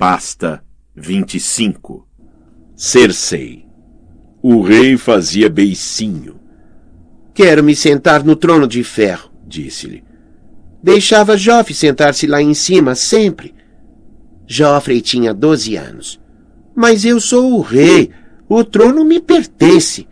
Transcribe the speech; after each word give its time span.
Pasta 0.00 0.64
25 0.96 2.08
Cersei 2.74 3.66
O 4.42 4.62
rei 4.62 4.96
fazia 4.96 5.50
beicinho. 5.50 6.40
Quero 7.34 7.62
me 7.62 7.76
sentar 7.76 8.24
no 8.24 8.34
trono 8.34 8.66
de 8.66 8.82
ferro, 8.82 9.30
disse-lhe. 9.46 10.02
Deixava 10.82 11.36
Joffrey 11.36 11.74
sentar-se 11.74 12.26
lá 12.26 12.40
em 12.40 12.54
cima 12.54 12.94
sempre. 12.94 13.54
Joffrey 14.46 15.02
tinha 15.02 15.34
doze 15.34 15.76
anos. 15.76 16.18
Mas 16.74 17.04
eu 17.04 17.20
sou 17.20 17.52
o 17.52 17.60
rei. 17.60 18.10
O 18.48 18.64
trono 18.64 19.04
me 19.04 19.20
pertence. 19.20 20.08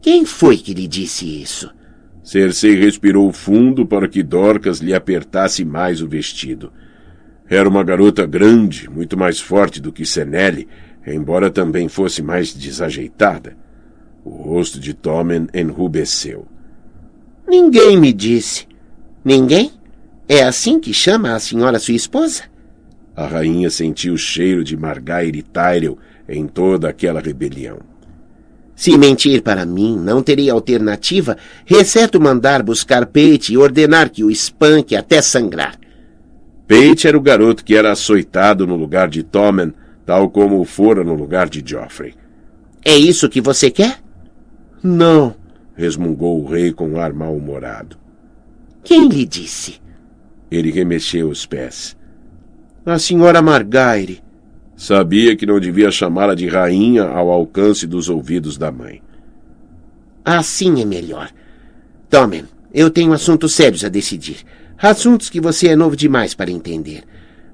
Quem 0.00 0.24
foi 0.24 0.56
que 0.56 0.72
lhe 0.72 0.88
disse 0.88 1.26
isso? 1.26 1.70
Cersei 2.24 2.76
respirou 2.76 3.30
fundo 3.30 3.84
para 3.84 4.08
que 4.08 4.22
Dorcas 4.22 4.78
lhe 4.78 4.94
apertasse 4.94 5.66
mais 5.66 6.00
o 6.00 6.08
vestido. 6.08 6.72
Era 7.52 7.68
uma 7.68 7.84
garota 7.84 8.24
grande, 8.24 8.88
muito 8.88 9.14
mais 9.14 9.38
forte 9.38 9.78
do 9.78 9.92
que 9.92 10.06
Senelle, 10.06 10.66
embora 11.06 11.50
também 11.50 11.86
fosse 11.86 12.22
mais 12.22 12.54
desajeitada. 12.54 13.54
O 14.24 14.30
rosto 14.30 14.80
de 14.80 14.94
Tommen 14.94 15.46
enrubesceu. 15.52 16.46
Ninguém 17.46 18.00
me 18.00 18.10
disse. 18.10 18.66
Ninguém? 19.22 19.70
É 20.26 20.42
assim 20.42 20.80
que 20.80 20.94
chama 20.94 21.34
a 21.34 21.38
senhora 21.38 21.78
sua 21.78 21.92
esposa? 21.92 22.44
A 23.14 23.26
rainha 23.26 23.68
sentiu 23.68 24.14
o 24.14 24.18
cheiro 24.18 24.64
de 24.64 24.74
Margaire 24.74 25.42
Tyrell 25.42 25.98
em 26.26 26.46
toda 26.46 26.88
aquela 26.88 27.20
rebelião. 27.20 27.80
Se 28.74 28.96
mentir 28.96 29.42
para 29.42 29.66
mim, 29.66 29.98
não 29.98 30.22
teria 30.22 30.54
alternativa, 30.54 31.36
exceto 31.68 32.18
mandar 32.18 32.62
buscar 32.62 33.04
Pete 33.04 33.52
e 33.52 33.58
ordenar 33.58 34.08
que 34.08 34.24
o 34.24 34.30
espanque 34.30 34.96
até 34.96 35.20
sangrar. 35.20 35.81
Pate 36.66 37.08
era 37.08 37.16
o 37.16 37.20
garoto 37.20 37.64
que 37.64 37.74
era 37.74 37.92
açoitado 37.92 38.66
no 38.66 38.76
lugar 38.76 39.08
de 39.08 39.22
Tommen, 39.22 39.72
tal 40.06 40.30
como 40.30 40.60
o 40.60 40.64
fora 40.64 41.04
no 41.04 41.14
lugar 41.14 41.48
de 41.48 41.62
Joffrey. 41.64 42.14
É 42.84 42.96
isso 42.96 43.28
que 43.28 43.40
você 43.40 43.70
quer? 43.70 44.00
Não, 44.82 45.34
resmungou 45.76 46.42
o 46.42 46.46
rei 46.46 46.72
com 46.72 46.88
um 46.88 47.00
ar 47.00 47.12
mal-humorado. 47.12 47.96
Quem 48.82 49.08
lhe 49.08 49.24
disse? 49.24 49.80
Ele 50.50 50.70
remexeu 50.70 51.28
os 51.28 51.46
pés. 51.46 51.96
A 52.84 52.98
senhora 52.98 53.40
Margaire. 53.40 54.20
Sabia 54.76 55.36
que 55.36 55.46
não 55.46 55.60
devia 55.60 55.90
chamá-la 55.90 56.34
de 56.34 56.48
rainha 56.48 57.04
ao 57.04 57.30
alcance 57.30 57.86
dos 57.86 58.08
ouvidos 58.08 58.58
da 58.58 58.72
mãe. 58.72 59.00
Assim 60.24 60.80
é 60.82 60.84
melhor. 60.84 61.30
Tomem, 62.10 62.44
eu 62.74 62.90
tenho 62.90 63.12
assuntos 63.12 63.54
sérios 63.54 63.84
a 63.84 63.88
decidir. 63.88 64.38
Assuntos 64.82 65.30
que 65.30 65.40
você 65.40 65.68
é 65.68 65.76
novo 65.76 65.94
demais 65.94 66.34
para 66.34 66.50
entender. 66.50 67.04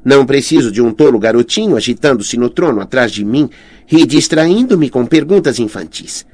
Não 0.02 0.24
preciso 0.24 0.72
de 0.72 0.80
um 0.80 0.94
tolo 0.94 1.18
garotinho 1.18 1.76
agitando-se 1.76 2.38
no 2.38 2.48
trono 2.48 2.80
atrás 2.80 3.12
de 3.12 3.22
mim 3.22 3.50
e 3.92 4.06
distraindo-me 4.06 4.88
com 4.88 5.04
perguntas 5.04 5.58
infantis. 5.58 6.24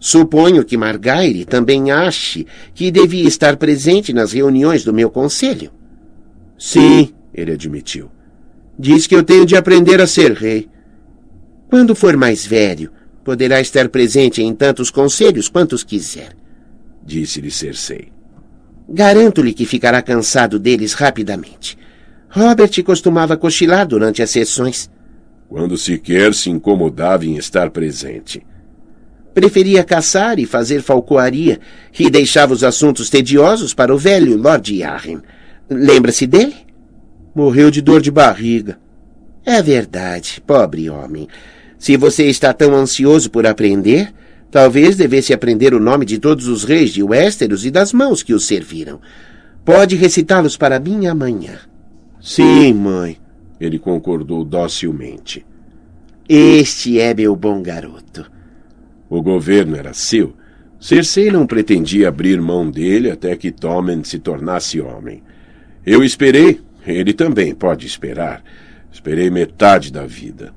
Suponho 0.00 0.64
que 0.64 0.74
Margaire 0.74 1.44
também 1.44 1.90
ache 1.90 2.46
que 2.74 2.90
devia 2.90 3.28
estar 3.28 3.58
presente 3.58 4.10
nas 4.14 4.32
reuniões 4.32 4.84
do 4.84 4.94
meu 4.94 5.10
conselho. 5.10 5.70
Sim, 6.58 7.12
ele 7.34 7.52
admitiu. 7.52 8.10
Diz 8.78 9.06
que 9.06 9.14
eu 9.14 9.22
tenho 9.22 9.44
de 9.44 9.54
aprender 9.54 10.00
a 10.00 10.06
ser 10.06 10.32
rei. 10.32 10.66
Quando 11.68 11.94
for 11.94 12.16
mais 12.16 12.46
velho, 12.46 12.90
poderá 13.22 13.60
estar 13.60 13.86
presente 13.90 14.42
em 14.42 14.54
tantos 14.54 14.90
conselhos 14.90 15.46
quantos 15.46 15.84
quiser. 15.84 16.34
Disse-lhe 17.04 17.50
Cersei. 17.50 18.17
Garanto-lhe 18.88 19.52
que 19.52 19.66
ficará 19.66 20.00
cansado 20.00 20.58
deles 20.58 20.94
rapidamente. 20.94 21.76
Robert 22.30 22.82
costumava 22.82 23.36
cochilar 23.36 23.86
durante 23.86 24.22
as 24.22 24.30
sessões. 24.30 24.90
Quando 25.48 25.76
sequer 25.76 26.34
se 26.34 26.48
incomodava 26.50 27.26
em 27.26 27.36
estar 27.36 27.70
presente. 27.70 28.42
Preferia 29.34 29.84
caçar 29.84 30.38
e 30.38 30.46
fazer 30.46 30.82
falcoaria, 30.82 31.60
e 31.98 32.10
deixava 32.10 32.52
os 32.52 32.64
assuntos 32.64 33.08
tediosos 33.08 33.72
para 33.74 33.94
o 33.94 33.98
velho 33.98 34.36
Lord 34.36 34.74
Yarren. 34.74 35.20
Lembra-se 35.70 36.26
dele? 36.26 36.56
Morreu 37.34 37.70
de 37.70 37.80
dor 37.80 38.00
de 38.00 38.10
barriga. 38.10 38.78
É 39.44 39.62
verdade, 39.62 40.42
pobre 40.46 40.90
homem. 40.90 41.28
Se 41.78 41.96
você 41.96 42.24
está 42.26 42.52
tão 42.52 42.74
ansioso 42.74 43.30
por 43.30 43.46
aprender, 43.46 44.12
talvez 44.50 44.96
devesse 44.96 45.32
aprender 45.32 45.74
o 45.74 45.80
nome 45.80 46.04
de 46.04 46.18
todos 46.18 46.48
os 46.48 46.64
reis 46.64 46.90
de 46.90 47.02
Westeros 47.02 47.64
e 47.64 47.70
das 47.70 47.92
mãos 47.92 48.22
que 48.22 48.34
os 48.34 48.46
serviram. 48.46 49.00
Pode 49.64 49.96
recitá-los 49.96 50.56
para 50.56 50.80
mim 50.80 51.06
amanhã. 51.06 51.58
Sim, 52.20 52.72
mãe, 52.74 53.18
ele 53.60 53.78
concordou 53.78 54.44
docilmente. 54.44 55.44
Este 56.28 57.00
é 57.00 57.14
meu 57.14 57.34
bom 57.34 57.62
garoto. 57.62 58.30
O 59.08 59.22
governo 59.22 59.76
era 59.76 59.94
seu. 59.94 60.34
Cersei 60.80 61.30
não 61.30 61.46
pretendia 61.46 62.08
abrir 62.08 62.40
mão 62.40 62.70
dele 62.70 63.10
até 63.10 63.34
que 63.36 63.50
Tommen 63.50 64.04
se 64.04 64.18
tornasse 64.18 64.80
homem. 64.80 65.22
Eu 65.84 66.04
esperei, 66.04 66.60
ele 66.86 67.12
também 67.12 67.54
pode 67.54 67.86
esperar. 67.86 68.42
Esperei 68.92 69.30
metade 69.30 69.92
da 69.92 70.06
vida. 70.06 70.52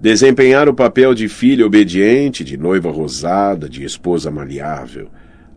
Desempenhar 0.00 0.68
o 0.68 0.74
papel 0.74 1.12
de 1.12 1.28
filha 1.28 1.66
obediente, 1.66 2.44
de 2.44 2.56
noiva 2.56 2.88
rosada, 2.88 3.68
de 3.68 3.84
esposa 3.84 4.30
maleável. 4.30 5.08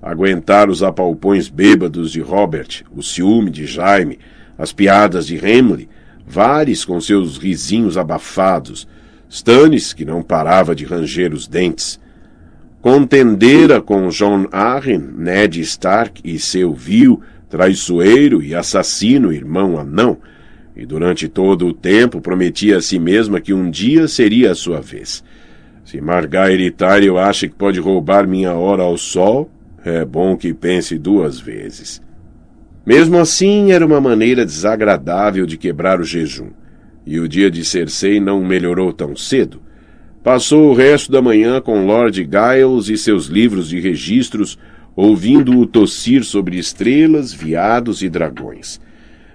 Aguentar 0.02 0.68
os 0.68 0.82
apalpões 0.82 1.48
bêbados 1.48 2.12
de 2.12 2.22
Robert, 2.22 2.84
o 2.96 3.04
ciúme 3.04 3.52
de 3.52 3.68
Jaime, 3.68 4.18
as 4.58 4.74
piadas 4.74 5.28
de 5.28 5.38
Hamley, 5.38 5.88
Vares 6.26 6.86
com 6.86 7.00
seus 7.02 7.38
risinhos 7.38 7.98
abafados, 7.98 8.88
Stannis, 9.30 9.94
que 9.94 10.06
não 10.06 10.24
parava 10.24 10.74
de 10.74 10.86
ranger 10.86 11.34
os 11.34 11.48
dentes. 11.48 12.00
Contendera 12.82 13.82
com 13.82 14.08
John 14.10 14.48
Arryn, 14.52 15.02
Ned 15.18 15.62
Stark 15.62 16.22
e 16.24 16.40
seu 16.40 16.74
vil, 16.74 17.22
traiçoeiro 17.50 18.42
e 18.42 18.56
assassino 18.56 19.32
irmão 19.32 19.78
anão, 19.78 20.18
e 20.76 20.86
durante 20.86 21.28
todo 21.28 21.68
o 21.68 21.74
tempo 21.74 22.22
prometia 22.22 22.78
a 22.78 22.82
si 22.82 22.98
mesma 22.98 23.42
que 23.42 23.54
um 23.54 23.70
dia 23.70 24.08
seria 24.08 24.52
a 24.52 24.56
sua 24.56 24.80
vez. 24.80 25.24
Se 25.84 26.00
Margaire 26.00 26.72
Tyrell 26.72 27.18
acha 27.18 27.48
que 27.48 27.56
pode 27.56 27.80
roubar 27.80 28.28
minha 28.28 28.54
hora 28.54 28.84
ao 28.84 28.98
sol, 28.98 29.50
é 29.84 30.06
bom 30.06 30.38
que 30.38 30.54
pense 30.54 30.98
duas 30.98 31.40
vezes. 31.40 32.02
Mesmo 32.86 33.18
assim, 33.18 33.72
era 33.72 33.86
uma 33.86 34.02
maneira 34.02 34.46
desagradável 34.46 35.46
de 35.46 35.58
quebrar 35.58 36.00
o 36.00 36.04
jejum. 36.04 36.50
E 37.06 37.20
o 37.20 37.28
dia 37.28 37.50
de 37.50 37.66
Cersei 37.66 38.20
não 38.20 38.44
melhorou 38.44 38.94
tão 38.94 39.16
cedo. 39.16 39.62
Passou 40.24 40.70
o 40.70 40.74
resto 40.74 41.12
da 41.12 41.22
manhã 41.22 41.60
com 41.60 41.86
Lord 41.86 42.18
Giles 42.18 42.90
e 42.90 42.98
seus 42.98 43.26
livros 43.26 43.70
de 43.70 43.80
registros 43.80 44.58
ouvindo-o 44.96 45.66
tossir 45.66 46.24
sobre 46.24 46.58
estrelas, 46.58 47.34
viados 47.34 48.02
e 48.04 48.10
dragões. 48.10 48.80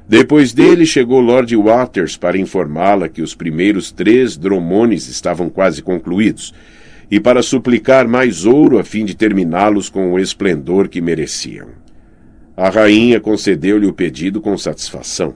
Depois 0.09 0.53
dele 0.53 0.87
chegou 0.87 1.21
Lord 1.21 1.57
Waters 1.57 2.17
para 2.17 2.39
informá-la 2.39 3.09
que 3.09 3.23
os 3.23 3.35
primeiros 3.35 3.91
três 3.91 4.37
dromones 4.37 5.09
estavam 5.09 5.49
quase 5.49 5.83
concluídos, 5.83 6.55
e 7.11 7.19
para 7.19 7.43
suplicar 7.43 8.07
mais 8.07 8.45
ouro 8.45 8.79
a 8.79 8.85
fim 8.85 9.05
de 9.05 9.17
terminá-los 9.17 9.89
com 9.89 10.13
o 10.13 10.19
esplendor 10.19 10.89
que 10.89 11.01
mereciam. 11.01 11.69
A 12.57 12.69
rainha 12.69 13.21
concedeu-lhe 13.21 13.87
o 13.87 13.93
pedido 13.93 14.41
com 14.41 14.57
satisfação. 14.57 15.35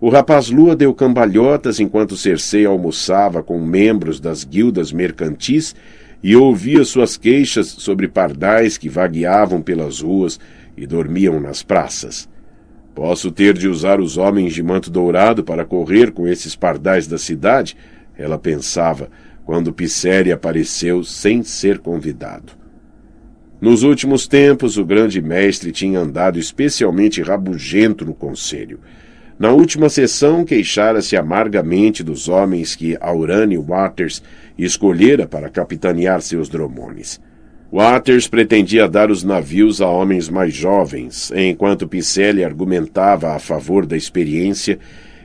O 0.00 0.08
rapaz 0.08 0.50
Lua 0.50 0.76
deu 0.76 0.94
cambalhotas 0.94 1.80
enquanto 1.80 2.16
Cersei 2.16 2.64
almoçava 2.64 3.42
com 3.42 3.60
membros 3.60 4.20
das 4.20 4.44
guildas 4.44 4.92
mercantis 4.92 5.74
e 6.22 6.36
ouvia 6.36 6.84
suas 6.84 7.16
queixas 7.16 7.66
sobre 7.66 8.06
pardais 8.06 8.78
que 8.78 8.88
vagueavam 8.88 9.60
pelas 9.60 10.00
ruas 10.00 10.38
e 10.76 10.86
dormiam 10.86 11.40
nas 11.40 11.62
praças. 11.62 12.28
Posso 12.96 13.30
ter 13.30 13.52
de 13.52 13.68
usar 13.68 14.00
os 14.00 14.16
homens 14.16 14.54
de 14.54 14.62
manto 14.62 14.90
dourado 14.90 15.44
para 15.44 15.66
correr 15.66 16.12
com 16.12 16.26
esses 16.26 16.56
pardais 16.56 17.06
da 17.06 17.18
cidade? 17.18 17.76
Ela 18.16 18.38
pensava, 18.38 19.10
quando 19.44 19.70
Pisséria 19.70 20.34
apareceu 20.34 21.04
sem 21.04 21.42
ser 21.42 21.78
convidado. 21.78 22.54
Nos 23.60 23.82
últimos 23.82 24.26
tempos, 24.26 24.78
o 24.78 24.84
grande 24.84 25.20
mestre 25.20 25.72
tinha 25.72 26.00
andado 26.00 26.38
especialmente 26.38 27.20
rabugento 27.20 28.02
no 28.02 28.14
conselho. 28.14 28.80
Na 29.38 29.50
última 29.50 29.90
sessão, 29.90 30.42
queixara-se 30.42 31.18
amargamente 31.18 32.02
dos 32.02 32.30
homens 32.30 32.74
que 32.74 32.96
Aurane 32.98 33.58
Waters 33.58 34.22
escolhera 34.56 35.26
para 35.26 35.50
capitanear 35.50 36.22
seus 36.22 36.48
dromones. 36.48 37.20
Waters 37.72 38.28
pretendia 38.28 38.88
dar 38.88 39.10
os 39.10 39.24
navios 39.24 39.80
a 39.80 39.88
homens 39.88 40.28
mais 40.28 40.54
jovens, 40.54 41.32
enquanto 41.34 41.88
Picelli 41.88 42.44
argumentava 42.44 43.34
a 43.34 43.40
favor 43.40 43.84
da 43.84 43.96
experiência, 43.96 44.78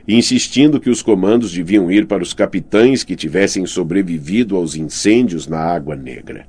insistindo 0.08 0.80
que 0.80 0.90
os 0.90 1.02
comandos 1.02 1.52
deviam 1.52 1.88
ir 1.90 2.06
para 2.06 2.22
os 2.22 2.34
capitães 2.34 3.04
que 3.04 3.14
tivessem 3.14 3.64
sobrevivido 3.64 4.56
aos 4.56 4.74
incêndios 4.74 5.46
na 5.46 5.60
Água 5.60 5.94
Negra. 5.94 6.44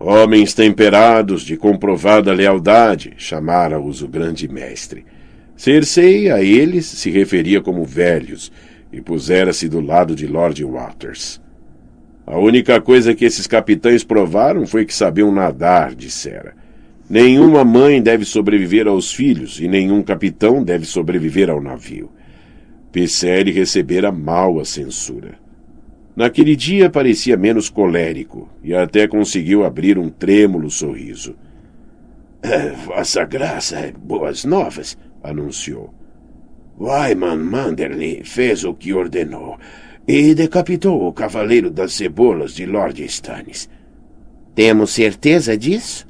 Homens 0.00 0.54
temperados, 0.54 1.42
de 1.42 1.56
comprovada 1.56 2.32
lealdade, 2.32 3.12
chamara-os 3.18 4.02
o 4.02 4.08
grande 4.08 4.48
mestre. 4.48 5.04
Cersei 5.54 6.30
a 6.30 6.42
eles 6.42 6.86
se 6.86 7.10
referia 7.10 7.60
como 7.60 7.84
velhos, 7.84 8.50
e 8.90 9.02
pusera-se 9.02 9.68
do 9.68 9.80
lado 9.80 10.14
de 10.14 10.26
Lord 10.26 10.64
Waters. 10.64 11.40
A 12.26 12.36
única 12.36 12.80
coisa 12.80 13.14
que 13.14 13.24
esses 13.24 13.46
capitães 13.46 14.02
provaram 14.02 14.66
foi 14.66 14.84
que 14.84 14.92
sabiam 14.92 15.30
nadar, 15.30 15.94
dissera. 15.94 16.56
Nenhuma 17.08 17.64
mãe 17.64 18.02
deve 18.02 18.24
sobreviver 18.24 18.88
aos 18.88 19.12
filhos 19.12 19.60
e 19.60 19.68
nenhum 19.68 20.02
capitão 20.02 20.64
deve 20.64 20.84
sobreviver 20.84 21.48
ao 21.48 21.62
navio. 21.62 22.10
Pisselli 22.90 23.52
recebera 23.52 24.10
mal 24.10 24.58
a 24.58 24.64
censura. 24.64 25.34
Naquele 26.16 26.56
dia 26.56 26.90
parecia 26.90 27.36
menos 27.36 27.70
colérico 27.70 28.48
e 28.60 28.74
até 28.74 29.06
conseguiu 29.06 29.64
abrir 29.64 29.96
um 29.96 30.08
trêmulo 30.08 30.68
sorriso. 30.68 31.36
É, 32.42 32.70
vossa 32.70 33.24
Graça, 33.24 33.92
boas 34.02 34.44
novas, 34.44 34.98
anunciou. 35.22 35.94
Wyman 36.78 37.36
Manderley 37.36 38.24
fez 38.24 38.64
o 38.64 38.74
que 38.74 38.92
ordenou 38.92 39.56
e 40.06 40.34
decapitou 40.34 41.06
o 41.06 41.12
Cavaleiro 41.12 41.70
das 41.70 41.94
Cebolas 41.94 42.54
de 42.54 42.64
Lord 42.64 43.04
Stannis. 43.04 43.68
Temos 44.54 44.90
certeza 44.92 45.56
disso? 45.56 46.06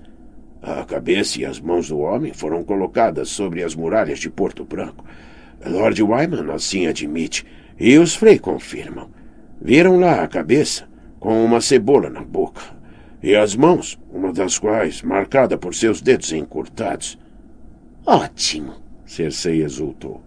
A 0.61 0.85
cabeça 0.85 1.41
e 1.41 1.45
as 1.45 1.59
mãos 1.59 1.89
do 1.89 1.99
homem 2.01 2.33
foram 2.35 2.63
colocadas 2.63 3.29
sobre 3.31 3.63
as 3.63 3.75
muralhas 3.75 4.19
de 4.19 4.29
Porto 4.29 4.65
Branco. 4.65 5.05
Lord 5.65 6.03
Wyman 6.03 6.53
assim 6.53 6.87
admite, 6.87 7.47
e 7.79 7.97
os 7.97 8.15
Frey 8.15 8.39
confirmam. 8.39 9.09
Viram 9.61 9.99
lá 9.99 10.23
a 10.23 10.29
cabeça, 10.29 10.87
com 11.19 11.45
uma 11.45 11.61
cebola 11.61 12.11
na 12.11 12.23
boca, 12.23 12.63
e 13.23 13.35
as 13.35 13.57
mãos, 13.57 13.99
uma 14.13 14.33
das 14.33 14.59
quais 14.59 15.03
marcada 15.03 15.57
por 15.57 15.75
seus 15.75 16.01
dedos 16.03 16.33
encurtados. 16.33 17.19
Ótimo, 18.05 18.75
Cersei 19.07 19.63
exultou. 19.63 20.26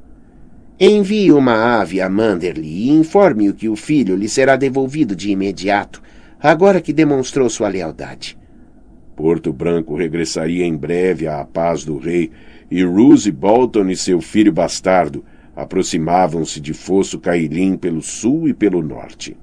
Envie 0.82 1.30
uma 1.34 1.82
ave 1.82 2.00
a 2.00 2.08
Manderly 2.08 2.88
e 2.88 2.90
informe-o 2.90 3.54
que 3.54 3.68
o 3.68 3.76
filho 3.76 4.16
lhe 4.16 4.30
será 4.30 4.56
devolvido 4.56 5.14
de 5.14 5.30
imediato, 5.30 6.02
agora 6.40 6.80
que 6.80 6.94
demonstrou 6.94 7.50
sua 7.50 7.68
lealdade. 7.68 8.38
Porto 9.14 9.52
Branco 9.52 9.94
regressaria 9.94 10.66
em 10.66 10.78
breve 10.78 11.28
à 11.28 11.44
paz 11.44 11.84
do 11.84 11.98
rei, 11.98 12.32
e 12.72 12.82
Roose 12.82 13.30
Bolton 13.30 13.90
e 13.90 13.96
seu 13.98 14.22
filho 14.22 14.54
bastardo 14.54 15.26
aproximavam-se 15.54 16.62
de 16.62 16.74
Fosso 16.74 17.20
Cailin 17.20 17.76
pelo 17.76 18.02
sul 18.02 18.48
e 18.48 18.54
pelo 18.54 18.82
norte. 18.82 19.36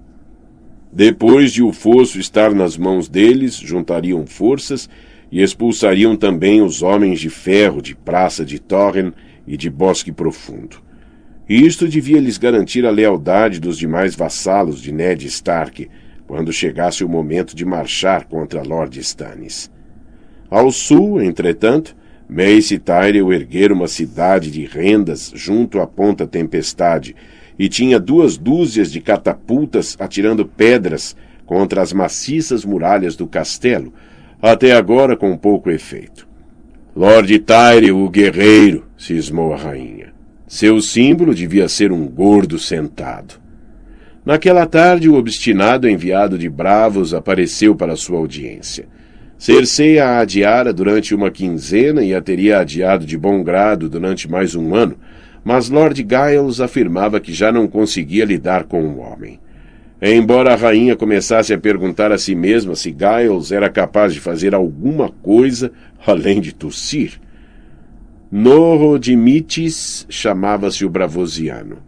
Depois 0.91 1.53
de 1.53 1.63
o 1.63 1.71
fosso 1.71 2.19
estar 2.19 2.55
nas 2.55 2.79
mãos 2.79 3.11
deles, 3.11 3.57
juntariam 3.57 4.27
forças 4.27 4.89
e 5.31 5.43
expulsariam 5.43 6.17
também 6.17 6.63
os 6.63 6.81
homens 6.81 7.21
de 7.21 7.29
ferro 7.29 7.83
de 7.83 7.95
Praça 7.95 8.43
de 8.43 8.59
Torren 8.59 9.13
e 9.47 9.55
de 9.55 9.69
Bosque 9.69 10.11
Profundo. 10.11 10.86
Isto 11.49 11.87
devia 11.87 12.21
lhes 12.21 12.39
garantir 12.39 12.85
a 12.85 12.91
lealdade 12.91 13.61
dos 13.61 13.79
demais 13.79 14.17
vassalos 14.17 14.83
de 14.83 14.91
Ned 14.91 15.25
Stark 15.29 15.89
quando 16.27 16.53
chegasse 16.53 17.05
o 17.05 17.09
momento 17.09 17.55
de 17.55 17.65
marchar 17.65 18.25
contra 18.25 18.63
Lord 18.63 18.99
Stannis. 18.99 19.71
Ao 20.51 20.73
sul, 20.73 21.23
entretanto, 21.23 21.97
Mace 22.29 22.75
e 22.75 22.79
Tyrell 22.81 23.33
ergueram 23.33 23.77
uma 23.77 23.87
cidade 23.87 24.51
de 24.51 24.65
rendas 24.65 25.31
junto 25.37 25.81
à 25.81 25.87
Ponta 25.87 26.27
Tempestade 26.27 27.15
e 27.57 27.69
tinha 27.69 28.01
duas 28.01 28.37
dúzias 28.37 28.91
de 28.91 29.01
catapultas 29.01 29.97
atirando 30.01 30.45
pedras 30.45 31.17
contra 31.45 31.81
as 31.81 31.93
maciças 31.93 32.65
muralhas 32.65 33.15
do 33.15 33.29
castelo, 33.29 33.95
até 34.43 34.73
agora 34.73 35.17
com 35.17 35.37
pouco 35.37 35.71
efeito. 35.71 36.27
Lord 36.95 37.39
Tyrell, 37.39 37.99
o 37.99 38.11
guerreiro, 38.11 38.85
cismou 38.99 39.53
a 39.53 39.57
rainha. 39.57 40.16
Seu 40.47 40.81
símbolo 40.81 41.35
devia 41.35 41.69
ser 41.69 41.91
um 41.91 42.07
gordo 42.07 42.57
sentado. 42.57 43.35
Naquela 44.25 44.65
tarde, 44.65 45.09
o 45.09 45.15
obstinado 45.15 45.89
enviado 45.89 46.39
de 46.39 46.49
Bravos 46.49 47.13
apareceu 47.13 47.75
para 47.75 47.97
sua 47.97 48.19
audiência. 48.19 48.87
Cersei 49.37 49.99
a 49.99 50.21
adiara 50.21 50.73
durante 50.73 51.15
uma 51.15 51.31
quinzena 51.31 52.03
e 52.03 52.15
a 52.15 52.23
teria 52.23 52.61
adiado 52.61 53.05
de 53.05 53.19
bom 53.19 53.43
grado 53.43 53.89
durante 53.89 54.31
mais 54.31 54.55
um 54.55 54.75
ano, 54.75 54.97
mas 55.45 55.69
Lord 55.69 56.07
Giles 56.09 56.61
afirmava 56.61 57.21
que 57.21 57.33
já 57.33 57.51
não 57.51 57.67
conseguia 57.67 58.25
lidar 58.25 58.65
com 58.65 58.83
o 58.83 58.99
homem. 58.99 59.41
Embora 60.01 60.53
a 60.53 60.57
rainha 60.57 60.95
começasse 60.95 61.53
a 61.53 61.59
perguntar 61.59 62.13
a 62.13 62.19
si 62.19 62.35
mesma 62.35 62.75
se 62.75 62.91
Giles 62.91 63.51
era 63.51 63.69
capaz 63.69 64.15
de 64.15 64.21
fazer 64.21 64.55
alguma 64.55 65.09
coisa 65.09 65.73
além 66.07 66.41
de 66.41 66.55
tossir, 66.55 67.21
Norro 68.31 68.99
Dimitis 68.99 70.05
chamava-se 70.11 70.85
o 70.85 70.91
Bravosiano. 70.91 71.79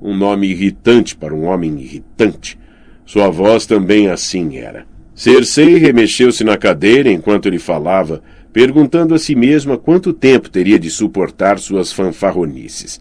Um 0.00 0.16
nome 0.16 0.46
irritante 0.46 1.16
para 1.16 1.34
um 1.34 1.46
homem 1.46 1.76
irritante. 1.80 2.56
Sua 3.04 3.28
voz 3.30 3.66
também 3.66 4.08
assim 4.08 4.58
era. 4.58 4.86
Cersei 5.12 5.76
remexeu-se 5.76 6.44
na 6.44 6.56
cadeira 6.56 7.10
enquanto 7.10 7.46
ele 7.46 7.58
falava, 7.58 8.22
perguntando 8.52 9.12
a 9.12 9.18
si 9.18 9.34
mesma 9.34 9.76
quanto 9.76 10.12
tempo 10.12 10.48
teria 10.48 10.78
de 10.78 10.88
suportar 10.88 11.58
suas 11.58 11.92
fanfarronices. 11.92 13.00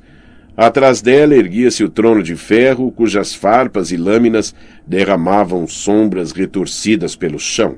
Atrás 0.55 0.99
dela 0.99 1.35
erguia-se 1.35 1.83
o 1.83 1.89
trono 1.89 2.23
de 2.23 2.35
ferro, 2.35 2.91
cujas 2.91 3.31
farpas 3.31 3.91
e 3.91 3.97
lâminas 3.97 4.55
derramavam 4.87 5.67
sombras 5.67 6.31
retorcidas 6.31 7.15
pelo 7.15 7.37
chão. 7.37 7.75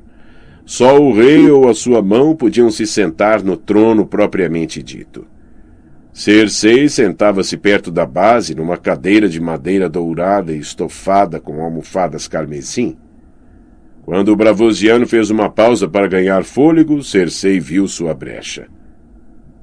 Só 0.69 1.01
o 1.01 1.11
rei 1.11 1.49
ou 1.49 1.67
a 1.67 1.73
sua 1.73 1.99
mão 1.99 2.35
podiam 2.35 2.69
se 2.69 2.85
sentar 2.85 3.41
no 3.41 3.57
trono 3.57 4.05
propriamente 4.05 4.83
dito. 4.83 5.25
Cersei 6.13 6.87
sentava-se 6.87 7.57
perto 7.57 7.89
da 7.89 8.05
base, 8.05 8.53
numa 8.53 8.77
cadeira 8.77 9.27
de 9.27 9.41
madeira 9.41 9.89
dourada 9.89 10.53
e 10.53 10.59
estofada 10.59 11.39
com 11.39 11.63
almofadas 11.63 12.27
carmesim. 12.27 12.95
Quando 14.03 14.29
o 14.29 14.35
Bravosiano 14.35 15.07
fez 15.07 15.31
uma 15.31 15.49
pausa 15.49 15.89
para 15.89 16.07
ganhar 16.07 16.43
fôlego, 16.43 17.03
Cersei 17.03 17.59
viu 17.59 17.87
sua 17.87 18.13
brecha. 18.13 18.67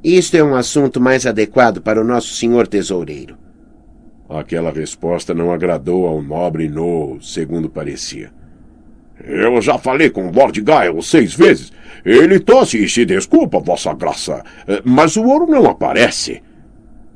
Isto 0.03 0.37
é 0.37 0.43
um 0.43 0.57
assunto 0.57 1.01
mais 1.01 1.25
adequado 1.25 1.81
para 1.81 2.01
o 2.01 2.05
nosso 2.05 2.35
senhor 2.35 2.67
tesoureiro. 2.67 3.37
Aquela 4.29 4.73
resposta 4.73 5.33
não 5.33 5.53
agradou 5.53 6.05
ao 6.05 6.21
nobre 6.21 6.69
No, 6.69 7.17
segundo 7.23 7.71
parecia. 7.71 8.33
Eu 9.27 9.61
já 9.61 9.77
falei 9.77 10.09
com 10.09 10.31
Lord 10.31 10.63
Giles 10.65 11.07
seis 11.07 11.35
vezes. 11.35 11.73
Ele 12.05 12.39
tosse 12.39 12.83
e 12.83 12.89
se 12.89 13.05
desculpa, 13.05 13.59
Vossa 13.59 13.93
Graça, 13.93 14.45
mas 14.85 15.17
o 15.17 15.25
ouro 15.25 15.47
não 15.47 15.67
aparece. 15.67 16.41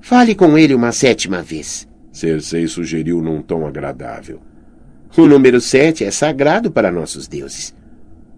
Fale 0.00 0.34
com 0.34 0.58
ele 0.58 0.74
uma 0.74 0.90
sétima 0.90 1.40
vez. 1.40 1.88
Cersei 2.10 2.66
sugeriu 2.66 3.22
num 3.22 3.40
tom 3.40 3.64
agradável. 3.64 4.40
O 5.16 5.26
número 5.26 5.60
sete 5.60 6.04
é 6.04 6.10
sagrado 6.10 6.72
para 6.72 6.90
nossos 6.90 7.28
deuses. 7.28 7.72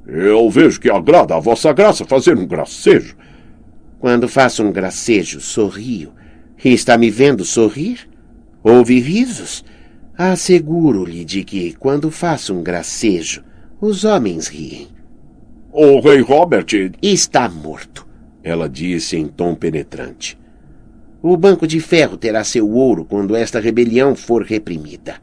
Eu 0.06 0.50
vejo 0.50 0.78
que 0.78 0.90
agrada 0.90 1.34
a 1.34 1.40
Vossa 1.40 1.72
Graça 1.72 2.04
fazer 2.04 2.36
um 2.36 2.46
gracejo. 2.46 3.16
Quando 3.98 4.28
faço 4.28 4.62
um 4.62 4.72
gracejo, 4.72 5.40
sorrio. 5.40 6.12
E 6.62 6.72
está 6.72 6.98
me 6.98 7.10
vendo 7.10 7.44
sorrir? 7.44 8.00
Ouve 8.62 9.00
risos? 9.00 9.64
Asseguro-lhe 10.18 11.24
de 11.24 11.44
que, 11.44 11.72
quando 11.74 12.10
faço 12.10 12.54
um 12.54 12.62
gracejo, 12.62 13.42
os 13.82 14.04
homens 14.04 14.46
riem. 14.46 14.86
O 15.72 15.98
rei 15.98 16.20
Robert 16.20 16.66
está 17.02 17.48
morto, 17.48 18.06
ela 18.40 18.68
disse 18.68 19.16
em 19.16 19.26
tom 19.26 19.56
penetrante. 19.56 20.38
O 21.20 21.36
Banco 21.36 21.66
de 21.66 21.80
Ferro 21.80 22.16
terá 22.16 22.44
seu 22.44 22.70
ouro 22.70 23.04
quando 23.04 23.34
esta 23.34 23.58
rebelião 23.58 24.14
for 24.14 24.44
reprimida. 24.44 25.16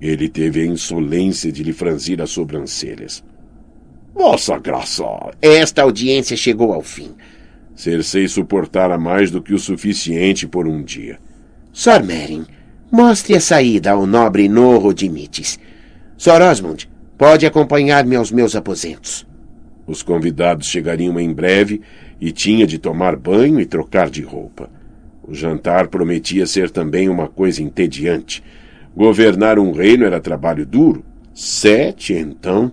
Ele 0.00 0.30
teve 0.30 0.62
a 0.62 0.66
insolência 0.66 1.52
de 1.52 1.62
lhe 1.62 1.74
franzir 1.74 2.22
as 2.22 2.30
sobrancelhas. 2.30 3.22
Vossa 4.14 4.58
Graça! 4.58 5.04
Esta 5.42 5.82
audiência 5.82 6.36
chegou 6.38 6.72
ao 6.72 6.80
fim. 6.80 7.14
Cersei 7.76 8.28
suportara 8.28 8.96
mais 8.96 9.30
do 9.30 9.42
que 9.42 9.52
o 9.52 9.58
suficiente 9.58 10.46
por 10.46 10.66
um 10.66 10.82
dia. 10.82 11.18
Sor 11.70 12.02
Merin, 12.02 12.46
mostre 12.90 13.36
a 13.36 13.40
saída 13.40 13.90
ao 13.90 14.06
nobre 14.06 14.48
Norro 14.48 14.94
de 14.94 15.08
Mites. 15.08 15.58
Sor 16.16 16.40
Osmond, 16.40 16.88
Pode 17.22 17.46
acompanhar-me 17.46 18.16
aos 18.16 18.32
meus 18.32 18.56
aposentos. 18.56 19.24
Os 19.86 20.02
convidados 20.02 20.66
chegariam 20.66 21.20
em 21.20 21.32
breve 21.32 21.80
e 22.20 22.32
tinha 22.32 22.66
de 22.66 22.78
tomar 22.78 23.14
banho 23.14 23.60
e 23.60 23.64
trocar 23.64 24.10
de 24.10 24.22
roupa. 24.22 24.68
O 25.22 25.32
jantar 25.32 25.86
prometia 25.86 26.48
ser 26.48 26.68
também 26.68 27.08
uma 27.08 27.28
coisa 27.28 27.62
entediante. 27.62 28.42
Governar 28.96 29.56
um 29.56 29.70
reino 29.70 30.04
era 30.04 30.18
trabalho 30.18 30.66
duro. 30.66 31.04
Sete, 31.32 32.12
então. 32.12 32.72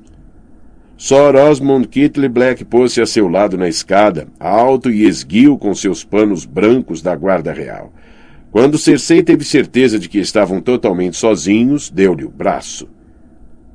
Sor 0.97 1.35
Osmond 1.35 1.87
Kitley 1.87 2.27
Black 2.27 2.65
pôs-se 2.65 2.99
a 2.99 3.05
seu 3.05 3.27
lado 3.27 3.55
na 3.55 3.69
escada, 3.69 4.29
alto 4.39 4.89
e 4.89 5.05
esguio 5.05 5.59
com 5.59 5.75
seus 5.75 6.03
panos 6.03 6.43
brancos 6.43 7.03
da 7.03 7.15
guarda 7.15 7.53
real. 7.53 7.93
Quando 8.51 8.79
Cersei 8.79 9.21
teve 9.21 9.45
certeza 9.45 9.99
de 9.99 10.09
que 10.09 10.17
estavam 10.17 10.59
totalmente 10.59 11.17
sozinhos, 11.17 11.87
deu-lhe 11.91 12.25
o 12.25 12.31
braço. 12.31 12.89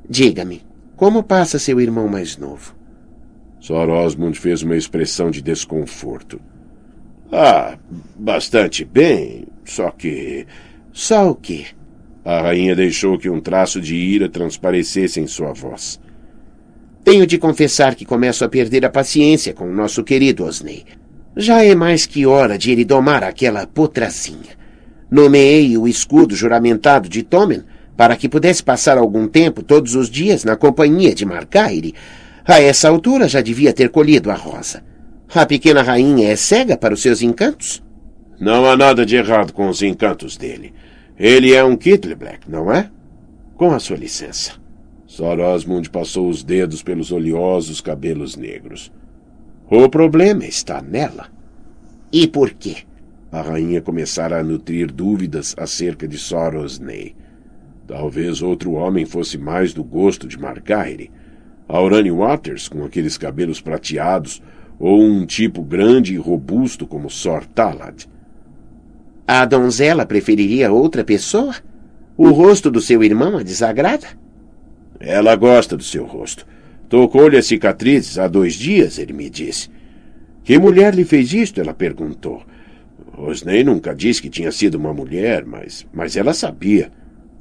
Diga-me, 0.09 0.61
como 0.95 1.23
passa 1.23 1.59
seu 1.59 1.79
irmão 1.81 2.07
mais 2.07 2.37
novo? 2.37 2.75
Sor 3.59 3.89
Osmond 3.89 4.39
fez 4.39 4.61
uma 4.61 4.75
expressão 4.75 5.31
de 5.31 5.41
desconforto. 5.41 6.39
Ah, 7.31 7.77
bastante 8.15 8.85
bem, 8.85 9.47
só 9.63 9.89
que. 9.89 10.45
Só 10.93 11.31
o 11.31 11.35
quê? 11.35 11.65
A 12.23 12.41
rainha 12.41 12.75
deixou 12.75 13.17
que 13.17 13.29
um 13.29 13.41
traço 13.41 13.81
de 13.81 13.95
ira 13.95 14.29
transparecesse 14.29 15.19
em 15.19 15.27
sua 15.27 15.51
voz. 15.51 15.99
Tenho 17.03 17.27
de 17.27 17.37
confessar 17.37 17.93
que 17.93 18.05
começo 18.05 18.45
a 18.45 18.49
perder 18.49 18.85
a 18.85 18.89
paciência 18.89 19.53
com 19.53 19.69
o 19.69 19.75
nosso 19.75 20.03
querido 20.03 20.43
Osney. 20.43 20.85
Já 21.35 21.63
é 21.63 21.75
mais 21.75 22.05
que 22.05 22.25
hora 22.25 22.57
de 22.57 22.71
ele 22.71 22.85
domar 22.85 23.23
aquela 23.23 23.67
potrazinha. 23.67 24.55
Nomeei 25.11 25.77
o 25.77 25.87
escudo 25.87 26.35
juramentado 26.35 27.09
de 27.09 27.21
Tomen 27.21 27.63
para 27.95 28.15
que 28.15 28.29
pudesse 28.29 28.63
passar 28.63 28.97
algum 28.97 29.27
tempo 29.27 29.63
todos 29.63 29.95
os 29.95 30.09
dias 30.09 30.43
na 30.43 30.55
companhia 30.55 31.13
de 31.13 31.25
Margaire. 31.25 31.93
A 32.45 32.61
essa 32.61 32.89
altura 32.89 33.27
já 33.27 33.41
devia 33.41 33.73
ter 33.73 33.89
colhido 33.89 34.29
a 34.29 34.35
rosa. 34.35 34.83
A 35.33 35.45
pequena 35.45 35.81
rainha 35.81 36.29
é 36.29 36.35
cega 36.35 36.77
para 36.77 36.93
os 36.93 37.01
seus 37.01 37.21
encantos? 37.21 37.83
Não 38.39 38.65
há 38.65 38.75
nada 38.75 39.05
de 39.05 39.15
errado 39.15 39.53
com 39.53 39.67
os 39.67 39.81
encantos 39.81 40.37
dele. 40.37 40.73
Ele 41.17 41.53
é 41.53 41.63
um 41.63 41.75
Kittleblack, 41.75 42.49
não 42.49 42.71
é? 42.71 42.89
Com 43.55 43.71
a 43.71 43.79
sua 43.79 43.97
licença. 43.97 44.53
Sor 45.07 45.39
Osmond 45.39 45.89
passou 45.89 46.29
os 46.29 46.43
dedos 46.43 46.83
pelos 46.83 47.11
oleosos 47.11 47.79
cabelos 47.79 48.35
negros. 48.35 48.91
O 49.69 49.87
problema 49.87 50.45
está 50.45 50.81
nela. 50.81 51.27
E 52.11 52.27
por 52.27 52.51
quê? 52.51 52.77
A 53.31 53.41
rainha 53.41 53.81
começara 53.81 54.39
a 54.39 54.43
nutrir 54.43 54.91
dúvidas 54.91 55.55
acerca 55.57 56.07
de 56.07 56.17
Sor 56.17 56.55
Osney. 56.55 57.15
Talvez 57.87 58.41
outro 58.41 58.73
homem 58.73 59.05
fosse 59.05 59.37
mais 59.37 59.73
do 59.73 59.83
gosto 59.83 60.27
de 60.27 60.39
Margaire. 60.39 61.11
Aurane 61.67 62.11
Waters, 62.11 62.67
com 62.67 62.83
aqueles 62.83 63.17
cabelos 63.17 63.61
prateados, 63.61 64.41
ou 64.79 65.01
um 65.01 65.25
tipo 65.25 65.61
grande 65.61 66.13
e 66.13 66.17
robusto 66.17 66.85
como 66.85 67.09
Sor 67.09 67.45
Talad. 67.45 68.07
A 69.27 69.45
donzela 69.45 70.05
preferiria 70.05 70.71
outra 70.71 71.03
pessoa? 71.03 71.55
O 72.17 72.29
rosto 72.29 72.69
do 72.69 72.79
seu 72.79 73.03
irmão 73.03 73.37
a 73.37 73.43
desagrada? 73.43 74.07
Ela 74.99 75.35
gosta 75.35 75.75
do 75.75 75.83
seu 75.83 76.05
rosto. 76.05 76.45
Tocou-lhe 76.87 77.37
as 77.37 77.47
cicatrizes 77.47 78.17
há 78.17 78.27
dois 78.27 78.53
dias, 78.53 78.99
ele 78.99 79.13
me 79.13 79.29
disse. 79.29 79.69
Que 80.43 80.59
mulher 80.59 80.93
lhe 80.93 81.03
fez 81.03 81.33
isto? 81.33 81.59
Ela 81.59 81.73
perguntou. 81.73 82.43
Osney 83.17 83.63
nunca 83.63 83.95
disse 83.95 84.21
que 84.21 84.29
tinha 84.29 84.51
sido 84.51 84.75
uma 84.75 84.93
mulher, 84.93 85.45
mas, 85.45 85.85
mas 85.91 86.15
ela 86.15 86.33
sabia. 86.33 86.91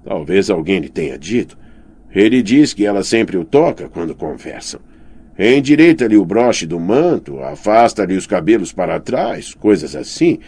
Talvez 0.04 0.50
alguém 0.50 0.80
lhe 0.80 0.88
tenha 0.88 1.18
dito. 1.18 1.56
Ele 2.14 2.42
diz 2.42 2.72
que 2.72 2.86
ela 2.86 3.02
sempre 3.02 3.36
o 3.36 3.44
toca 3.44 3.88
quando 3.88 4.14
conversam. 4.14 4.80
Endireita-lhe 5.36 6.16
o 6.16 6.24
broche 6.24 6.64
do 6.64 6.78
manto, 6.78 7.40
afasta-lhe 7.40 8.14
os 8.14 8.26
cabelos 8.26 8.72
para 8.72 9.00
trás, 9.00 9.52
coisas 9.52 9.96
assim. 9.96 10.38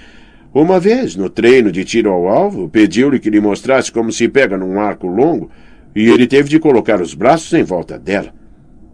Uma 0.54 0.78
vez, 0.78 1.16
no 1.16 1.28
treino 1.28 1.72
de 1.72 1.84
tiro 1.84 2.10
ao 2.10 2.28
alvo, 2.28 2.68
pediu-lhe 2.68 3.18
que 3.18 3.28
lhe 3.28 3.40
mostrasse 3.40 3.90
como 3.90 4.12
se 4.12 4.28
pega 4.28 4.56
num 4.56 4.78
arco 4.78 5.08
longo, 5.08 5.50
e 5.94 6.08
ele 6.08 6.26
teve 6.26 6.48
de 6.48 6.60
colocar 6.60 7.00
os 7.00 7.14
braços 7.14 7.52
em 7.52 7.64
volta 7.64 7.98
dela. 7.98 8.32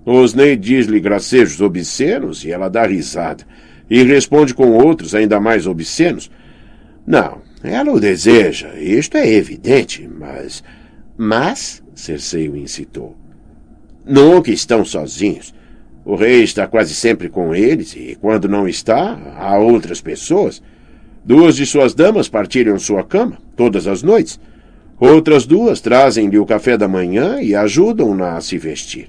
Osney 0.04 0.56
diz-lhe 0.56 0.98
gracejos 0.98 1.60
obscenos 1.60 2.44
e 2.44 2.50
ela 2.50 2.68
dá 2.68 2.86
risada, 2.86 3.44
e 3.88 4.02
responde 4.02 4.54
com 4.54 4.72
outros 4.72 5.14
ainda 5.14 5.38
mais 5.38 5.66
obscenos. 5.66 6.30
Não, 7.06 7.38
ela 7.62 7.92
o 7.92 8.00
deseja, 8.00 8.74
isto 8.76 9.16
é 9.16 9.28
evidente, 9.28 10.08
mas. 10.08 10.62
Mas? 11.16 11.82
Cersei 11.94 12.48
o 12.48 12.56
incitou. 12.56 13.16
Nunca 14.04 14.50
estão 14.50 14.84
sozinhos. 14.84 15.54
O 16.04 16.16
rei 16.16 16.42
está 16.42 16.66
quase 16.66 16.94
sempre 16.94 17.28
com 17.28 17.54
eles, 17.54 17.94
e 17.94 18.16
quando 18.20 18.48
não 18.48 18.66
está, 18.66 19.16
há 19.38 19.56
outras 19.58 20.00
pessoas. 20.00 20.60
Duas 21.24 21.54
de 21.54 21.64
suas 21.64 21.94
damas 21.94 22.28
partilham 22.28 22.78
sua 22.78 23.04
cama, 23.04 23.38
todas 23.54 23.86
as 23.86 24.02
noites. 24.02 24.40
Outras 24.98 25.46
duas 25.46 25.80
trazem-lhe 25.80 26.38
o 26.38 26.46
café 26.46 26.76
da 26.76 26.88
manhã 26.88 27.40
e 27.40 27.54
ajudam-na 27.54 28.36
a 28.36 28.40
se 28.40 28.58
vestir. 28.58 29.08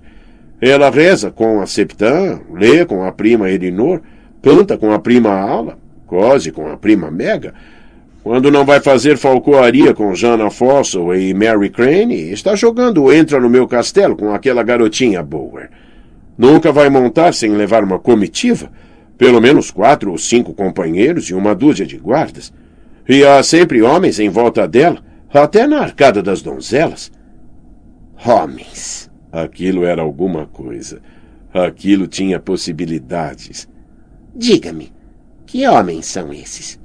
Ela 0.62 0.92
reza 0.92 1.32
com 1.32 1.60
a 1.62 1.66
Septã, 1.66 2.40
lê 2.54 2.86
com 2.86 3.04
a 3.04 3.12
prima 3.12 3.50
Elinor, 3.50 4.02
canta 4.42 4.78
com 4.78 4.92
a 4.92 5.00
prima 5.00 5.32
Ala, 5.32 5.78
cose 6.06 6.52
com 6.52 6.68
a 6.68 6.78
prima 6.78 7.10
Mega. 7.10 7.54
Quando 8.24 8.50
não 8.50 8.66
vai 8.66 8.80
fazer 8.80 9.18
falcoaria 9.18 9.94
com 9.94 10.16
Jana 10.16 10.50
Fossil 10.50 11.14
e 11.14 11.34
Mary 11.34 11.70
Crane, 11.70 12.32
está 12.32 12.56
jogando 12.56 13.12
Entra 13.12 13.40
no 13.40 13.50
Meu 13.50 13.68
Castelo 13.68 14.16
com 14.16 14.34
aquela 14.34 14.64
garotinha 14.64 15.22
Bower. 15.22 15.70
Nunca 16.38 16.72
vai 16.72 16.90
montar 16.90 17.34
sem 17.34 17.52
levar 17.52 17.84
uma 17.84 18.00
comitiva? 18.00 18.70
pelo 19.18 19.40
menos 19.40 19.72
quatro 19.72 20.12
ou 20.12 20.18
cinco 20.18 20.54
companheiros 20.54 21.30
e 21.30 21.34
uma 21.34 21.56
dúzia 21.56 21.86
de 21.86 21.98
guardas. 21.98 22.54
E 23.08 23.24
há 23.24 23.42
sempre 23.44 23.82
homens 23.82 24.20
em 24.20 24.30
volta 24.30 24.68
dela, 24.68 25.02
até 25.34 25.68
na 25.68 25.80
arcada 25.80 26.22
das 26.22 26.42
donzelas. 26.42 27.12
Homens. 28.26 29.10
Aquilo 29.32 29.86
era 29.86 30.02
alguma 30.02 30.46
coisa. 30.48 31.02
Aquilo 31.54 32.08
tinha 32.08 32.40
possibilidades. 32.40 33.68
Diga-me, 34.36 34.92
que 35.46 35.68
homens 35.68 36.06
são 36.06 36.34
esses? 36.34 36.80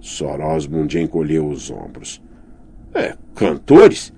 Sor 0.00 0.40
Osmond 0.40 0.98
encolheu 0.98 1.48
os 1.48 1.70
ombros. 1.70 2.22
É, 2.94 3.14
cantores. 3.34 4.12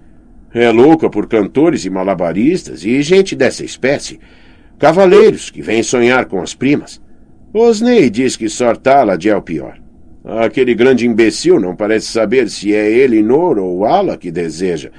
É 0.55 0.71
louca 0.71 1.09
por 1.09 1.27
cantores 1.27 1.85
e 1.85 1.91
malabaristas 1.91 2.85
e 2.85 3.01
gente 3.03 3.35
dessa 3.35 3.65
espécie. 3.65 4.21
Cavaleiros 4.79 5.51
que 5.51 5.63
vêm 5.63 5.83
sonhar 5.83 6.27
com 6.27 6.43
as 6.43 6.55
primas. 6.55 7.01
Osney 7.55 8.11
diz 8.11 8.37
que 8.37 8.49
Sortalad 8.49 9.25
é 9.25 9.37
o 9.37 9.43
pior. 9.43 9.79
Aquele 10.25 10.75
grande 10.75 11.07
imbecil 11.07 11.59
não 11.59 11.75
parece 11.75 12.07
saber 12.07 12.49
se 12.49 12.75
é 12.75 12.91
Elinor 12.91 13.59
ou 13.59 13.85
Ala 13.85 14.17
que 14.17 14.31
deseja, 14.31 14.91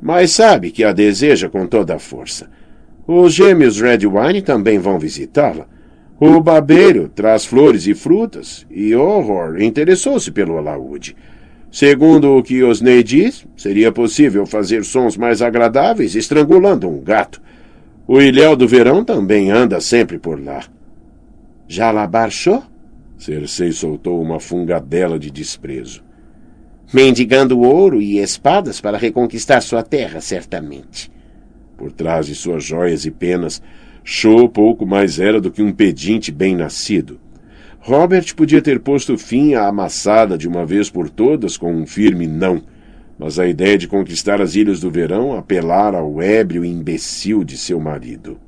mas 0.00 0.30
sabe 0.30 0.70
que 0.70 0.84
a 0.84 0.92
deseja 0.92 1.48
com 1.48 1.66
toda 1.66 1.96
a 1.96 1.98
força. 1.98 2.48
Os 3.06 3.32
gêmeos 3.32 3.80
Redwine 3.80 4.42
também 4.42 4.78
vão 4.78 4.98
visitá-la. 4.98 5.66
O 6.20 6.40
barbeiro 6.40 7.08
traz 7.08 7.44
flores 7.44 7.86
e 7.86 7.94
frutas, 7.94 8.66
e 8.68 8.92
Horror 8.92 9.62
interessou-se 9.62 10.32
pelo 10.32 10.58
alaúde. 10.58 11.14
Segundo 11.70 12.36
o 12.36 12.42
que 12.42 12.62
Osney 12.64 13.04
diz, 13.04 13.46
seria 13.56 13.92
possível 13.92 14.44
fazer 14.44 14.84
sons 14.84 15.16
mais 15.16 15.40
agradáveis 15.40 16.16
estrangulando 16.16 16.88
um 16.88 17.00
gato. 17.00 17.40
O 18.06 18.20
ilhéu 18.20 18.56
do 18.56 18.66
verão 18.66 19.04
também 19.04 19.50
anda 19.50 19.80
sempre 19.80 20.18
por 20.18 20.42
lá. 20.42 20.64
Já 21.68 21.92
lá 21.92 22.04
baixou? 22.04 22.64
Cersei 23.16 23.70
soltou 23.70 24.20
uma 24.20 24.40
fungadela 24.40 25.20
de 25.20 25.30
desprezo. 25.30 26.02
Mendigando 26.92 27.60
ouro 27.60 28.00
e 28.00 28.18
espadas 28.18 28.80
para 28.80 28.98
reconquistar 28.98 29.60
sua 29.60 29.84
terra, 29.84 30.20
certamente. 30.20 31.12
Por 31.76 31.92
trás 31.92 32.26
de 32.26 32.34
suas 32.34 32.64
joias 32.64 33.04
e 33.04 33.10
penas, 33.10 33.62
Shaw 34.10 34.48
pouco 34.48 34.86
mais 34.86 35.20
era 35.20 35.38
do 35.38 35.50
que 35.50 35.60
um 35.60 35.70
pedinte 35.70 36.32
bem-nascido. 36.32 37.20
Robert 37.78 38.34
podia 38.34 38.62
ter 38.62 38.80
posto 38.80 39.18
fim 39.18 39.52
à 39.52 39.66
amassada 39.66 40.38
de 40.38 40.48
uma 40.48 40.64
vez 40.64 40.88
por 40.88 41.10
todas 41.10 41.58
com 41.58 41.70
um 41.74 41.86
firme 41.86 42.26
não, 42.26 42.62
mas 43.18 43.38
a 43.38 43.46
ideia 43.46 43.76
de 43.76 43.86
conquistar 43.86 44.40
as 44.40 44.54
Ilhas 44.54 44.80
do 44.80 44.90
Verão 44.90 45.36
apelara 45.36 45.98
ao 45.98 46.22
ébrio 46.22 46.64
imbecil 46.64 47.44
de 47.44 47.58
seu 47.58 47.78
marido. 47.78 48.38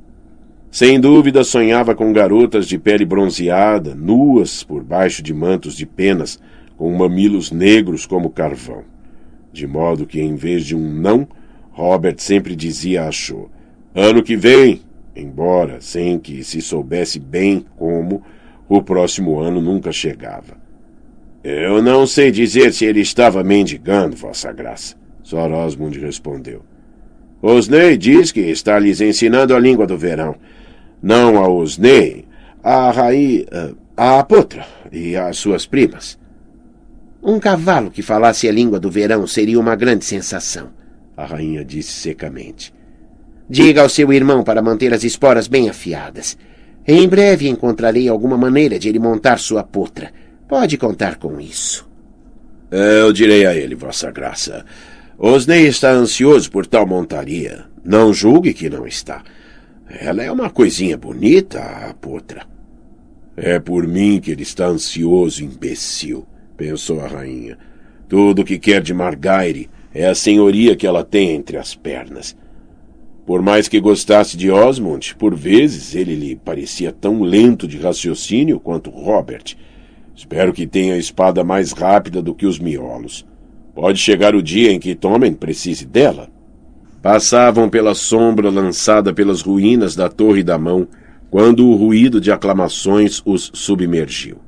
Sem 0.71 0.99
dúvida 0.99 1.45
sonhava 1.45 1.95
com 1.95 2.11
garotas 2.11 2.67
de 2.67 2.79
pele 2.79 3.05
bronzeada, 3.05 3.95
nuas 3.95 4.65
por 4.65 4.83
baixo 4.83 5.23
de 5.23 5.35
mantos 5.35 5.77
de 5.77 5.85
penas, 5.85 6.41
com 6.75 6.91
mamilos 6.97 7.53
negros 7.53 8.07
como 8.07 8.31
carvão. 8.31 8.83
De 9.53 9.67
modo 9.67 10.07
que, 10.07 10.23
em 10.23 10.37
vez 10.37 10.65
de 10.65 10.75
um 10.75 10.91
não, 10.91 11.29
Robert 11.71 12.17
sempre 12.17 12.57
dizia 12.57 13.07
a 13.07 13.13
Cho, 13.13 13.51
ano 13.95 14.23
que 14.23 14.37
vem, 14.37 14.81
embora 15.15 15.81
sem 15.81 16.19
que 16.19 16.43
se 16.45 16.61
soubesse 16.61 17.19
bem 17.19 17.65
como, 17.77 18.23
o 18.69 18.83
próximo 18.83 19.41
ano 19.41 19.61
nunca 19.61 19.91
chegava. 19.93 20.59
Eu 21.43 21.83
não 21.83 22.07
sei 22.07 22.31
dizer 22.31 22.73
se 22.73 22.85
ele 22.85 23.01
estava 23.01 23.43
mendigando, 23.43 24.15
Vossa 24.15 24.53
Graça, 24.53 24.95
Sor 25.23 25.51
Osmond 25.51 25.99
respondeu. 25.99 26.63
Osney 27.43 27.97
diz 27.97 28.31
que 28.31 28.41
está 28.41 28.79
lhes 28.79 29.01
ensinando 29.01 29.55
a 29.55 29.59
língua 29.59 29.87
do 29.87 29.97
verão, 29.97 30.37
não 31.03 31.39
a 31.39 31.49
Osney, 31.49 32.27
a 32.63 32.91
rainha, 32.91 33.47
a 33.97 34.23
Potra 34.23 34.67
e 34.93 35.17
as 35.17 35.39
suas 35.39 35.65
primas. 35.65 36.19
Um 37.23 37.41
cavalo 37.41 37.91
que 37.91 38.03
falasse 38.03 38.47
a 38.49 38.53
língua 38.53 38.79
do 38.79 38.91
verão 38.91 39.27
seria 39.27 39.59
uma 39.59 39.75
grande 39.75 40.05
sensação, 40.05 40.69
a 41.17 41.25
rainha 41.25 41.65
disse 41.65 41.93
secamente. 41.93 42.73
Diga 43.51 43.83
ao 43.83 43.89
seu 43.89 44.13
irmão 44.13 44.45
para 44.45 44.63
manter 44.63 44.95
as 44.95 45.03
esporas 45.03 45.49
bem 45.49 45.69
afiadas. 45.69 46.39
Em 46.87 47.09
breve 47.09 47.49
encontrarei 47.49 48.09
alguma 48.09 48.37
maneira 48.37 48.79
de 48.79 48.89
ele 48.89 49.01
montar 49.01 49.41
sua 49.41 49.65
potra. 49.65 50.13
Pode 50.49 50.79
contar 50.79 51.17
com 51.17 51.41
isso. 51.41 51.91
Eu 52.71 53.13
direi 53.13 53.45
a 53.47 53.55
ele, 53.57 53.75
Vossa 53.75 54.09
Graça. 54.13 54.65
Osney 55.19 55.67
está 55.67 55.91
ansioso 55.91 56.49
por 56.49 56.65
tal 56.65 56.87
montaria. 56.87 57.65
Não 57.85 58.15
julgue 58.15 58.55
que 58.55 58.71
não 58.71 58.87
está. 58.87 59.25
Ela 59.89 60.23
é 60.23 60.31
uma 60.31 60.49
coisinha 60.49 60.97
bonita, 60.97 61.59
a 61.61 61.93
potra. 61.93 62.47
É 63.37 63.59
por 63.59 63.85
mim 63.85 64.21
que 64.21 64.31
ele 64.31 64.45
está 64.45 64.67
ansioso, 64.67 65.43
imbecil, 65.43 66.25
pensou 66.57 67.01
a 67.01 67.09
rainha. 67.09 67.59
Tudo 68.09 68.43
o 68.43 68.45
que 68.45 68.61
quer 68.61 68.81
de 68.81 68.95
Margaire 68.95 69.69
é 69.93 70.07
a 70.07 70.15
senhoria 70.15 70.77
que 70.77 70.87
ela 70.87 71.03
tem 71.03 71.31
entre 71.31 71.57
as 71.57 71.75
pernas. 71.75 72.37
Por 73.27 73.43
mais 73.43 73.69
que 73.69 73.81
gostasse 73.81 74.37
de 74.37 74.51
Osmond, 74.51 75.15
por 75.17 75.35
vezes 75.35 75.95
ele 75.95 76.15
lhe 76.15 76.37
parecia 76.37 76.91
tão 76.91 77.23
lento 77.23 77.69
de 77.69 77.79
raciocínio 77.79 78.59
quanto 78.59 78.91
Robert. 78.91 79.57
Espero 80.17 80.53
que 80.53 80.67
tenha 80.67 80.95
a 80.95 80.99
espada 80.99 81.45
mais 81.45 81.73
rápida 81.73 82.21
do 82.21 82.35
que 82.35 82.47
os 82.47 82.59
miolos. 82.59 83.25
Pode 83.75 83.99
chegar 83.99 84.35
o 84.35 84.43
dia 84.43 84.73
em 84.73 84.81
que 84.81 84.95
Tommen 84.95 85.33
precise 85.33 85.87
dela. 85.87 86.29
Passavam 87.01 87.69
pela 87.69 87.95
sombra 87.95 88.51
lançada 88.51 89.15
pelas 89.15 89.41
ruínas 89.41 89.95
da 89.95 90.09
Torre 90.09 90.43
da 90.43 90.59
Mão, 90.59 90.87
quando 91.31 91.67
o 91.67 91.77
ruído 91.77 92.21
de 92.21 92.33
aclamações 92.33 93.23
os 93.25 93.51
submergiu. 93.55 94.39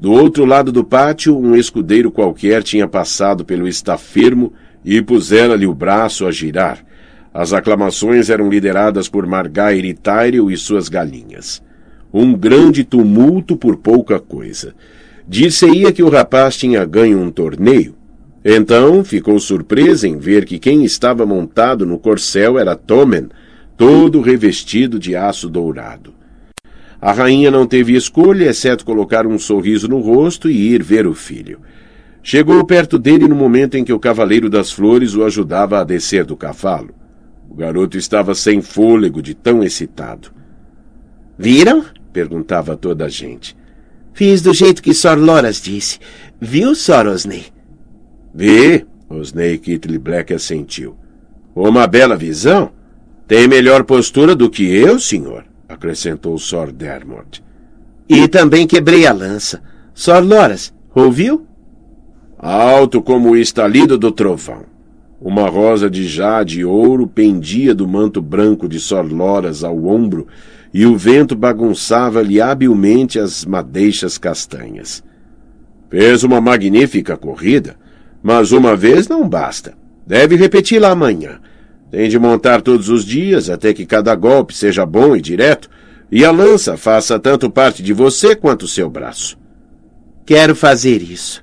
Do 0.00 0.10
outro 0.10 0.44
lado 0.44 0.72
do 0.72 0.82
pátio, 0.82 1.38
um 1.38 1.54
escudeiro 1.54 2.10
qualquer 2.10 2.62
tinha 2.62 2.88
passado 2.88 3.44
pelo 3.44 3.68
estafermo 3.68 4.52
e 4.84 5.00
pusera-lhe 5.00 5.66
o 5.66 5.74
braço 5.74 6.26
a 6.26 6.32
girar, 6.32 6.84
as 7.34 7.52
aclamações 7.52 8.30
eram 8.30 8.48
lideradas 8.48 9.08
por 9.08 9.26
Margaire 9.26 9.92
Tyrell 9.92 10.52
e 10.52 10.56
suas 10.56 10.88
galinhas. 10.88 11.60
Um 12.12 12.32
grande 12.32 12.84
tumulto 12.84 13.56
por 13.56 13.76
pouca 13.76 14.20
coisa. 14.20 14.72
Disse-ia 15.26 15.90
que 15.90 16.04
o 16.04 16.08
rapaz 16.08 16.56
tinha 16.56 16.84
ganho 16.84 17.20
um 17.20 17.32
torneio. 17.32 17.96
Então 18.44 19.02
ficou 19.02 19.40
surpresa 19.40 20.06
em 20.06 20.16
ver 20.16 20.44
que 20.44 20.60
quem 20.60 20.84
estava 20.84 21.26
montado 21.26 21.84
no 21.84 21.98
corcel 21.98 22.56
era 22.56 22.76
Tommen, 22.76 23.28
todo 23.76 24.20
revestido 24.20 24.96
de 24.96 25.16
aço 25.16 25.48
dourado. 25.48 26.14
A 27.00 27.10
rainha 27.10 27.50
não 27.50 27.66
teve 27.66 27.96
escolha, 27.96 28.48
exceto 28.48 28.84
colocar 28.84 29.26
um 29.26 29.40
sorriso 29.40 29.88
no 29.88 29.98
rosto 29.98 30.48
e 30.48 30.72
ir 30.72 30.84
ver 30.84 31.04
o 31.04 31.14
filho. 31.14 31.58
Chegou 32.22 32.64
perto 32.64 32.96
dele 32.96 33.26
no 33.26 33.34
momento 33.34 33.76
em 33.76 33.82
que 33.82 33.92
o 33.92 33.98
Cavaleiro 33.98 34.48
das 34.48 34.70
Flores 34.70 35.16
o 35.16 35.24
ajudava 35.24 35.80
a 35.80 35.84
descer 35.84 36.24
do 36.24 36.36
cavalo. 36.36 37.03
O 37.48 37.54
garoto 37.54 37.96
estava 37.96 38.34
sem 38.34 38.60
fôlego 38.60 39.22
de 39.22 39.34
tão 39.34 39.62
excitado. 39.62 40.32
Viram? 41.38 41.84
perguntava 42.12 42.76
toda 42.76 43.06
a 43.06 43.08
gente. 43.08 43.56
Fiz 44.12 44.40
do 44.40 44.54
jeito 44.54 44.80
que 44.82 44.94
Sor 44.94 45.18
Loras 45.18 45.60
disse. 45.60 45.98
Viu, 46.40 46.74
Sor 46.74 47.06
Osney? 47.08 47.46
Vi, 48.32 48.86
Osney 49.08 49.58
Kittley 49.58 49.98
Black 49.98 50.32
assentiu. 50.32 50.96
Uma 51.54 51.86
bela 51.86 52.16
visão. 52.16 52.70
Tem 53.26 53.48
melhor 53.48 53.84
postura 53.84 54.36
do 54.36 54.50
que 54.50 54.64
eu, 54.64 55.00
senhor, 55.00 55.44
acrescentou 55.68 56.38
Sor 56.38 56.70
Dermot. 56.70 57.42
E 58.08 58.28
também 58.28 58.66
quebrei 58.66 59.06
a 59.06 59.12
lança. 59.12 59.62
Sor 59.94 60.22
Loras, 60.22 60.72
ouviu? 60.94 61.46
Alto 62.38 63.00
como 63.00 63.30
o 63.30 63.36
estalido 63.36 63.96
do 63.96 64.12
trovão. 64.12 64.66
Uma 65.24 65.48
rosa 65.48 65.88
de 65.88 66.06
jade 66.06 66.60
e 66.60 66.64
ouro 66.66 67.06
pendia 67.06 67.74
do 67.74 67.88
manto 67.88 68.20
branco 68.20 68.68
de 68.68 68.78
Sorloras 68.78 69.64
ao 69.64 69.86
ombro, 69.86 70.26
e 70.72 70.84
o 70.84 70.98
vento 70.98 71.34
bagunçava-lhe 71.34 72.42
habilmente 72.42 73.18
as 73.18 73.42
madeixas 73.42 74.18
castanhas. 74.18 75.02
Fez 75.88 76.24
uma 76.24 76.42
magnífica 76.42 77.16
corrida, 77.16 77.74
mas 78.22 78.52
uma 78.52 78.76
vez 78.76 79.08
não 79.08 79.26
basta. 79.26 79.72
Deve 80.06 80.36
repeti-la 80.36 80.90
amanhã. 80.90 81.40
Tem 81.90 82.06
de 82.06 82.18
montar 82.18 82.60
todos 82.60 82.90
os 82.90 83.02
dias 83.02 83.48
até 83.48 83.72
que 83.72 83.86
cada 83.86 84.14
golpe 84.14 84.54
seja 84.54 84.84
bom 84.84 85.16
e 85.16 85.22
direto, 85.22 85.70
e 86.12 86.22
a 86.22 86.30
lança 86.30 86.76
faça 86.76 87.18
tanto 87.18 87.48
parte 87.48 87.82
de 87.82 87.94
você 87.94 88.36
quanto 88.36 88.68
seu 88.68 88.90
braço. 88.90 89.38
Quero 90.26 90.54
fazer 90.54 91.00
isso. 91.00 91.42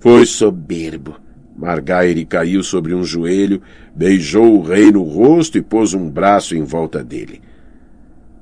Foi 0.00 0.26
soberbo. 0.26 1.16
Margaire 1.60 2.24
caiu 2.24 2.62
sobre 2.62 2.94
um 2.94 3.04
joelho, 3.04 3.60
beijou 3.94 4.58
o 4.58 4.62
rei 4.62 4.90
no 4.90 5.02
rosto 5.02 5.58
e 5.58 5.62
pôs 5.62 5.92
um 5.92 6.08
braço 6.08 6.56
em 6.56 6.64
volta 6.64 7.04
dele. 7.04 7.42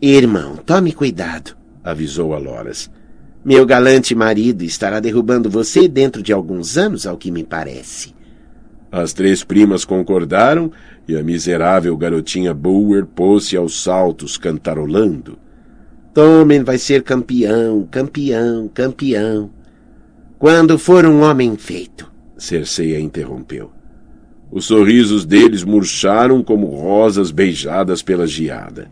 Irmão, 0.00 0.56
tome 0.56 0.92
cuidado, 0.92 1.56
avisou 1.82 2.32
a 2.32 2.38
Loras. 2.38 2.88
Meu 3.44 3.66
galante 3.66 4.14
marido 4.14 4.62
estará 4.62 5.00
derrubando 5.00 5.50
você 5.50 5.88
dentro 5.88 6.22
de 6.22 6.32
alguns 6.32 6.78
anos, 6.78 7.08
ao 7.08 7.16
que 7.16 7.32
me 7.32 7.42
parece. 7.42 8.14
As 8.90 9.12
três 9.12 9.42
primas 9.42 9.84
concordaram 9.84 10.70
e 11.08 11.16
a 11.16 11.22
miserável 11.22 11.96
garotinha 11.96 12.54
Bower 12.54 13.04
pôs-se 13.04 13.56
aos 13.56 13.82
saltos, 13.82 14.36
cantarolando. 14.36 15.36
Tommen 16.14 16.62
vai 16.62 16.78
ser 16.78 17.02
campeão, 17.02 17.86
campeão, 17.90 18.68
campeão. 18.68 19.50
Quando 20.38 20.78
for 20.78 21.04
um 21.04 21.22
homem 21.22 21.56
feito. 21.56 22.17
Cersei 22.38 22.94
a 22.94 23.00
interrompeu. 23.00 23.72
Os 24.50 24.64
sorrisos 24.64 25.26
deles 25.26 25.64
murcharam 25.64 26.42
como 26.42 26.68
rosas 26.68 27.32
beijadas 27.32 28.00
pela 28.00 28.26
geada. 28.26 28.88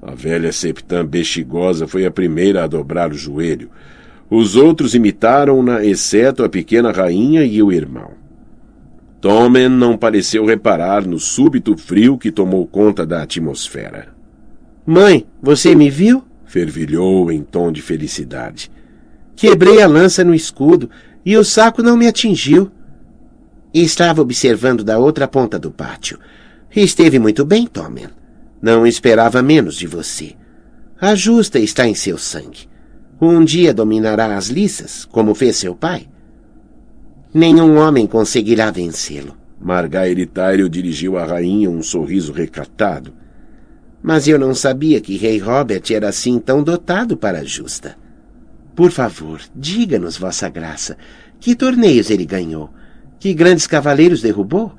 A 0.00 0.12
velha 0.14 0.52
septã 0.52 1.04
bexigosa 1.04 1.88
foi 1.88 2.06
a 2.06 2.10
primeira 2.10 2.62
a 2.62 2.66
dobrar 2.66 3.10
o 3.10 3.18
joelho. 3.18 3.68
Os 4.30 4.54
outros 4.54 4.94
imitaram-na, 4.94 5.84
exceto 5.84 6.44
a 6.44 6.48
pequena 6.48 6.92
rainha 6.92 7.44
e 7.44 7.62
o 7.62 7.72
irmão. 7.72 8.12
Tommen 9.20 9.68
não 9.68 9.96
pareceu 9.96 10.44
reparar 10.46 11.06
no 11.06 11.18
súbito 11.18 11.76
frio 11.76 12.16
que 12.16 12.30
tomou 12.30 12.66
conta 12.66 13.04
da 13.04 13.22
atmosfera. 13.22 14.08
Mãe, 14.86 15.26
você 15.42 15.74
me 15.74 15.90
viu? 15.90 16.22
fervilhou 16.44 17.32
em 17.32 17.42
tom 17.42 17.72
de 17.72 17.82
felicidade. 17.82 18.70
Quebrei 19.34 19.82
a 19.82 19.88
lança 19.88 20.22
no 20.22 20.34
escudo 20.34 20.88
e 21.26 21.36
o 21.36 21.44
saco 21.44 21.82
não 21.82 21.96
me 21.96 22.06
atingiu 22.06 22.70
e 23.74 23.82
estava 23.82 24.22
observando 24.22 24.84
da 24.84 24.98
outra 24.98 25.26
ponta 25.26 25.58
do 25.58 25.72
pátio. 25.72 26.16
Esteve 26.74 27.18
muito 27.18 27.44
bem, 27.44 27.66
Tommen. 27.66 28.06
Não 28.62 28.86
esperava 28.86 29.42
menos 29.42 29.74
de 29.74 29.88
você. 29.88 30.34
A 31.00 31.16
justa 31.16 31.58
está 31.58 31.86
em 31.86 31.94
seu 31.94 32.16
sangue. 32.16 32.68
Um 33.20 33.44
dia 33.44 33.74
dominará 33.74 34.36
as 34.36 34.46
liças, 34.46 35.04
como 35.04 35.34
fez 35.34 35.56
seu 35.56 35.74
pai. 35.74 36.08
Nenhum 37.32 37.76
homem 37.76 38.06
conseguirá 38.06 38.70
vencê-lo. 38.70 39.36
Margaire 39.60 40.24
Tyrell 40.24 40.68
dirigiu 40.68 41.18
à 41.18 41.24
rainha 41.24 41.68
um 41.68 41.82
sorriso 41.82 42.32
recatado. 42.32 43.12
Mas 44.00 44.28
eu 44.28 44.38
não 44.38 44.54
sabia 44.54 45.00
que 45.00 45.16
Rei 45.16 45.38
Robert 45.38 45.82
era 45.90 46.08
assim 46.08 46.38
tão 46.38 46.62
dotado 46.62 47.16
para 47.16 47.40
a 47.40 47.44
justa. 47.44 47.96
Por 48.76 48.90
favor, 48.90 49.40
diga-nos, 49.54 50.16
Vossa 50.16 50.48
Graça, 50.48 50.96
que 51.40 51.56
torneios 51.56 52.10
ele 52.10 52.24
ganhou? 52.24 52.70
Que 53.24 53.32
grandes 53.32 53.66
cavaleiros 53.66 54.20
derrubou? 54.20 54.74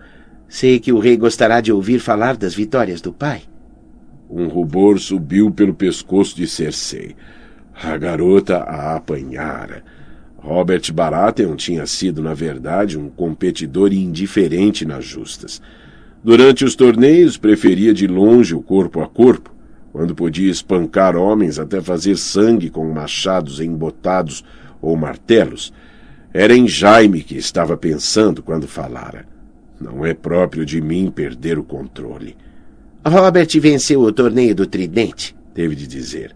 Sei 0.48 0.80
que 0.80 0.94
o 0.94 1.00
rei 1.00 1.18
gostará 1.18 1.62
de 1.62 1.72
ouvir 1.72 1.98
falar 1.98 2.38
das 2.38 2.54
vitórias 2.54 3.02
do 3.02 3.12
pai. 3.12 3.42
Um 4.30 4.48
rubor 4.48 5.00
subiu 5.00 5.50
pelo 5.50 5.74
pescoço 5.74 6.36
de 6.36 6.46
Cersei. 6.46 7.16
A 7.74 7.98
garota 7.98 8.58
a 8.58 8.98
apanhara. 8.98 9.84
Robert 10.38 10.94
Baratheon 10.94 11.56
tinha 11.56 11.88
sido, 11.88 12.22
na 12.22 12.36
verdade, 12.36 13.00
um 13.00 13.10
competidor 13.10 13.92
indiferente 13.92 14.86
nas 14.86 15.04
justas. 15.04 15.60
Durante 16.24 16.64
os 16.64 16.76
torneios, 16.76 17.38
preferia 17.38 17.96
de 17.96 18.06
longe 18.06 18.54
o 18.54 18.62
corpo 18.62 19.02
a 19.02 19.08
corpo, 19.08 19.52
quando 19.92 20.14
podia 20.14 20.52
espancar 20.52 21.16
homens 21.16 21.58
até 21.58 21.82
fazer 21.82 22.16
sangue 22.16 22.70
com 22.70 22.88
machados 22.94 23.60
embotados 23.60 24.46
ou 24.80 24.96
martelos. 24.96 25.74
Era 26.38 26.54
em 26.54 26.68
Jaime 26.68 27.24
que 27.24 27.38
estava 27.38 27.78
pensando 27.78 28.44
quando 28.44 28.68
falara. 28.68 29.26
Não 29.80 30.06
é 30.06 30.14
próprio 30.14 30.66
de 30.66 30.82
mim 30.82 31.10
perder 31.10 31.58
o 31.58 31.64
controle. 31.64 32.36
Robert 33.06 33.48
venceu 33.62 34.02
o 34.02 34.12
torneio 34.12 34.54
do 34.54 34.68
Tridente, 34.68 35.34
teve 35.54 35.78
de 35.78 35.88
dizer. 35.88 36.36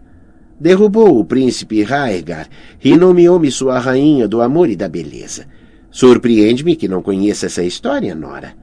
Derrubou 0.58 1.20
o 1.20 1.24
príncipe 1.26 1.82
Raegar 1.82 2.48
e 2.82 2.96
nomeou-me 2.96 3.50
sua 3.50 3.78
rainha 3.78 4.26
do 4.26 4.40
amor 4.40 4.70
e 4.70 4.76
da 4.76 4.88
beleza. 4.88 5.44
Surpreende-me 5.90 6.76
que 6.76 6.88
não 6.88 7.02
conheça 7.02 7.44
essa 7.44 7.62
história, 7.62 8.14
Nora. 8.14 8.54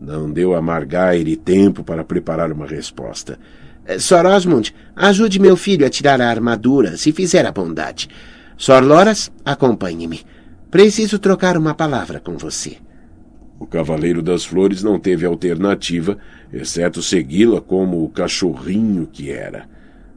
Não 0.00 0.30
deu 0.30 0.54
a 0.54 0.62
Margaire 0.62 1.34
tempo 1.34 1.82
para 1.82 2.04
preparar 2.04 2.52
uma 2.52 2.64
resposta. 2.64 3.40
Sor 3.98 4.24
Osmond, 4.24 4.72
ajude 4.94 5.40
meu 5.40 5.56
filho 5.56 5.84
a 5.84 5.90
tirar 5.90 6.20
a 6.20 6.30
armadura, 6.30 6.96
se 6.96 7.10
fizer 7.10 7.44
a 7.44 7.50
bondade. 7.50 8.08
Sor 8.56 8.84
Loras, 8.84 9.32
acompanhe-me. 9.44 10.20
Preciso 10.76 11.18
trocar 11.18 11.56
uma 11.56 11.74
palavra 11.74 12.20
com 12.20 12.36
você. 12.36 12.76
O 13.58 13.66
Cavaleiro 13.66 14.20
das 14.20 14.44
Flores 14.44 14.82
não 14.82 15.00
teve 15.00 15.24
alternativa, 15.24 16.18
exceto 16.52 17.02
segui-la 17.02 17.62
como 17.62 18.04
o 18.04 18.10
cachorrinho 18.10 19.08
que 19.10 19.30
era. 19.30 19.66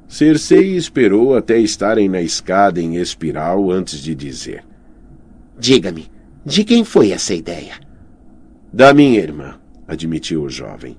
Cersei 0.05 0.75
esperou 0.75 1.33
até 1.33 1.57
estarem 1.57 2.09
na 2.09 2.21
escada 2.21 2.81
em 2.81 2.97
espiral 2.97 3.71
antes 3.71 4.01
de 4.01 4.13
dizer: 4.13 4.65
Diga-me, 5.57 6.11
de 6.45 6.65
quem 6.65 6.83
foi 6.83 7.11
essa 7.11 7.33
ideia? 7.33 7.75
Da 8.73 8.93
minha 8.93 9.21
irmã, 9.21 9.55
admitiu 9.87 10.43
o 10.43 10.49
jovem. 10.49 10.97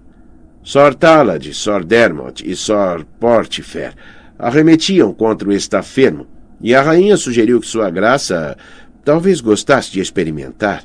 Sor 0.62 0.94
Talad, 0.94 1.52
Sor 1.52 1.84
Dermot 1.84 2.50
e 2.50 2.56
Sor 2.56 3.04
Portifer 3.04 3.92
arremetiam 4.38 5.12
contra 5.12 5.46
o 5.46 5.52
estafermo, 5.52 6.26
e 6.62 6.74
a 6.74 6.80
rainha 6.82 7.16
sugeriu 7.18 7.60
que 7.60 7.66
sua 7.66 7.90
graça 7.90 8.56
Talvez 9.04 9.40
gostasse 9.40 9.90
de 9.90 10.00
experimentar. 10.00 10.84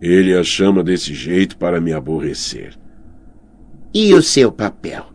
Ele 0.00 0.34
a 0.34 0.42
chama 0.42 0.82
desse 0.82 1.14
jeito 1.14 1.56
para 1.56 1.80
me 1.80 1.92
aborrecer. 1.92 2.74
E 3.94 4.12
o 4.14 4.22
seu 4.22 4.50
papel? 4.50 5.06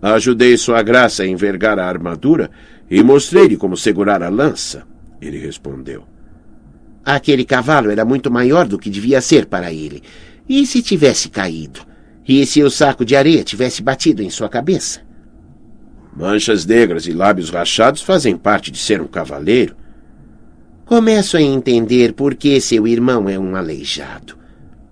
Ajudei 0.00 0.56
Sua 0.56 0.82
Graça 0.82 1.22
a 1.22 1.26
envergar 1.26 1.78
a 1.78 1.86
armadura 1.86 2.50
e 2.90 3.02
mostrei-lhe 3.02 3.56
como 3.56 3.76
segurar 3.76 4.22
a 4.22 4.28
lança, 4.28 4.86
ele 5.20 5.38
respondeu. 5.38 6.04
Aquele 7.04 7.44
cavalo 7.44 7.90
era 7.90 8.04
muito 8.04 8.30
maior 8.30 8.66
do 8.66 8.78
que 8.78 8.90
devia 8.90 9.20
ser 9.20 9.46
para 9.46 9.72
ele. 9.72 10.02
E 10.48 10.66
se 10.66 10.82
tivesse 10.82 11.28
caído? 11.28 11.80
E 12.26 12.44
se 12.46 12.62
o 12.62 12.70
saco 12.70 13.04
de 13.04 13.14
areia 13.14 13.44
tivesse 13.44 13.82
batido 13.82 14.22
em 14.22 14.30
sua 14.30 14.48
cabeça? 14.48 15.00
Manchas 16.16 16.64
negras 16.64 17.06
e 17.06 17.12
lábios 17.12 17.50
rachados 17.50 18.02
fazem 18.02 18.36
parte 18.36 18.70
de 18.70 18.78
ser 18.78 19.00
um 19.00 19.06
cavaleiro. 19.06 19.76
Começo 20.86 21.36
a 21.36 21.42
entender 21.42 22.12
por 22.12 22.36
que 22.36 22.60
seu 22.60 22.86
irmão 22.86 23.28
é 23.28 23.36
um 23.36 23.56
aleijado. 23.56 24.36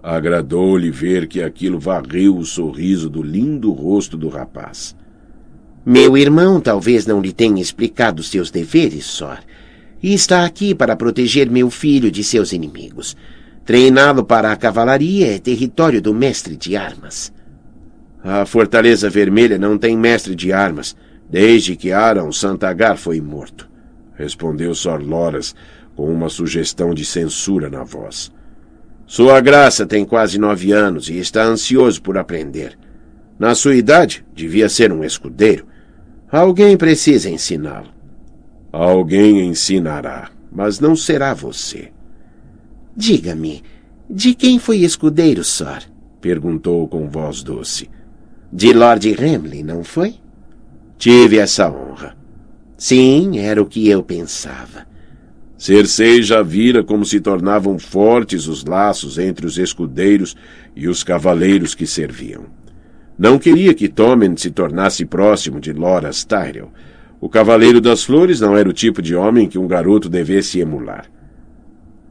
Agradou-lhe 0.03 0.91
ver 0.91 1.29
que 1.29 1.41
aquilo 1.41 1.79
varreu 1.79 2.37
o 2.37 2.45
sorriso 2.45 3.09
do 3.09 3.23
lindo 3.23 3.71
rosto 3.71 4.17
do 4.17 4.29
rapaz. 4.29 4.97
Meu 5.87 6.19
irmão 6.19 6.61
talvez 6.61 7.07
não 7.07 7.21
lhe 7.21 7.33
tenha 7.33 7.63
explicado 7.63 8.25
seus 8.25 8.51
deveres, 8.51 9.05
Sor, 9.05 9.39
e 10.03 10.13
está 10.13 10.45
aqui 10.45 10.75
para 10.75 10.97
proteger 10.97 11.49
meu 11.49 11.71
filho 11.71 12.11
de 12.11 12.25
seus 12.25 12.53
inimigos. 12.53 13.17
Treiná-lo 13.65 14.25
para 14.25 14.51
a 14.51 14.57
cavalaria 14.57 15.37
é 15.37 15.39
território 15.39 16.03
do 16.03 16.13
mestre 16.13 16.57
de 16.57 16.75
armas. 16.75 17.33
A 18.21 18.45
Fortaleza 18.45 19.09
Vermelha 19.09 19.59
não 19.59 19.79
tem 19.79 19.97
mestre 19.97 20.35
de 20.35 20.53
armas, 20.53 20.97
desde 21.31 21.77
que 21.77 21.93
Aaron 21.93 22.33
Santagar 22.33 22.97
foi 22.97 23.21
morto, 23.21 23.69
respondeu 24.17 24.75
Sor 24.75 25.01
Loras 25.01 25.55
com 25.95 26.13
uma 26.13 26.29
sugestão 26.29 26.95
de 26.95 27.05
censura 27.05 27.71
na 27.71 27.85
voz. 27.85 28.33
Sua 29.07 29.41
Graça 29.41 29.87
tem 29.87 30.05
quase 30.05 30.39
nove 30.39 30.73
anos 30.73 31.09
e 31.09 31.19
está 31.19 31.45
ansioso 31.45 32.01
por 32.03 32.17
aprender. 32.17 32.79
Na 33.39 33.55
sua 33.55 33.75
idade, 33.75 34.25
devia 34.35 34.69
ser 34.69 34.93
um 34.93 35.05
escudeiro. 35.05 35.67
Alguém 36.31 36.77
precisa 36.77 37.29
ensiná-lo. 37.29 37.89
Alguém 38.73 39.47
ensinará, 39.47 40.31
mas 40.51 40.81
não 40.81 40.97
será 40.97 41.35
você. 41.35 41.93
Diga-me, 42.97 43.63
de 44.09 44.35
quem 44.35 44.59
foi 44.59 44.79
escudeiro, 44.79 45.45
Sor? 45.45 45.83
perguntou 46.21 46.89
com 46.89 47.09
voz 47.09 47.43
doce. 47.43 47.91
De 48.53 48.73
Lord 48.73 49.13
Remley, 49.13 49.63
não 49.63 49.85
foi? 49.85 50.15
Tive 50.97 51.39
essa 51.39 51.71
honra. 51.71 52.17
Sim, 52.77 53.39
era 53.39 53.63
o 53.63 53.67
que 53.67 53.89
eu 53.89 54.03
pensava. 54.03 54.87
Cersei 55.57 56.23
já 56.23 56.43
vira 56.43 56.83
como 56.83 57.05
se 57.05 57.21
tornavam 57.21 57.79
fortes 57.79 58.47
os 58.47 58.65
laços 58.65 59.19
entre 59.19 59.47
os 59.47 59.57
escudeiros 59.57 60.37
e 60.75 60.89
os 60.89 61.05
cavaleiros 61.05 61.75
que 61.75 61.87
serviam. 61.87 62.45
Não 63.17 63.39
queria 63.39 63.73
que 63.73 63.89
Tommen 63.89 64.37
se 64.37 64.51
tornasse 64.51 65.05
próximo 65.05 65.61
de 65.61 65.73
Loras 65.73 66.25
Tyrell. 66.25 66.73
O 67.21 67.29
Cavaleiro 67.29 67.81
das 67.81 68.03
Flores 68.03 68.41
não 68.41 68.57
era 68.57 68.69
o 68.69 68.73
tipo 68.73 69.01
de 69.01 69.15
homem 69.15 69.49
que 69.49 69.59
um 69.59 69.69
garoto 69.69 70.09
devesse 70.09 70.59
emular. 70.59 71.07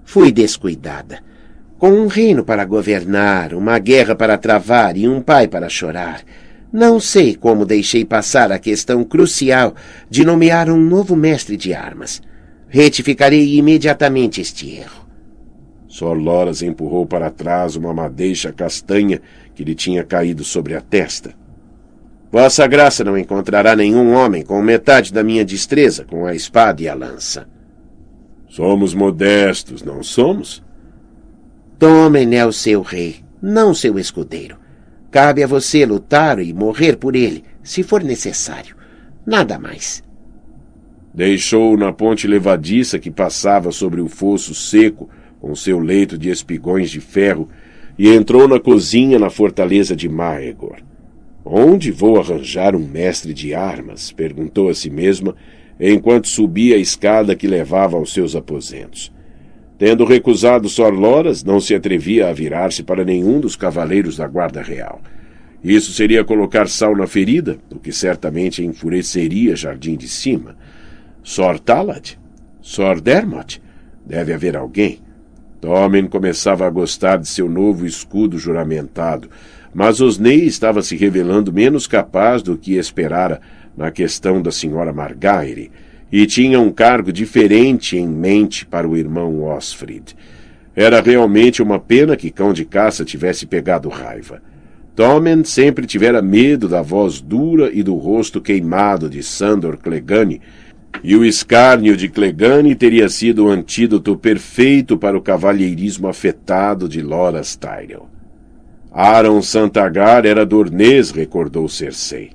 Fui 0.06 0.32
descuidada. 0.32 1.19
Com 1.77 1.91
um 1.91 2.08
reino 2.08 2.45
para 2.45 2.63
governar, 2.63 3.53
uma 3.53 3.77
guerra 3.77 4.15
para 4.15 4.38
travar 4.38 4.95
e 4.95 5.08
um 5.08 5.21
pai 5.21 5.49
para 5.49 5.67
chorar, 5.67 6.21
não 6.71 6.99
sei 6.99 7.36
como 7.36 7.65
deixei 7.65 8.06
passar 8.06 8.51
a 8.51 8.58
questão 8.58 9.03
crucial 9.03 9.75
de 10.10 10.25
nomear 10.25 10.69
um 10.69 10.79
novo 10.79 11.15
mestre 11.15 11.58
de 11.58 11.73
armas. 11.73 12.21
Retificarei 12.73 13.55
imediatamente 13.55 14.41
este 14.41 14.71
erro. 14.71 15.05
Sor 15.88 16.17
Loras 16.17 16.63
empurrou 16.63 17.05
para 17.05 17.29
trás 17.29 17.75
uma 17.75 17.93
madeixa 17.93 18.51
castanha 18.51 19.21
que 19.53 19.63
lhe 19.63 19.75
tinha 19.75 20.03
caído 20.03 20.43
sobre 20.43 20.73
a 20.73 20.81
testa. 20.81 21.36
Vossa 22.31 22.65
Graça 22.65 23.03
não 23.03 23.15
encontrará 23.15 23.75
nenhum 23.75 24.15
homem 24.15 24.41
com 24.41 24.59
metade 24.59 25.13
da 25.13 25.23
minha 25.23 25.45
destreza 25.45 26.03
com 26.03 26.25
a 26.25 26.33
espada 26.33 26.81
e 26.81 26.89
a 26.89 26.95
lança. 26.95 27.47
Somos 28.49 28.95
modestos, 28.95 29.83
não 29.83 30.01
somos? 30.01 30.63
Tomem 31.77 32.36
é 32.36 32.43
o 32.43 32.51
seu 32.51 32.81
rei, 32.81 33.23
não 33.39 33.75
seu 33.75 33.99
escudeiro. 33.99 34.57
Cabe 35.12 35.43
a 35.43 35.47
você 35.47 35.86
lutar 35.86 36.39
e 36.39 36.51
morrer 36.51 36.97
por 36.97 37.15
ele, 37.15 37.43
se 37.62 37.83
for 37.83 38.03
necessário. 38.03 38.75
Nada 39.23 39.59
mais. 39.59 40.02
Deixou 41.13 41.78
na 41.78 41.93
ponte 41.93 42.28
levadiça 42.28 42.97
que 42.97 43.12
passava 43.12 43.71
sobre 43.71 44.02
o 44.02 44.08
fosso 44.08 44.56
seco, 44.56 45.10
com 45.39 45.54
seu 45.56 45.78
leito 45.80 46.17
de 46.17 46.30
espigões 46.30 46.89
de 46.89 46.99
ferro, 46.99 47.47
e 47.99 48.10
entrou 48.10 48.47
na 48.47 48.60
cozinha 48.60 49.19
na 49.19 49.30
fortaleza 49.30 49.95
de 49.95 50.10
Maegor. 50.10 50.78
Onde 51.45 51.91
vou 51.91 52.19
arranjar 52.19 52.76
um 52.76 52.88
mestre 52.88 53.34
de 53.34 53.54
armas? 53.54 54.12
perguntou 54.12 54.69
a 54.69 54.73
si 54.73 54.89
mesma, 54.89 55.36
enquanto 55.80 56.28
subia 56.28 56.76
a 56.76 56.80
escada 56.80 57.36
que 57.36 57.47
levava 57.47 57.97
aos 57.97 58.13
seus 58.13 58.36
aposentos. 58.36 59.13
Tendo 59.78 60.06
recusado 60.06 60.69
Sor 60.69 60.93
Loras, 60.93 61.43
não 61.43 61.60
se 61.60 61.76
atrevia 61.76 62.30
a 62.30 62.34
virar-se 62.34 62.82
para 62.82 63.04
nenhum 63.04 63.39
dos 63.39 63.56
cavaleiros 63.56 64.17
da 64.17 64.28
Guarda 64.28 64.62
Real. 64.62 65.02
Isso 65.63 65.91
seria 65.91 66.23
colocar 66.23 66.67
sal 66.67 66.95
na 66.95 67.06
ferida, 67.06 67.58
o 67.69 67.80
que 67.80 67.91
certamente 67.91 68.63
enfureceria 68.63 69.56
Jardim 69.56 69.95
de 69.95 70.08
Cima. 70.08 70.56
Sor 71.23 71.57
Talad? 71.57 72.19
Sor 72.62 72.99
Dermot? 72.99 73.62
Deve 74.05 74.33
haver 74.33 74.57
alguém. 74.57 74.99
Tommen 75.62 76.07
começava 76.07 76.67
a 76.67 76.69
gostar 76.69 77.17
de 77.17 77.29
seu 77.29 77.47
novo 77.47 77.86
escudo 77.86 78.38
juramentado, 78.38 79.29
mas 79.73 80.01
Osney 80.01 80.45
estava 80.45 80.81
se 80.81 80.97
revelando 80.97 81.53
menos 81.53 81.88
capaz 81.88 82.43
do 82.43 82.57
que 82.57 82.73
esperara 82.73 83.39
na 83.75 83.89
questão 83.89 84.41
da 84.41 84.51
senhora 84.51 84.91
Margaire, 84.91 85.71
e 86.12 86.27
tinha 86.27 86.59
um 86.59 86.69
cargo 86.69 87.13
diferente 87.13 87.97
em 87.97 88.07
mente 88.07 88.65
para 88.65 88.88
o 88.88 88.97
irmão 88.97 89.41
Osfrid. 89.45 90.13
Era 90.75 90.99
realmente 90.99 91.63
uma 91.63 91.79
pena 91.79 92.17
que 92.17 92.29
cão 92.29 92.51
de 92.51 92.65
caça 92.65 93.05
tivesse 93.05 93.45
pegado 93.45 93.88
raiva. 93.88 94.41
Tommen 94.95 95.45
sempre 95.45 95.88
tivera 95.88 96.21
medo 96.21 96.67
da 96.67 96.81
voz 96.81 97.21
dura 97.21 97.71
e 97.73 97.81
do 97.81 97.95
rosto 97.95 98.41
queimado 98.41 99.09
de 99.09 99.23
Sandor 99.23 99.77
Clegane, 99.77 100.41
e 101.01 101.15
o 101.15 101.23
escárnio 101.25 101.95
de 101.95 102.10
Clegane 102.10 102.75
teria 102.75 103.08
sido 103.10 103.45
o 103.45 103.49
antídoto 103.49 104.17
perfeito 104.17 104.97
para 104.97 105.17
o 105.17 105.21
cavalheirismo 105.21 106.08
afetado 106.08 106.88
de 106.88 107.01
Loras 107.01 107.56
Tyrell. 107.56 108.08
Aaron 108.91 109.41
Santagar 109.41 110.25
era 110.25 110.45
dornês, 110.45 111.10
recordou 111.10 111.67
Cersei. 111.67 112.32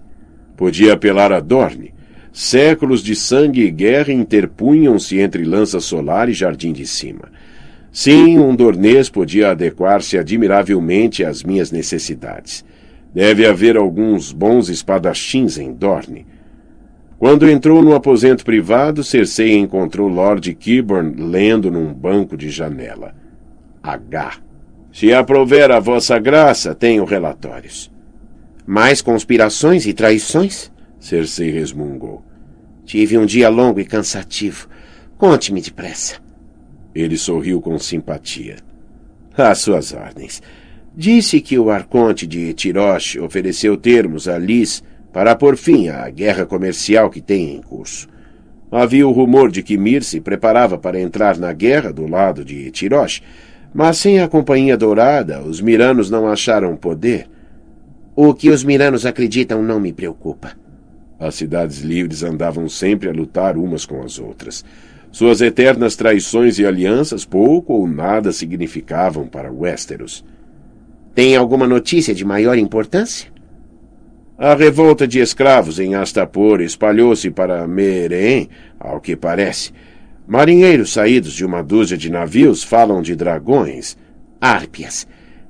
Podia 0.56 0.94
apelar 0.94 1.32
a 1.32 1.38
Dorne. 1.38 1.94
Séculos 2.32 3.02
de 3.02 3.14
sangue 3.14 3.62
e 3.62 3.70
guerra 3.70 4.12
interpunham-se 4.12 5.18
entre 5.18 5.44
Lança 5.44 5.80
Solar 5.80 6.28
e 6.28 6.32
Jardim 6.32 6.72
de 6.72 6.86
Cima. 6.86 7.30
Sim, 7.92 8.38
um 8.38 8.54
dornês 8.54 9.08
podia 9.08 9.50
adequar-se 9.50 10.18
admiravelmente 10.18 11.24
às 11.24 11.42
minhas 11.42 11.70
necessidades. 11.70 12.64
Deve 13.14 13.46
haver 13.46 13.76
alguns 13.76 14.30
bons 14.30 14.68
espadachins 14.68 15.58
em 15.58 15.72
Dorne. 15.72 16.26
Quando 17.18 17.50
entrou 17.50 17.82
no 17.82 17.94
aposento 17.96 18.44
privado, 18.44 19.02
Cersei 19.02 19.56
encontrou 19.56 20.06
Lord 20.06 20.54
Kiburn 20.54 21.20
lendo 21.20 21.68
num 21.68 21.92
banco 21.92 22.36
de 22.36 22.48
janela. 22.48 23.12
H. 23.82 24.38
Se 24.92 25.12
aprover 25.12 25.72
a 25.72 25.80
vossa 25.80 26.16
graça, 26.18 26.76
tenho 26.76 27.04
relatórios. 27.04 27.90
Mais 28.64 29.02
conspirações 29.02 29.84
e 29.84 29.92
traições? 29.92 30.70
Cersei 31.00 31.50
resmungou. 31.50 32.22
Tive 32.84 33.18
um 33.18 33.26
dia 33.26 33.48
longo 33.48 33.80
e 33.80 33.84
cansativo. 33.84 34.68
Conte-me 35.16 35.60
depressa. 35.60 36.16
Ele 36.94 37.16
sorriu 37.16 37.60
com 37.60 37.76
simpatia. 37.80 38.56
Às 39.36 39.58
suas 39.58 39.92
ordens. 39.92 40.40
Disse 40.96 41.40
que 41.40 41.58
o 41.58 41.70
arconte 41.70 42.26
de 42.26 42.52
Tirosh 42.54 43.16
ofereceu 43.16 43.76
termos 43.76 44.28
a 44.28 44.38
Liz 44.38 44.82
para 45.18 45.34
pôr 45.34 45.56
fim 45.56 45.88
à 45.88 46.08
guerra 46.08 46.46
comercial 46.46 47.10
que 47.10 47.20
tem 47.20 47.56
em 47.56 47.60
curso. 47.60 48.06
Havia 48.70 49.04
o 49.04 49.10
rumor 49.10 49.50
de 49.50 49.64
que 49.64 49.76
Mir 49.76 50.04
se 50.04 50.20
preparava 50.20 50.78
para 50.78 51.00
entrar 51.00 51.36
na 51.36 51.52
guerra 51.52 51.92
do 51.92 52.06
lado 52.06 52.44
de 52.44 52.70
Tirosh, 52.70 53.20
mas 53.74 53.98
sem 53.98 54.20
a 54.20 54.28
Companhia 54.28 54.76
Dourada, 54.76 55.42
os 55.42 55.60
miranos 55.60 56.08
não 56.08 56.28
acharam 56.28 56.76
poder. 56.76 57.28
O 58.14 58.32
que 58.32 58.48
os 58.48 58.62
miranos 58.62 59.04
acreditam 59.04 59.60
não 59.60 59.80
me 59.80 59.92
preocupa. 59.92 60.52
As 61.18 61.34
cidades 61.34 61.80
livres 61.80 62.22
andavam 62.22 62.68
sempre 62.68 63.08
a 63.08 63.12
lutar 63.12 63.56
umas 63.56 63.84
com 63.84 64.00
as 64.04 64.20
outras. 64.20 64.64
Suas 65.10 65.40
eternas 65.40 65.96
traições 65.96 66.60
e 66.60 66.64
alianças 66.64 67.24
pouco 67.24 67.72
ou 67.72 67.88
nada 67.88 68.30
significavam 68.30 69.26
para 69.26 69.50
Westeros. 69.50 70.24
Tem 71.12 71.34
alguma 71.34 71.66
notícia 71.66 72.14
de 72.14 72.24
maior 72.24 72.56
importância? 72.56 73.36
A 74.40 74.54
revolta 74.54 75.04
de 75.04 75.18
escravos 75.18 75.80
em 75.80 75.96
Astapor 75.96 76.60
espalhou-se 76.60 77.28
para 77.28 77.66
Meereen, 77.66 78.48
ao 78.78 79.00
que 79.00 79.16
parece. 79.16 79.72
Marinheiros 80.28 80.92
saídos 80.92 81.32
de 81.32 81.44
uma 81.44 81.60
dúzia 81.60 81.96
de 81.96 82.08
navios 82.08 82.62
falam 82.62 83.02
de 83.02 83.16
dragões. 83.16 83.98
Árpias. 84.40 85.08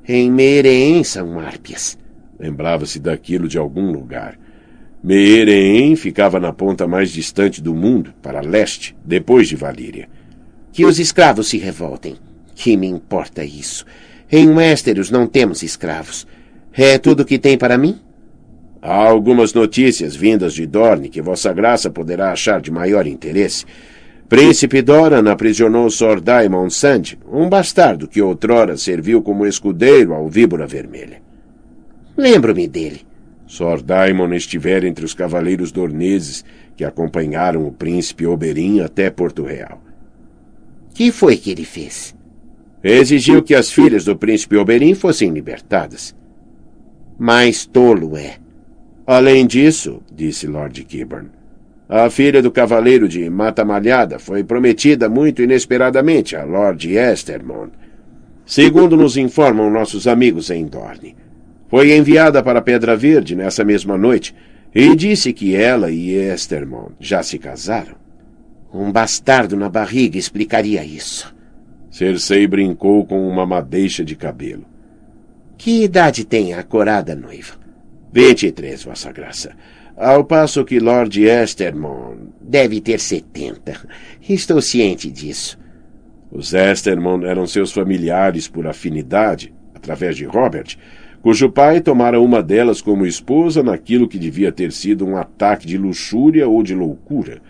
Em 0.09 0.33
Meereen 0.33 1.05
são 1.05 1.39
árpias. 1.39 1.99
Lembrava-se 2.41 2.99
daquilo 2.99 3.47
de 3.47 3.59
algum 3.59 3.93
lugar. 3.93 4.39
Meereen 5.05 5.95
ficava 5.95 6.41
na 6.41 6.55
ponta 6.55 6.89
mais 6.89 7.11
distante 7.11 7.61
do 7.61 7.75
mundo, 7.75 8.15
para 8.23 8.41
leste, 8.41 8.97
depois 9.05 9.49
de 9.49 9.55
Valíria. 9.55 10.09
Que 10.73 10.87
os 10.87 10.99
escravos 10.99 11.49
se 11.49 11.59
revoltem. 11.59 12.17
Que 12.55 12.75
me 12.75 12.87
importa 12.87 13.45
isso? 13.45 13.85
Em 14.33 14.49
Westeros 14.49 15.11
não 15.11 15.27
temos 15.27 15.63
escravos. 15.63 16.27
É 16.73 16.97
tudo 16.97 17.21
o 17.21 17.27
que 17.27 17.39
tem 17.39 17.59
para 17.59 17.77
mim? 17.77 18.01
Há 18.81 18.95
algumas 18.95 19.53
notícias 19.53 20.15
vindas 20.15 20.55
de 20.55 20.65
Dorne 20.67 21.09
que 21.09 21.21
Vossa 21.21 21.53
Graça 21.53 21.91
poderá 21.91 22.31
achar 22.31 22.61
de 22.61 22.71
maior 22.71 23.07
interesse. 23.07 23.65
Príncipe 24.29 24.83
Doran 24.83 25.31
aprisionou 25.31 25.91
Sor 25.91 26.21
Daimon 26.21 26.71
Sand, 26.71 27.19
um 27.31 27.49
bastardo 27.49 28.07
que 28.07 28.23
outrora 28.23 28.77
serviu 28.77 29.23
como 29.23 29.47
escudeiro 29.47 30.13
ao 30.13 30.29
Víbora 30.29 30.67
Vermelha. 30.67 31.21
Lembro-me 32.17 32.69
dele. 32.69 33.01
Sor 33.47 33.81
Daimon 33.83 34.35
estivera 34.35 34.87
entre 34.87 35.05
os 35.05 35.15
cavaleiros 35.15 35.73
dorneses 35.73 36.45
que 36.77 36.85
acompanharam 36.85 37.67
o 37.67 37.73
príncipe 37.73 38.27
Oberyn 38.27 38.81
até 38.81 39.11
Porto 39.11 39.43
Real. 39.43 39.83
Que 40.95 41.11
foi 41.11 41.37
que 41.37 41.51
ele 41.51 41.65
fez? 41.65 42.15
Exigiu 42.85 43.43
que 43.43 43.55
as 43.55 43.73
filhas 43.73 44.05
do 44.05 44.15
príncipe 44.15 44.57
Oberyn 44.57 44.95
fossem 44.95 45.31
libertadas. 45.31 46.15
Mais 47.19 47.65
tolo 47.65 48.17
é. 48.17 48.37
Além 49.09 49.47
disso, 49.47 50.03
disse 50.15 50.47
Lord 50.47 50.85
Kiburn, 50.85 51.31
a 51.89 52.11
filha 52.11 52.43
do 52.43 52.51
cavaleiro 52.51 53.09
de 53.09 53.31
Mata 53.31 53.65
Malhada 53.65 54.19
foi 54.19 54.45
prometida 54.45 55.09
muito 55.09 55.41
inesperadamente 55.41 56.37
a 56.37 56.45
Lord 56.45 56.95
Estermond. 56.95 57.73
Segundo 58.45 58.99
nos 58.99 59.17
informam 59.17 59.71
nossos 59.71 60.07
amigos 60.07 60.51
em 60.51 60.67
Dorne. 60.67 61.17
Foi 61.69 61.97
enviada 61.97 62.43
para 62.43 62.61
Pedra 62.61 62.95
Verde 62.99 63.35
nessa 63.35 63.65
mesma 63.65 63.97
noite 63.97 64.35
e 64.75 64.95
disse 64.95 65.33
que 65.33 65.57
ela 65.57 65.91
e 65.91 66.11
Estermond 66.11 66.93
já 67.01 67.23
se 67.23 67.39
casaram. 67.39 67.95
Um 68.71 68.93
bastardo 68.93 69.57
na 69.57 69.71
barriga 69.71 70.19
explicaria 70.19 70.85
isso. 70.85 71.35
Cersei 71.91 72.47
brincou 72.47 73.07
com 73.07 73.27
uma 73.27 73.47
madeixa 73.47 74.05
de 74.05 74.15
cabelo. 74.15 74.67
Que 75.57 75.85
idade 75.85 76.27
tem 76.27 76.53
a 76.53 76.63
corada 76.63 77.17
noiva? 77.17 77.58
Vinte 78.13 78.47
e 78.47 78.53
três, 78.53 78.85
Vossa 78.85 79.13
Graça. 79.13 79.53
Ao 79.97 80.25
passo 80.25 80.65
que 80.65 80.79
Lord 80.79 81.23
Estermond... 81.23 82.29
Deve 82.41 82.81
ter 82.81 82.99
setenta. 83.01 83.75
Estou 84.27 84.63
ciente 84.63 85.11
disso. 85.11 85.59
Os 86.31 86.55
Estermond 86.55 87.27
eram 87.27 87.47
seus 87.47 87.73
familiares 87.73 88.49
por 88.49 88.67
afinidade, 88.67 89.53
através 89.75 90.17
de 90.17 90.25
Robert, 90.25 90.77
cujo 91.21 91.51
pai 91.51 91.81
tomara 91.81 92.21
uma 92.21 92.43
delas 92.43 92.81
como 92.81 93.05
esposa 93.05 93.63
naquilo 93.63 94.09
que 94.09 94.19
devia 94.19 94.53
ter 94.53 94.73
sido 94.73 95.07
um 95.07 95.17
ataque 95.17 95.67
de 95.67 95.77
luxúria 95.77 96.49
ou 96.49 96.63
de 96.63 96.75
loucura. 96.75 97.43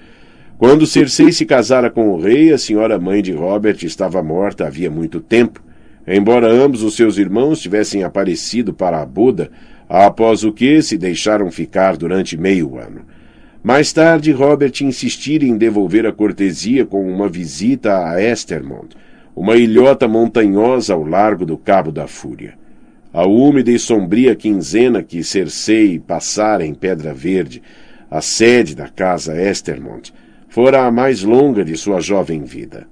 Quando 0.56 0.86
Cersei 0.86 1.30
se 1.30 1.44
casara 1.46 1.88
com 1.90 2.08
o 2.08 2.20
rei, 2.20 2.52
a 2.52 2.58
senhora 2.58 2.98
mãe 2.98 3.22
de 3.22 3.32
Robert 3.32 3.78
estava 3.82 4.22
morta 4.22 4.66
havia 4.66 4.90
muito 4.90 5.20
tempo, 5.20 5.62
embora 6.16 6.48
ambos 6.48 6.82
os 6.82 6.96
seus 6.96 7.18
irmãos 7.18 7.60
tivessem 7.60 8.02
aparecido 8.02 8.72
para 8.72 9.00
a 9.00 9.06
boda, 9.06 9.50
após 9.88 10.44
o 10.44 10.52
que 10.52 10.82
se 10.82 10.98
deixaram 10.98 11.50
ficar 11.50 11.96
durante 11.96 12.36
meio 12.36 12.78
ano. 12.78 13.02
Mais 13.62 13.92
tarde, 13.92 14.30
Robert 14.32 14.72
insistira 14.82 15.44
em 15.44 15.56
devolver 15.56 16.06
a 16.06 16.12
cortesia 16.12 16.86
com 16.86 17.06
uma 17.10 17.28
visita 17.28 18.08
a 18.08 18.22
Estermont, 18.22 18.96
uma 19.34 19.56
ilhota 19.56 20.06
montanhosa 20.06 20.94
ao 20.94 21.04
largo 21.04 21.44
do 21.44 21.56
Cabo 21.56 21.90
da 21.90 22.06
Fúria. 22.06 22.54
A 23.12 23.26
úmida 23.26 23.70
e 23.70 23.78
sombria 23.78 24.34
quinzena 24.34 25.02
que 25.02 25.24
Cersei 25.24 25.98
passara 25.98 26.64
em 26.64 26.74
Pedra 26.74 27.14
Verde, 27.14 27.62
a 28.10 28.20
sede 28.20 28.74
da 28.74 28.88
casa 28.88 29.40
Estermont, 29.40 30.12
fora 30.48 30.86
a 30.86 30.90
mais 30.90 31.22
longa 31.22 31.64
de 31.64 31.76
sua 31.76 32.00
jovem 32.00 32.44
vida. 32.44 32.86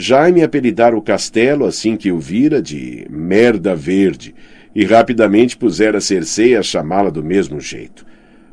Jaime 0.00 0.42
apelidara 0.42 0.96
o 0.96 1.02
castelo 1.02 1.66
assim 1.66 1.94
que 1.94 2.10
o 2.10 2.18
vira 2.18 2.62
de 2.62 3.06
Merda 3.10 3.76
Verde, 3.76 4.34
e 4.74 4.82
rapidamente 4.82 5.58
pusera 5.58 6.00
Cersei 6.00 6.56
a 6.56 6.62
chamá-la 6.62 7.10
do 7.10 7.22
mesmo 7.22 7.60
jeito. 7.60 8.06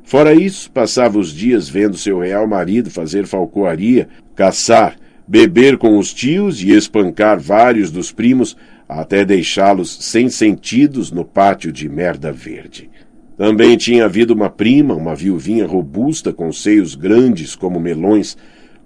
Fora 0.03 0.33
isso, 0.33 0.69
passava 0.69 1.17
os 1.17 1.31
dias 1.31 1.69
vendo 1.69 1.95
seu 1.95 2.19
real 2.19 2.45
marido 2.45 2.91
fazer 2.91 3.25
falcoaria, 3.25 4.09
caçar, 4.35 4.97
beber 5.25 5.77
com 5.77 5.97
os 5.97 6.13
tios 6.13 6.61
e 6.61 6.71
espancar 6.71 7.39
vários 7.39 7.91
dos 7.91 8.11
primos, 8.11 8.57
até 8.89 9.23
deixá-los 9.23 9.99
sem 10.01 10.27
sentidos 10.27 11.11
no 11.11 11.23
pátio 11.23 11.71
de 11.71 11.87
Merda 11.87 12.29
Verde. 12.29 12.89
Também 13.37 13.77
tinha 13.77 14.03
havido 14.03 14.33
uma 14.33 14.49
prima, 14.49 14.93
uma 14.95 15.15
viuvinha 15.15 15.65
robusta 15.65 16.33
com 16.33 16.51
seios 16.51 16.93
grandes 16.93 17.55
como 17.55 17.79
melões, 17.79 18.35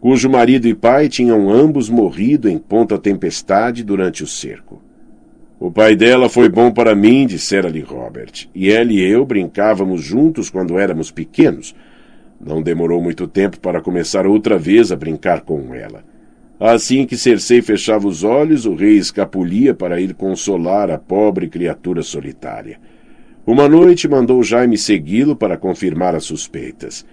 cujo 0.01 0.27
marido 0.27 0.67
e 0.67 0.73
pai 0.73 1.07
tinham 1.07 1.51
ambos 1.51 1.87
morrido 1.87 2.49
em 2.49 2.57
ponta 2.57 2.97
tempestade 2.97 3.83
durante 3.83 4.23
o 4.23 4.27
cerco. 4.27 4.81
O 5.59 5.69
pai 5.69 5.95
dela 5.95 6.27
foi 6.27 6.49
bom 6.49 6.71
para 6.71 6.95
mim, 6.95 7.27
dissera-lhe 7.27 7.81
Robert, 7.81 8.49
e 8.53 8.71
ela 8.71 8.91
e 8.91 8.99
eu 8.99 9.23
brincávamos 9.23 10.01
juntos 10.01 10.49
quando 10.49 10.79
éramos 10.79 11.11
pequenos. 11.11 11.75
Não 12.43 12.63
demorou 12.63 12.99
muito 12.99 13.27
tempo 13.27 13.59
para 13.59 13.79
começar 13.79 14.25
outra 14.25 14.57
vez 14.57 14.91
a 14.91 14.95
brincar 14.95 15.41
com 15.41 15.71
ela. 15.75 16.03
Assim 16.59 17.05
que 17.05 17.15
Cersei 17.15 17.61
fechava 17.61 18.07
os 18.07 18.23
olhos, 18.23 18.65
o 18.65 18.73
rei 18.73 18.97
escapulia 18.97 19.75
para 19.75 20.01
ir 20.01 20.15
consolar 20.15 20.89
a 20.89 20.97
pobre 20.97 21.47
criatura 21.47 22.01
solitária. 22.01 22.79
Uma 23.45 23.69
noite 23.69 24.07
mandou 24.07 24.41
Jaime 24.41 24.79
segui-lo 24.79 25.35
para 25.35 25.57
confirmar 25.57 26.15
as 26.15 26.25
suspeitas. 26.25 27.05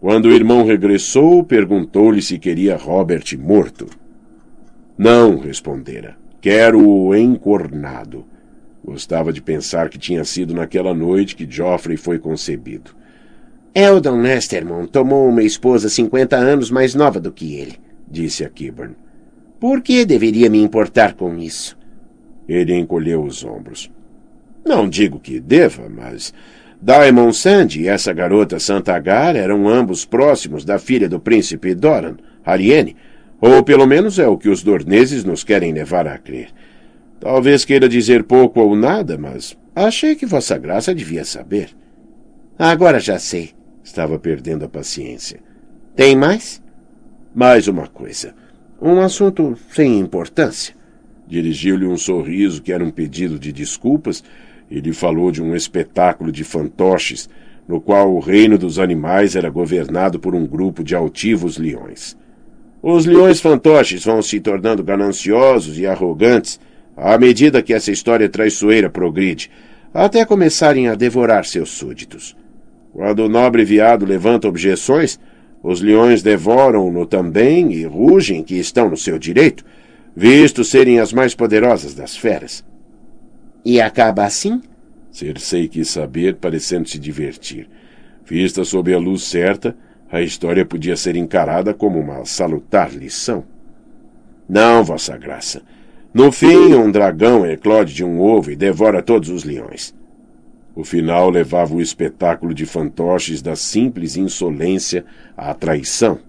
Quando 0.00 0.26
o 0.26 0.32
irmão 0.32 0.64
regressou, 0.64 1.42
perguntou-lhe 1.42 2.22
se 2.22 2.38
queria 2.38 2.76
Robert 2.76 3.24
morto. 3.38 3.86
Não, 4.96 5.38
respondera. 5.38 6.16
Quero-o 6.40 7.14
encornado. 7.16 8.24
Gostava 8.84 9.32
de 9.32 9.42
pensar 9.42 9.88
que 9.88 9.98
tinha 9.98 10.24
sido 10.24 10.54
naquela 10.54 10.94
noite 10.94 11.34
que 11.34 11.50
Joffrey 11.50 11.96
foi 11.96 12.18
concebido. 12.18 12.92
Eldon 13.74 14.16
Nestermon 14.16 14.86
tomou 14.86 15.28
uma 15.28 15.42
esposa 15.42 15.88
cinquenta 15.88 16.36
anos 16.36 16.70
mais 16.70 16.94
nova 16.94 17.20
do 17.20 17.30
que 17.32 17.54
ele, 17.54 17.76
disse 18.08 18.44
a 18.44 18.48
Kiburn. 18.48 18.94
Por 19.60 19.82
que 19.82 20.04
deveria 20.04 20.48
me 20.48 20.62
importar 20.62 21.14
com 21.14 21.36
isso? 21.36 21.76
Ele 22.48 22.74
encolheu 22.74 23.22
os 23.22 23.44
ombros. 23.44 23.90
Não 24.64 24.88
digo 24.88 25.18
que 25.18 25.38
deva, 25.40 25.88
mas 25.88 26.32
Daimon 26.80 27.32
Sand 27.32 27.76
e 27.76 27.88
essa 27.88 28.12
garota 28.12 28.60
Santagar 28.60 29.34
eram 29.34 29.68
ambos 29.68 30.04
próximos 30.04 30.64
da 30.64 30.78
filha 30.78 31.08
do 31.08 31.18
príncipe 31.18 31.74
Doran, 31.74 32.16
Ariene, 32.44 32.96
ou 33.40 33.62
pelo 33.62 33.86
menos 33.86 34.18
é 34.18 34.28
o 34.28 34.38
que 34.38 34.48
os 34.48 34.62
dorneses 34.62 35.24
nos 35.24 35.42
querem 35.42 35.72
levar 35.72 36.06
a 36.06 36.16
crer. 36.18 36.50
Talvez 37.20 37.64
queira 37.64 37.88
dizer 37.88 38.24
pouco 38.24 38.60
ou 38.60 38.76
nada, 38.76 39.18
mas 39.18 39.56
achei 39.74 40.14
que 40.14 40.26
Vossa 40.26 40.56
Graça 40.56 40.94
devia 40.94 41.24
saber. 41.24 41.70
Agora 42.58 43.00
já 43.00 43.18
sei. 43.18 43.50
Estava 43.82 44.18
perdendo 44.18 44.64
a 44.64 44.68
paciência. 44.68 45.40
Tem 45.96 46.14
mais? 46.14 46.62
Mais 47.34 47.68
uma 47.68 47.86
coisa. 47.86 48.34
Um 48.80 49.00
assunto 49.00 49.56
sem 49.72 49.98
importância. 49.98 50.74
Dirigiu-lhe 51.26 51.86
um 51.86 51.96
sorriso 51.96 52.62
que 52.62 52.72
era 52.72 52.84
um 52.84 52.90
pedido 52.90 53.38
de 53.38 53.50
desculpas 53.50 54.22
e 54.70 54.80
lhe 54.80 54.92
falou 54.92 55.30
de 55.30 55.42
um 55.42 55.54
espetáculo 55.54 56.30
de 56.30 56.44
fantoches, 56.44 57.28
no 57.66 57.80
qual 57.80 58.14
o 58.14 58.20
reino 58.20 58.56
dos 58.56 58.78
animais 58.78 59.36
era 59.36 59.50
governado 59.50 60.18
por 60.18 60.34
um 60.34 60.46
grupo 60.46 60.82
de 60.82 60.94
altivos 60.94 61.58
leões. 61.58 62.16
Os 62.82 63.06
leões 63.06 63.40
fantoches 63.40 64.04
vão 64.04 64.22
se 64.22 64.40
tornando 64.40 64.82
gananciosos 64.82 65.78
e 65.78 65.86
arrogantes 65.86 66.60
à 66.96 67.16
medida 67.16 67.62
que 67.62 67.72
essa 67.72 67.92
história 67.92 68.28
traiçoeira 68.28 68.90
progride, 68.90 69.50
até 69.94 70.24
começarem 70.24 70.88
a 70.88 70.94
devorar 70.94 71.44
seus 71.44 71.70
súditos. 71.70 72.36
Quando 72.92 73.20
o 73.20 73.28
nobre 73.28 73.64
viado 73.64 74.04
levanta 74.04 74.48
objeções, 74.48 75.18
os 75.62 75.80
leões 75.80 76.22
devoram-no 76.22 77.06
também 77.06 77.72
e 77.72 77.84
rugem 77.84 78.42
que 78.42 78.56
estão 78.56 78.90
no 78.90 78.96
seu 78.96 79.18
direito, 79.18 79.64
visto 80.14 80.64
serem 80.64 80.98
as 80.98 81.12
mais 81.12 81.34
poderosas 81.34 81.94
das 81.94 82.16
feras. 82.16 82.64
E 83.64 83.80
acaba 83.80 84.24
assim? 84.24 84.60
Cersei 85.10 85.68
quis 85.68 85.88
saber, 85.88 86.36
parecendo 86.36 86.88
se 86.88 86.98
divertir. 86.98 87.68
Vista 88.24 88.64
sob 88.64 88.92
a 88.92 88.98
luz 88.98 89.24
certa, 89.24 89.76
a 90.10 90.22
história 90.22 90.64
podia 90.64 90.96
ser 90.96 91.16
encarada 91.16 91.74
como 91.74 91.98
uma 91.98 92.24
salutar 92.24 92.92
lição. 92.94 93.44
Não, 94.48 94.82
Vossa 94.82 95.16
Graça. 95.16 95.62
No 96.12 96.32
fim, 96.32 96.74
um 96.74 96.90
dragão 96.90 97.44
eclode 97.44 97.94
de 97.94 98.04
um 98.04 98.20
ovo 98.20 98.50
e 98.50 98.56
devora 98.56 99.02
todos 99.02 99.28
os 99.28 99.44
leões. 99.44 99.94
O 100.74 100.84
final 100.84 101.28
levava 101.28 101.74
o 101.74 101.82
espetáculo 101.82 102.54
de 102.54 102.64
fantoches 102.64 103.42
da 103.42 103.56
simples 103.56 104.16
insolência 104.16 105.04
à 105.36 105.52
traição. 105.52 106.20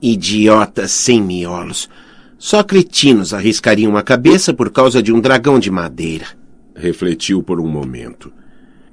Idiotas 0.00 0.92
sem 0.92 1.20
miolos. 1.20 1.90
Só 2.38 2.62
cretinos 2.62 3.32
arriscariam 3.32 3.96
a 3.96 4.02
cabeça 4.02 4.52
por 4.52 4.70
causa 4.70 5.02
de 5.02 5.12
um 5.12 5.20
dragão 5.20 5.58
de 5.58 5.70
madeira. 5.70 6.26
Refletiu 6.74 7.42
por 7.42 7.60
um 7.60 7.68
momento. 7.68 8.32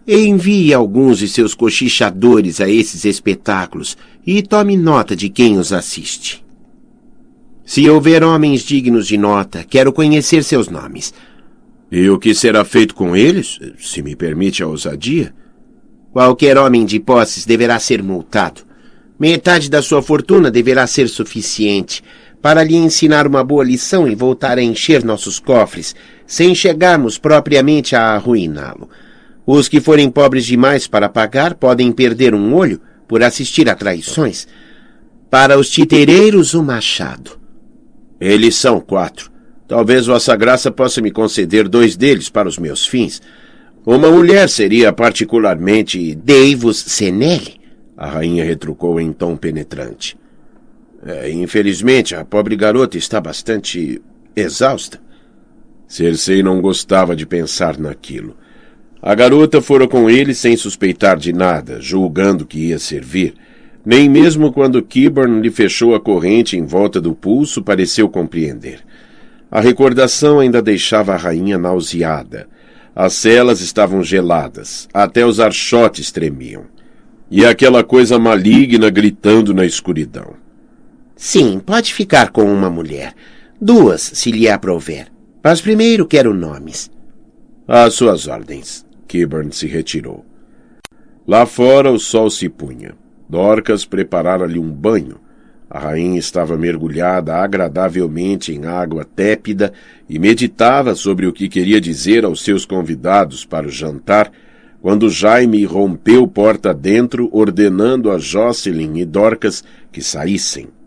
Envie 0.07 0.73
alguns 0.73 1.19
de 1.19 1.27
seus 1.27 1.53
cochichadores 1.53 2.59
a 2.59 2.69
esses 2.69 3.05
espetáculos 3.05 3.97
e 4.25 4.41
tome 4.41 4.75
nota 4.75 5.15
de 5.15 5.29
quem 5.29 5.57
os 5.57 5.71
assiste. 5.71 6.43
Se 7.63 7.87
houver 7.89 8.23
homens 8.23 8.63
dignos 8.63 9.07
de 9.07 9.17
nota, 9.17 9.63
quero 9.63 9.93
conhecer 9.93 10.43
seus 10.43 10.67
nomes. 10.67 11.13
E 11.91 12.09
o 12.09 12.17
que 12.17 12.33
será 12.33 12.65
feito 12.65 12.95
com 12.95 13.15
eles, 13.15 13.59
se 13.77 14.01
me 14.01 14.15
permite 14.15 14.63
a 14.63 14.67
ousadia? 14.67 15.33
Qualquer 16.11 16.57
homem 16.57 16.85
de 16.85 16.99
posses 16.99 17.45
deverá 17.45 17.79
ser 17.79 18.01
multado. 18.03 18.61
Metade 19.19 19.69
da 19.69 19.81
sua 19.81 20.01
fortuna 20.01 20.49
deverá 20.49 20.87
ser 20.87 21.07
suficiente 21.07 22.03
para 22.41 22.63
lhe 22.63 22.75
ensinar 22.75 23.27
uma 23.27 23.43
boa 23.43 23.63
lição 23.63 24.07
e 24.07 24.15
voltar 24.15 24.57
a 24.57 24.63
encher 24.63 25.03
nossos 25.03 25.39
cofres, 25.39 25.95
sem 26.25 26.55
chegarmos 26.55 27.17
propriamente 27.17 27.95
a 27.95 28.13
arruiná-lo. 28.15 28.89
Os 29.45 29.67
que 29.67 29.79
forem 29.79 30.09
pobres 30.09 30.45
demais 30.45 30.87
para 30.87 31.09
pagar 31.09 31.55
podem 31.55 31.91
perder 31.91 32.33
um 32.33 32.53
olho 32.53 32.81
por 33.07 33.21
assistir 33.21 33.69
a 33.69 33.75
traições. 33.75 34.47
Para 35.29 35.57
os 35.57 35.69
titereiros, 35.69 36.53
o 36.53 36.63
machado. 36.63 37.39
Eles 38.19 38.55
são 38.55 38.79
quatro. 38.79 39.31
Talvez 39.67 40.05
Vossa 40.05 40.35
Graça 40.35 40.71
possa 40.71 41.01
me 41.01 41.11
conceder 41.11 41.67
dois 41.67 41.95
deles 41.95 42.29
para 42.29 42.47
os 42.47 42.57
meus 42.57 42.85
fins. 42.85 43.21
Uma 43.85 44.11
mulher 44.11 44.49
seria 44.49 44.93
particularmente 44.93 46.13
Deivos 46.15 46.77
Senelli. 46.77 47.59
A 47.97 48.07
rainha 48.07 48.43
retrucou 48.43 48.99
em 48.99 49.11
tom 49.11 49.35
penetrante. 49.35 50.20
É, 51.05 51.29
infelizmente, 51.31 52.15
a 52.15 52.23
pobre 52.23 52.55
garota 52.55 52.97
está 52.97 53.19
bastante 53.19 54.01
exausta. 54.35 54.99
Cersei 55.87 56.43
não 56.43 56.61
gostava 56.61 57.15
de 57.15 57.25
pensar 57.25 57.77
naquilo. 57.77 58.35
A 59.01 59.15
garota 59.15 59.61
fora 59.61 59.87
com 59.87 60.09
ele 60.09 60.33
sem 60.33 60.55
suspeitar 60.55 61.17
de 61.17 61.33
nada, 61.33 61.81
julgando 61.81 62.45
que 62.45 62.67
ia 62.67 62.77
servir. 62.77 63.33
Nem 63.83 64.07
mesmo 64.07 64.53
quando 64.53 64.81
Kiburn 64.83 65.41
lhe 65.41 65.49
fechou 65.49 65.95
a 65.95 65.99
corrente 65.99 66.55
em 66.55 66.65
volta 66.65 67.01
do 67.01 67.15
pulso 67.15 67.63
pareceu 67.63 68.07
compreender. 68.07 68.79
A 69.49 69.59
recordação 69.59 70.39
ainda 70.39 70.61
deixava 70.61 71.13
a 71.13 71.17
rainha 71.17 71.57
nauseada. 71.57 72.47
As 72.95 73.13
celas 73.13 73.59
estavam 73.59 74.03
geladas, 74.03 74.87
até 74.93 75.25
os 75.25 75.39
archotes 75.39 76.11
tremiam 76.11 76.65
e 77.31 77.45
aquela 77.45 77.81
coisa 77.81 78.19
maligna 78.19 78.89
gritando 78.89 79.53
na 79.53 79.65
escuridão. 79.65 80.33
Sim, 81.23 81.59
pode 81.63 81.93
ficar 81.93 82.31
com 82.31 82.51
uma 82.51 82.67
mulher. 82.67 83.13
Duas, 83.61 84.01
se 84.01 84.31
lhe 84.31 84.49
aprouver. 84.49 85.05
Mas 85.43 85.61
primeiro 85.61 86.07
quero 86.07 86.33
nomes. 86.33 86.89
Às 87.67 87.93
suas 87.93 88.27
ordens. 88.27 88.83
Kiburn 89.07 89.51
se 89.53 89.67
retirou. 89.67 90.25
Lá 91.27 91.45
fora 91.45 91.91
o 91.91 91.99
sol 91.99 92.27
se 92.31 92.49
punha. 92.49 92.95
Dorcas 93.29 93.85
preparara-lhe 93.85 94.57
um 94.57 94.71
banho. 94.71 95.19
A 95.69 95.77
rainha 95.77 96.17
estava 96.17 96.57
mergulhada 96.57 97.35
agradavelmente 97.35 98.51
em 98.51 98.65
água 98.65 99.05
tépida 99.05 99.71
e 100.09 100.17
meditava 100.17 100.95
sobre 100.95 101.27
o 101.27 101.31
que 101.31 101.47
queria 101.47 101.79
dizer 101.79 102.25
aos 102.25 102.43
seus 102.43 102.65
convidados 102.65 103.45
para 103.45 103.67
o 103.67 103.71
jantar 103.71 104.31
quando 104.81 105.07
Jaime 105.07 105.63
rompeu 105.65 106.27
porta 106.27 106.73
dentro, 106.73 107.29
ordenando 107.31 108.09
a 108.09 108.17
Jocelyn 108.17 108.97
e 108.97 109.05
Dorcas 109.05 109.63
que 109.91 110.01
saíssem. 110.01 110.80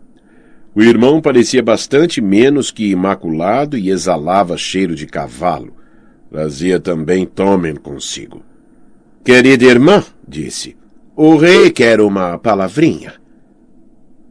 O 0.75 0.83
irmão 0.83 1.21
parecia 1.21 1.63
bastante 1.63 2.21
menos 2.21 2.69
que 2.69 2.91
imaculado 2.91 3.77
e 3.77 3.89
exalava 3.89 4.57
cheiro 4.57 4.93
de 4.93 5.05
cavalo. 5.05 5.73
Trazia 6.29 6.79
também 6.79 7.25
Tomen 7.25 7.75
consigo. 7.75 8.43
Querida 9.23 9.63
irmã, 9.63 10.03
disse, 10.27 10.75
o 11.15 11.37
rei 11.37 11.71
quer 11.71 12.01
uma 12.01 12.37
palavrinha. 12.37 13.13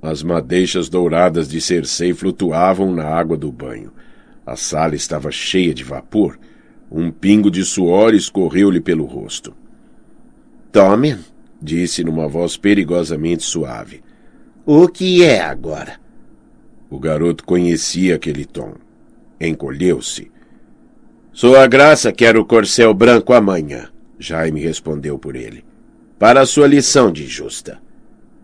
As 0.02 0.22
madeixas 0.22 0.90
douradas 0.90 1.48
de 1.48 1.60
Cersei 1.60 2.12
flutuavam 2.12 2.92
na 2.92 3.04
água 3.04 3.38
do 3.38 3.50
banho. 3.50 3.90
A 4.44 4.54
sala 4.54 4.94
estava 4.94 5.30
cheia 5.30 5.72
de 5.72 5.82
vapor 5.82 6.38
um 6.96 7.10
pingo 7.10 7.50
de 7.50 7.64
suor 7.64 8.14
escorreu-lhe 8.14 8.80
pelo 8.80 9.04
rosto. 9.04 9.52
Tome, 10.70 11.16
disse 11.60 12.04
numa 12.04 12.28
voz 12.28 12.56
perigosamente 12.56 13.42
suave. 13.42 14.00
O 14.64 14.86
que 14.86 15.24
é 15.24 15.40
agora? 15.40 15.98
O 16.94 16.98
garoto 17.00 17.42
conhecia 17.42 18.14
aquele 18.14 18.44
tom. 18.44 18.74
Encolheu-se. 19.40 20.30
Sua 21.32 21.66
graça 21.66 22.12
quer 22.12 22.36
o 22.36 22.44
corcel 22.44 22.94
branco 22.94 23.32
amanhã, 23.32 23.88
Jaime 24.16 24.60
respondeu 24.60 25.18
por 25.18 25.34
ele. 25.34 25.64
Para 26.20 26.46
sua 26.46 26.68
lição 26.68 27.10
de 27.10 27.26
justa. 27.26 27.80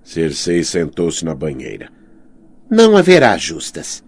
Cersei 0.03 0.65
sentou-se 0.65 1.25
na 1.25 1.33
banheira. 1.33 1.93
Não 2.69 2.97
haverá 2.97 3.37
justas. 3.37 4.03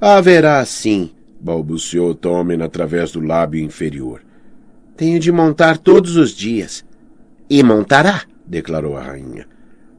Haverá 0.00 0.64
sim, 0.64 1.10
balbuciou 1.40 2.14
Tommen 2.14 2.62
através 2.62 3.10
do 3.10 3.18
lábio 3.18 3.60
inferior. 3.60 4.22
Tenho 4.96 5.18
de 5.18 5.32
montar 5.32 5.76
todos 5.76 6.14
os 6.14 6.30
dias. 6.30 6.84
E 7.50 7.60
montará, 7.60 8.22
declarou 8.46 8.96
a 8.96 9.02
rainha. 9.02 9.48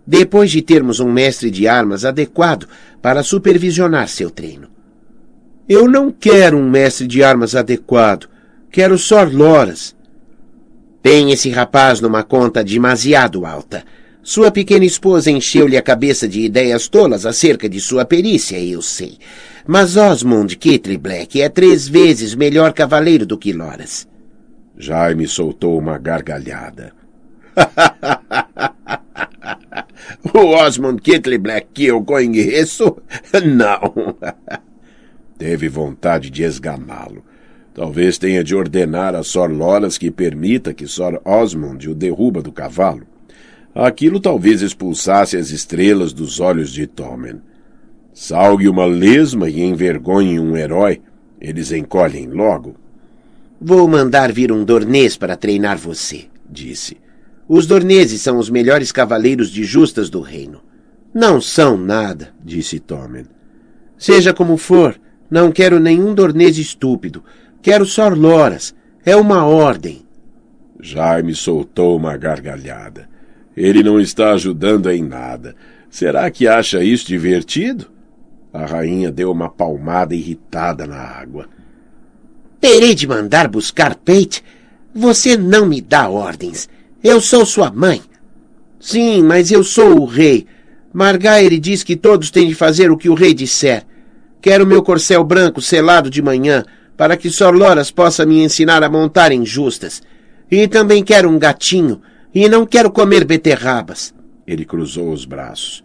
Depois 0.06 0.52
de 0.52 0.62
termos 0.62 1.00
um 1.00 1.12
mestre 1.12 1.52
de 1.52 1.68
armas 1.68 2.06
adequado 2.06 2.68
para 3.02 3.24
supervisionar 3.24 4.08
seu 4.08 4.30
treino. 4.30 4.68
Eu 5.70 5.88
não 5.88 6.12
quero 6.12 6.58
um 6.58 6.70
mestre 6.70 7.08
de 7.08 7.24
armas 7.24 7.56
adequado. 7.56 8.28
Quero 8.72 8.98
Sor 8.98 9.34
Loras. 9.34 9.96
Tem 11.02 11.32
esse 11.32 11.50
rapaz 11.50 12.02
numa 12.02 12.24
conta 12.24 12.64
demasiado 12.64 13.46
alta. 13.46 13.84
Sua 14.24 14.52
pequena 14.52 14.86
esposa 14.86 15.32
encheu-lhe 15.32 15.78
a 15.78 15.82
cabeça 15.82 16.28
de 16.28 16.42
ideias 16.42 16.88
tolas 16.88 17.26
acerca 17.26 17.68
de 17.68 17.80
sua 17.80 18.06
perícia, 18.06 18.60
eu 18.60 18.82
sei. 18.82 19.18
Mas 19.66 19.98
Osmond 19.98 20.56
Kittley 20.58 20.98
Black 20.98 21.42
é 21.42 21.50
três 21.50 21.88
vezes 21.88 22.36
melhor 22.36 22.74
cavaleiro 22.74 23.26
do 23.26 23.38
que 23.38 23.52
Loras. 23.52 24.08
Jaime 24.78 25.28
soltou 25.28 25.78
uma 25.78 25.98
gargalhada. 25.98 26.94
o 30.34 30.40
Osmond 30.40 31.02
Kittley 31.02 31.38
Black 31.38 31.68
que 31.74 31.86
eu 31.86 32.04
conheço? 32.04 32.98
Não. 33.44 34.16
Teve 35.38 35.68
vontade 35.68 36.30
de 36.30 36.44
esganá-lo. 36.44 37.24
Talvez 37.74 38.18
tenha 38.18 38.44
de 38.44 38.54
ordenar 38.54 39.16
a 39.16 39.24
Sor 39.24 39.50
Loras 39.50 39.98
que 39.98 40.12
permita 40.12 40.74
que 40.74 40.86
Sor 40.88 41.22
Osmond 41.24 41.90
o 41.90 41.96
derruba 41.96 42.42
do 42.42 42.52
cavalo. 42.52 43.08
Aquilo 43.74 44.20
talvez 44.20 44.62
expulsasse 44.62 45.38
as 45.38 45.50
estrelas 45.50 46.12
dos 46.12 46.42
olhos 46.42 46.72
de 46.72 46.86
Tommen. 46.86 47.42
Salgue 48.14 48.68
uma 48.68 48.86
lesma 48.86 49.50
e 49.50 49.62
envergonhe 49.62 50.38
um 50.38 50.58
herói, 50.58 51.02
eles 51.40 51.72
encolhem 51.72 52.28
logo. 52.28 52.76
Vou 53.60 53.88
mandar 53.88 54.34
vir 54.34 54.52
um 54.52 54.66
dornês 54.66 55.16
para 55.16 55.38
treinar 55.38 55.78
você, 55.78 56.26
disse. 56.50 56.98
Os 57.54 57.68
dorneses 57.68 58.22
são 58.22 58.38
os 58.38 58.50
melhores 58.50 58.94
cavaleiros 58.94 59.50
de 59.52 59.66
justas 59.66 60.10
do 60.10 60.22
reino. 60.22 60.62
Não 61.14 61.42
são 61.42 61.76
nada, 61.76 62.30
disse 62.42 62.80
Tommen. 62.80 63.26
Seja 63.98 64.34
como 64.34 64.56
for, 64.56 64.98
não 65.30 65.52
quero 65.52 65.78
nenhum 65.78 66.14
dornês 66.14 66.58
estúpido. 66.58 67.22
Quero 67.62 67.86
só 67.86 68.08
loras. 68.08 68.74
É 69.06 69.18
uma 69.18 69.46
ordem. 69.46 70.06
Jaime 70.80 71.36
soltou 71.36 71.98
uma 71.98 72.16
gargalhada. 72.16 73.10
Ele 73.54 73.84
não 73.84 74.00
está 74.00 74.32
ajudando 74.32 74.90
em 74.90 75.04
nada. 75.04 75.54
Será 75.90 76.32
que 76.32 76.48
acha 76.48 76.82
isso 76.82 77.06
divertido? 77.06 77.92
A 78.54 78.66
rainha 78.66 79.12
deu 79.12 79.30
uma 79.30 79.50
palmada 79.50 80.16
irritada 80.16 80.88
na 80.88 81.02
água. 81.02 81.50
Terei 82.62 82.96
de 82.96 83.06
mandar 83.06 83.50
buscar 83.50 83.96
Pate? 83.96 84.42
Você 84.96 85.36
não 85.36 85.66
me 85.66 85.82
dá 85.82 86.08
ordens. 86.08 86.70
Eu 87.04 87.20
sou 87.20 87.46
sua 87.46 87.72
mãe. 87.72 88.02
Sim, 88.80 89.24
mas 89.24 89.52
eu 89.52 89.64
sou 89.64 90.00
o 90.00 90.06
rei. 90.06 90.46
Margaire 90.94 91.60
diz 91.60 91.84
que 91.84 91.96
todos 91.96 92.30
têm 92.30 92.48
de 92.48 92.56
fazer 92.56 92.92
o 92.92 92.98
que 92.98 93.10
o 93.10 93.14
rei 93.14 93.34
disser. 93.34 93.86
Quero 94.42 94.68
meu 94.68 94.84
corcel 94.84 95.24
branco 95.24 95.62
selado 95.62 96.10
de 96.10 96.22
manhã, 96.22 96.64
para 96.98 97.18
que 97.18 97.30
Sor 97.30 97.56
Loras 97.56 97.90
possa 97.90 98.26
me 98.26 98.44
ensinar 98.44 98.84
a 98.84 98.90
montar 98.90 99.32
em 99.32 99.46
justas. 99.46 100.02
E 100.50 100.68
também 100.68 101.04
quero 101.04 101.30
um 101.30 101.40
gatinho, 101.40 102.02
e 102.34 102.48
não 102.50 102.66
quero 102.66 102.92
comer 102.92 103.24
beterrabas. 103.24 104.14
Ele 104.46 104.66
cruzou 104.66 105.12
os 105.12 105.26
braços. 105.26 105.84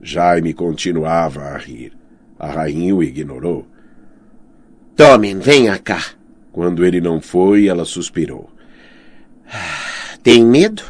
Jaime 0.00 0.52
continuava 0.52 1.40
a 1.40 1.56
rir. 1.56 1.92
A 2.38 2.48
rainha 2.50 2.94
o 2.94 3.02
ignorou. 3.02 3.66
Tomem, 4.96 5.38
venha 5.38 5.78
cá. 5.78 6.04
Quando 6.50 6.84
ele 6.84 7.00
não 7.00 7.20
foi, 7.20 7.68
ela 7.68 7.84
suspirou. 7.84 8.50
Tem 10.22 10.44
medo? 10.44 10.82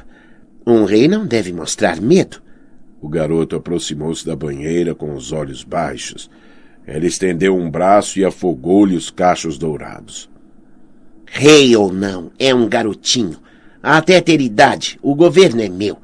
Um 0.66 0.84
rei 0.84 1.08
não 1.08 1.26
deve 1.26 1.52
mostrar 1.54 2.00
medo. 2.00 2.42
O 3.00 3.08
garoto 3.08 3.56
aproximou-se 3.56 4.26
da 4.26 4.36
banheira 4.36 4.94
com 4.94 5.14
os 5.14 5.32
olhos 5.32 5.64
baixos. 5.64 6.30
Ela 6.86 7.06
estendeu 7.06 7.56
um 7.56 7.70
braço 7.70 8.18
e 8.18 8.24
afogou-lhe 8.24 8.94
os 8.94 9.10
cachos 9.10 9.56
dourados. 9.56 10.28
Rei 11.24 11.74
ou 11.74 11.90
não, 11.90 12.30
é 12.38 12.54
um 12.54 12.68
garotinho. 12.68 13.38
Até 13.82 14.20
ter 14.20 14.40
idade, 14.40 14.98
o 15.02 15.14
governo 15.14 15.62
é 15.62 15.68
meu. 15.68 15.96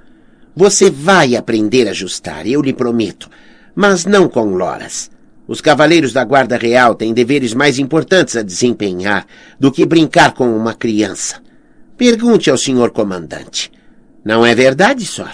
Você 0.57 0.91
vai 0.91 1.37
aprender 1.37 1.87
a 1.87 1.91
ajustar, 1.91 2.47
eu 2.47 2.63
lhe 2.63 2.73
prometo. 2.73 3.29
Mas 3.75 4.07
não 4.07 4.27
com 4.27 4.55
loras. 4.55 5.11
Os 5.47 5.61
cavaleiros 5.61 6.15
da 6.15 6.25
Guarda 6.25 6.57
Real 6.57 6.95
têm 6.95 7.13
deveres 7.13 7.53
mais 7.53 7.79
importantes 7.79 8.37
a 8.37 8.43
desempenhar 8.43 9.27
do 9.61 9.71
que 9.71 9.85
brincar 9.85 10.33
com 10.33 10.57
uma 10.57 10.75
criança. 10.75 11.47
Pergunte 11.99 12.49
ao 12.49 12.57
senhor 12.57 12.93
comandante. 12.93 13.73
Não 14.25 14.47
é 14.47 14.55
verdade, 14.55 15.05
Sor? 15.05 15.33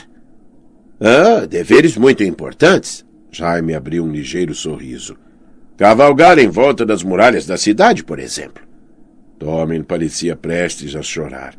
Ah, 0.98 1.44
deveres 1.46 1.94
muito 1.94 2.24
importantes. 2.24 3.04
Jaime 3.30 3.74
abriu 3.74 4.02
um 4.02 4.10
ligeiro 4.10 4.54
sorriso. 4.54 5.14
Cavalgar 5.76 6.38
em 6.38 6.48
volta 6.48 6.86
das 6.86 7.02
muralhas 7.02 7.46
da 7.46 7.58
cidade, 7.58 8.02
por 8.02 8.18
exemplo. 8.18 8.64
Tommen 9.38 9.82
parecia 9.82 10.34
prestes 10.34 10.96
a 10.96 11.02
chorar. 11.02 11.54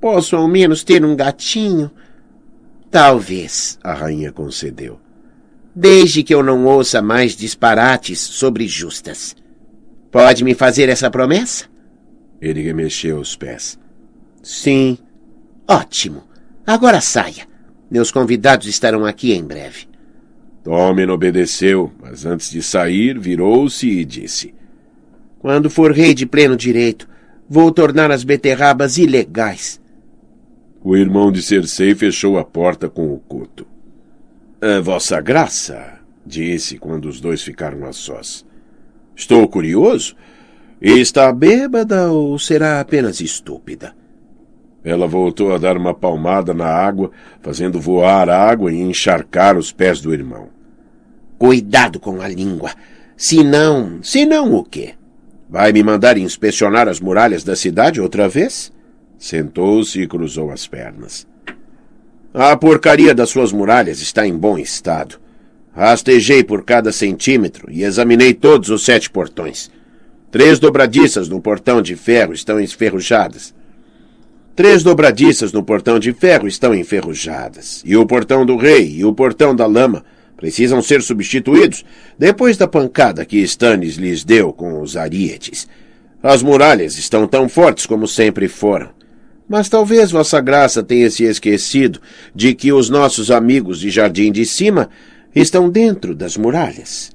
Posso 0.00 0.34
ao 0.34 0.48
menos 0.48 0.82
ter 0.82 1.04
um 1.04 1.14
gatinho? 1.14 1.90
Talvez, 2.90 3.78
a 3.84 3.92
rainha 3.92 4.32
concedeu. 4.32 4.98
Desde 5.76 6.22
que 6.22 6.34
eu 6.34 6.42
não 6.42 6.64
ouça 6.64 7.02
mais 7.02 7.36
disparates 7.36 8.18
sobre 8.18 8.66
justas. 8.66 9.36
Pode 10.10 10.42
me 10.42 10.54
fazer 10.54 10.88
essa 10.88 11.10
promessa? 11.10 11.66
Ele 12.40 12.62
remexeu 12.62 13.18
os 13.18 13.36
pés. 13.36 13.78
Sim. 14.42 14.98
Ótimo. 15.68 16.24
Agora 16.66 17.00
saia. 17.00 17.48
Meus 17.90 18.10
convidados 18.12 18.66
estarão 18.66 19.04
aqui 19.04 19.32
em 19.32 19.44
breve. 19.44 19.88
Tommen 20.62 21.08
obedeceu, 21.10 21.90
mas 22.00 22.24
antes 22.26 22.50
de 22.50 22.62
sair, 22.62 23.18
virou-se 23.18 23.88
e 23.88 24.04
disse: 24.04 24.54
Quando 25.38 25.70
for 25.70 25.92
rei 25.92 26.14
de 26.14 26.26
pleno 26.26 26.56
direito, 26.56 27.08
vou 27.48 27.72
tornar 27.72 28.10
as 28.10 28.22
beterrabas 28.22 28.98
ilegais. 28.98 29.80
O 30.82 30.96
irmão 30.96 31.32
de 31.32 31.42
Cersei 31.42 31.94
fechou 31.94 32.38
a 32.38 32.44
porta 32.44 32.88
com 32.88 33.12
o 33.12 33.18
coto. 33.18 33.66
Ah, 34.60 34.80
Vossa 34.80 35.20
Graça, 35.20 35.98
disse 36.24 36.78
quando 36.78 37.06
os 37.06 37.20
dois 37.20 37.42
ficaram 37.42 37.84
a 37.86 37.92
sós. 37.92 38.44
Estou 39.16 39.46
curioso. 39.48 40.14
Está 40.80 41.30
bêbada 41.32 42.10
ou 42.10 42.38
será 42.38 42.80
apenas 42.80 43.20
estúpida? 43.20 43.94
Ela 44.82 45.06
voltou 45.06 45.54
a 45.54 45.58
dar 45.58 45.76
uma 45.76 45.92
palmada 45.92 46.54
na 46.54 46.66
água, 46.66 47.10
fazendo 47.42 47.80
voar 47.80 48.28
a 48.30 48.38
água 48.38 48.72
e 48.72 48.80
encharcar 48.80 49.58
os 49.58 49.70
pés 49.72 50.00
do 50.00 50.12
irmão. 50.12 50.48
Cuidado 51.38 52.00
com 52.00 52.20
a 52.20 52.28
língua. 52.28 52.70
Se 53.16 53.44
não. 53.44 54.02
Se 54.02 54.24
não 54.24 54.54
o 54.54 54.64
quê? 54.64 54.94
Vai 55.48 55.72
me 55.72 55.82
mandar 55.82 56.16
inspecionar 56.16 56.88
as 56.88 57.00
muralhas 57.00 57.44
da 57.44 57.56
cidade 57.56 58.00
outra 58.00 58.28
vez? 58.28 58.72
Sentou-se 59.18 60.00
e 60.00 60.06
cruzou 60.06 60.50
as 60.50 60.66
pernas. 60.66 61.26
A 62.32 62.56
porcaria 62.56 63.14
das 63.14 63.28
suas 63.28 63.52
muralhas 63.52 64.00
está 64.00 64.26
em 64.26 64.36
bom 64.36 64.56
estado. 64.56 65.16
Rastejei 65.74 66.42
por 66.42 66.64
cada 66.64 66.92
centímetro 66.92 67.70
e 67.70 67.82
examinei 67.82 68.32
todos 68.32 68.70
os 68.70 68.84
sete 68.84 69.10
portões. 69.10 69.70
Três 70.30 70.58
dobradiças 70.58 71.28
no 71.28 71.40
portão 71.40 71.82
de 71.82 71.96
ferro 71.96 72.32
estão 72.32 72.60
enferrujadas. 72.60 73.52
Três 74.54 74.82
dobradiças 74.82 75.52
no 75.52 75.62
portão 75.62 75.98
de 75.98 76.12
ferro 76.12 76.46
estão 76.46 76.74
enferrujadas. 76.74 77.82
E 77.84 77.96
o 77.96 78.04
portão 78.04 78.44
do 78.44 78.56
rei 78.56 78.96
e 78.96 79.04
o 79.04 79.12
portão 79.12 79.54
da 79.54 79.66
lama 79.66 80.04
precisam 80.36 80.82
ser 80.82 81.02
substituídos 81.02 81.84
depois 82.18 82.56
da 82.56 82.66
pancada 82.66 83.24
que 83.24 83.38
Stannis 83.38 83.96
lhes 83.96 84.24
deu 84.24 84.52
com 84.52 84.80
os 84.80 84.96
arietes. 84.96 85.68
As 86.22 86.42
muralhas 86.42 86.98
estão 86.98 87.26
tão 87.26 87.48
fortes 87.48 87.86
como 87.86 88.06
sempre 88.06 88.48
foram. 88.48 88.90
Mas 89.48 89.68
talvez 89.68 90.10
Vossa 90.10 90.40
Graça 90.40 90.82
tenha 90.82 91.10
se 91.10 91.24
esquecido 91.24 92.00
de 92.34 92.54
que 92.54 92.72
os 92.72 92.88
nossos 92.88 93.30
amigos 93.30 93.80
de 93.80 93.90
Jardim 93.90 94.30
de 94.30 94.44
Cima 94.44 94.90
estão 95.34 95.68
dentro 95.68 96.14
das 96.14 96.36
muralhas. 96.36 97.10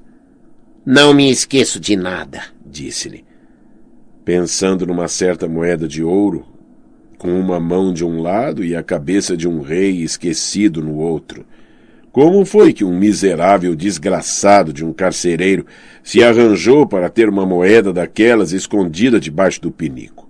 Não 0.84 1.14
me 1.14 1.30
esqueço 1.30 1.80
de 1.80 1.96
nada, 1.96 2.42
disse-lhe. 2.64 3.24
Pensando 4.24 4.86
numa 4.86 5.08
certa 5.08 5.48
moeda 5.48 5.88
de 5.88 6.02
ouro, 6.02 6.44
com 7.18 7.38
uma 7.38 7.58
mão 7.58 7.92
de 7.92 8.04
um 8.04 8.20
lado 8.20 8.64
e 8.64 8.74
a 8.74 8.82
cabeça 8.82 9.36
de 9.36 9.48
um 9.48 9.60
rei 9.60 10.02
esquecido 10.02 10.82
no 10.82 10.96
outro. 10.96 11.44
Como 12.12 12.44
foi 12.44 12.72
que 12.72 12.84
um 12.84 12.98
miserável 12.98 13.74
desgraçado 13.74 14.72
de 14.72 14.84
um 14.84 14.92
carcereiro 14.92 15.66
se 16.02 16.22
arranjou 16.22 16.86
para 16.86 17.08
ter 17.08 17.28
uma 17.28 17.44
moeda 17.44 17.92
daquelas 17.92 18.52
escondida 18.52 19.20
debaixo 19.20 19.60
do 19.60 19.70
pinico? 19.70 20.26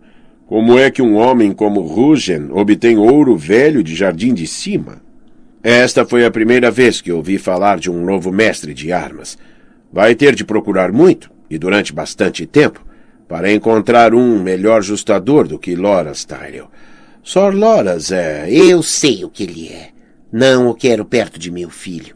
Como 0.46 0.78
é 0.78 0.90
que 0.90 1.02
um 1.02 1.16
homem 1.16 1.52
como 1.52 1.80
Rugen 1.80 2.50
obtém 2.52 2.96
ouro 2.96 3.36
velho 3.36 3.82
de 3.82 3.94
jardim 3.94 4.32
de 4.32 4.46
cima? 4.46 5.02
Esta 5.62 6.06
foi 6.06 6.24
a 6.24 6.30
primeira 6.30 6.70
vez 6.70 7.00
que 7.00 7.10
ouvi 7.10 7.38
falar 7.38 7.80
de 7.80 7.90
um 7.90 8.04
novo 8.04 8.30
mestre 8.30 8.72
de 8.72 8.92
armas. 8.92 9.36
Vai 9.92 10.14
ter 10.14 10.32
de 10.36 10.44
procurar 10.44 10.92
muito, 10.92 11.28
e 11.50 11.58
durante 11.58 11.92
bastante 11.92 12.46
tempo, 12.46 12.85
para 13.28 13.52
encontrar 13.52 14.14
um 14.14 14.40
melhor 14.42 14.82
justador 14.82 15.48
do 15.48 15.58
que 15.58 15.74
Loras 15.74 16.24
Tyrell. 16.24 16.70
Sor 17.22 17.54
Loras 17.54 18.12
é. 18.12 18.48
Eu 18.50 18.82
sei 18.82 19.24
o 19.24 19.30
que 19.30 19.42
ele 19.42 19.68
é. 19.68 19.90
Não 20.32 20.68
o 20.68 20.74
quero 20.74 21.04
perto 21.04 21.38
de 21.38 21.50
meu 21.50 21.70
filho. 21.70 22.14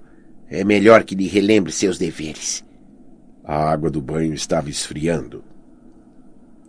É 0.48 0.64
melhor 0.64 1.04
que 1.04 1.14
lhe 1.14 1.26
relembre 1.26 1.72
seus 1.72 1.98
deveres. 1.98 2.64
A 3.44 3.70
água 3.70 3.90
do 3.90 4.00
banho 4.00 4.34
estava 4.34 4.70
esfriando. 4.70 5.42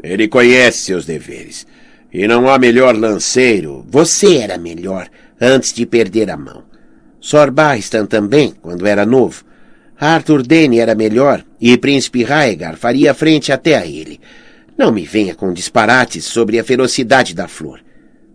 Ele 0.01 0.27
conhece 0.27 0.85
seus 0.85 1.05
deveres. 1.05 1.67
E 2.11 2.27
não 2.27 2.49
há 2.49 2.57
melhor 2.57 2.95
lanceiro. 2.95 3.85
Você 3.87 4.37
era 4.37 4.57
melhor 4.57 5.07
antes 5.39 5.71
de 5.71 5.85
perder 5.85 6.29
a 6.31 6.37
mão. 6.37 6.63
Sor 7.19 7.51
Barristan 7.51 8.07
também, 8.07 8.53
quando 8.59 8.87
era 8.87 9.05
novo. 9.05 9.43
Arthur 9.99 10.41
Dane 10.41 10.79
era 10.79 10.95
melhor 10.95 11.43
e 11.61 11.77
Príncipe 11.77 12.23
Raegar 12.23 12.75
faria 12.75 13.13
frente 13.13 13.51
até 13.51 13.77
a 13.77 13.85
ele. 13.85 14.19
Não 14.75 14.91
me 14.91 15.05
venha 15.05 15.35
com 15.35 15.53
disparates 15.53 16.25
sobre 16.25 16.57
a 16.57 16.63
ferocidade 16.63 17.35
da 17.35 17.47
flor. 17.47 17.79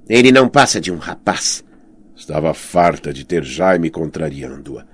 Ele 0.08 0.30
não 0.30 0.48
passa 0.48 0.80
de 0.80 0.92
um 0.92 0.96
rapaz. 0.96 1.64
Estava 2.14 2.54
farta 2.54 3.12
de 3.12 3.24
ter 3.24 3.42
Jaime 3.42 3.90
contrariando-a. 3.90 4.84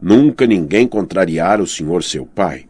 Nunca 0.00 0.46
ninguém 0.46 0.86
contrariara 0.86 1.62
o 1.62 1.66
senhor 1.66 2.04
seu 2.04 2.26
pai. 2.26 2.66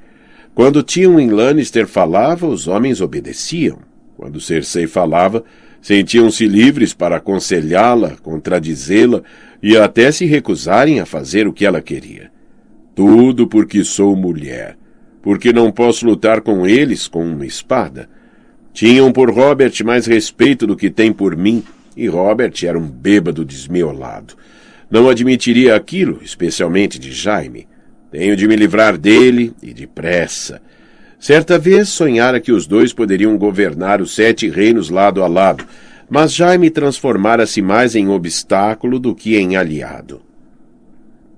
Quando 0.54 0.82
Tywin 0.82 1.30
Lannister 1.30 1.86
falava, 1.86 2.46
os 2.46 2.68
homens 2.68 3.00
obedeciam. 3.00 3.78
Quando 4.16 4.40
Cersei 4.40 4.86
falava, 4.86 5.44
sentiam-se 5.82 6.46
livres 6.46 6.94
para 6.94 7.16
aconselhá-la, 7.16 8.16
contradizê-la 8.22 9.22
e 9.62 9.76
até 9.76 10.10
se 10.10 10.26
recusarem 10.26 11.00
a 11.00 11.06
fazer 11.06 11.46
o 11.46 11.52
que 11.52 11.66
ela 11.66 11.80
queria. 11.80 12.30
Tudo 12.94 13.46
porque 13.46 13.84
sou 13.84 14.16
mulher, 14.16 14.76
porque 15.22 15.52
não 15.52 15.70
posso 15.70 16.06
lutar 16.06 16.40
com 16.40 16.66
eles 16.66 17.08
com 17.08 17.24
uma 17.26 17.46
espada. 17.46 18.08
Tinham 18.72 19.12
por 19.12 19.30
Robert 19.30 19.72
mais 19.84 20.06
respeito 20.06 20.66
do 20.66 20.76
que 20.76 20.90
tem 20.90 21.12
por 21.12 21.36
mim, 21.36 21.62
e 21.96 22.06
Robert 22.06 22.52
era 22.62 22.78
um 22.78 22.86
bêbado 22.86 23.44
desmiolado. 23.44 24.34
Não 24.90 25.08
admitiria 25.08 25.74
aquilo, 25.74 26.20
especialmente 26.22 26.98
de 26.98 27.12
Jaime. 27.12 27.66
Tenho 28.10 28.36
de 28.36 28.46
me 28.48 28.56
livrar 28.56 28.96
dele 28.96 29.52
e 29.62 29.74
depressa. 29.74 30.62
Certa 31.18 31.58
vez 31.58 31.88
sonhara 31.88 32.40
que 32.40 32.52
os 32.52 32.66
dois 32.66 32.92
poderiam 32.92 33.36
governar 33.36 34.00
os 34.00 34.14
sete 34.14 34.48
reinos 34.48 34.88
lado 34.88 35.22
a 35.22 35.26
lado, 35.26 35.66
mas 36.08 36.32
Jaime 36.32 36.70
transformara-se 36.70 37.60
mais 37.60 37.94
em 37.94 38.08
obstáculo 38.08 38.98
do 38.98 39.14
que 39.14 39.36
em 39.36 39.56
aliado. 39.56 40.22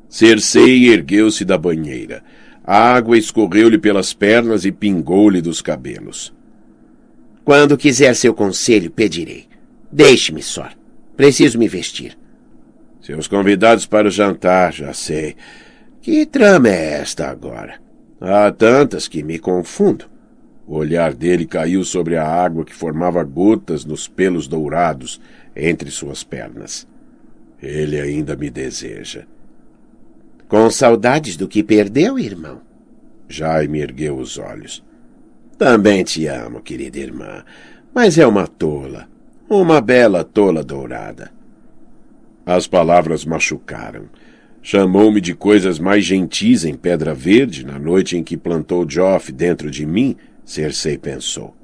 Cersei 0.08 0.88
ergueu-se 0.88 1.44
da 1.44 1.56
banheira. 1.56 2.22
A 2.64 2.94
água 2.94 3.16
escorreu-lhe 3.16 3.78
pelas 3.78 4.12
pernas 4.12 4.64
e 4.64 4.72
pingou-lhe 4.72 5.40
dos 5.40 5.60
cabelos. 5.62 6.32
Quando 7.44 7.76
quiser 7.76 8.14
seu 8.14 8.34
conselho, 8.34 8.90
pedirei. 8.90 9.46
Deixe-me 9.90 10.42
só. 10.42 10.68
Preciso 11.16 11.58
me 11.58 11.66
vestir. 11.68 12.16
Seus 13.00 13.26
convidados 13.26 13.86
para 13.86 14.08
o 14.08 14.10
jantar, 14.10 14.72
já 14.72 14.92
sei. 14.92 15.34
Que 16.00 16.24
trama 16.24 16.68
é 16.68 17.00
esta 17.00 17.28
agora? 17.28 17.80
Há 18.20 18.52
tantas 18.52 19.08
que 19.08 19.22
me 19.22 19.38
confundo. 19.38 20.04
O 20.66 20.76
olhar 20.76 21.14
dele 21.14 21.46
caiu 21.46 21.82
sobre 21.82 22.16
a 22.16 22.24
água 22.24 22.64
que 22.64 22.74
formava 22.74 23.24
gotas 23.24 23.84
nos 23.84 24.06
pelos 24.06 24.46
dourados 24.46 25.20
entre 25.56 25.90
suas 25.90 26.22
pernas. 26.22 26.86
Ele 27.60 28.00
ainda 28.00 28.36
me 28.36 28.48
deseja. 28.48 29.24
Com 30.50 30.68
saudades 30.68 31.36
do 31.36 31.46
que 31.46 31.62
perdeu, 31.62 32.18
irmão? 32.18 32.60
Jaime 33.28 33.78
ergueu 33.78 34.18
os 34.18 34.36
olhos. 34.36 34.82
Também 35.56 36.02
te 36.02 36.26
amo, 36.26 36.60
querida 36.60 36.98
irmã, 36.98 37.44
mas 37.94 38.18
é 38.18 38.26
uma 38.26 38.48
tola. 38.48 39.08
Uma 39.48 39.80
bela 39.80 40.24
tola 40.24 40.64
dourada. 40.64 41.30
As 42.44 42.66
palavras 42.66 43.24
machucaram. 43.24 44.06
Chamou-me 44.60 45.20
de 45.20 45.34
coisas 45.34 45.78
mais 45.78 46.04
gentis 46.04 46.64
em 46.64 46.74
Pedra 46.74 47.14
Verde 47.14 47.64
na 47.64 47.78
noite 47.78 48.16
em 48.16 48.24
que 48.24 48.36
plantou 48.36 48.84
Joff 48.90 49.30
dentro 49.30 49.70
de 49.70 49.86
mim, 49.86 50.16
Cersei 50.44 50.98
pensou. 50.98 51.54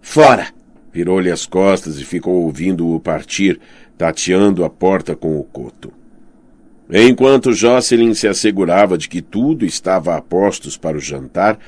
Fora! 0.00 0.46
Virou-lhe 0.90 1.30
as 1.30 1.44
costas 1.44 1.98
e 1.98 2.04
ficou 2.06 2.36
ouvindo-o 2.36 2.98
partir, 3.00 3.60
tateando 3.98 4.64
a 4.64 4.70
porta 4.70 5.14
com 5.14 5.38
o 5.38 5.44
coto. 5.44 5.92
Enquanto 6.90 7.52
Jocelyn 7.52 8.14
se 8.14 8.26
assegurava 8.26 8.96
de 8.96 9.08
que 9.08 9.20
tudo 9.20 9.66
estava 9.66 10.16
a 10.16 10.22
postos 10.22 10.76
para 10.76 10.96
o 10.96 11.00
jantar, 11.00 11.58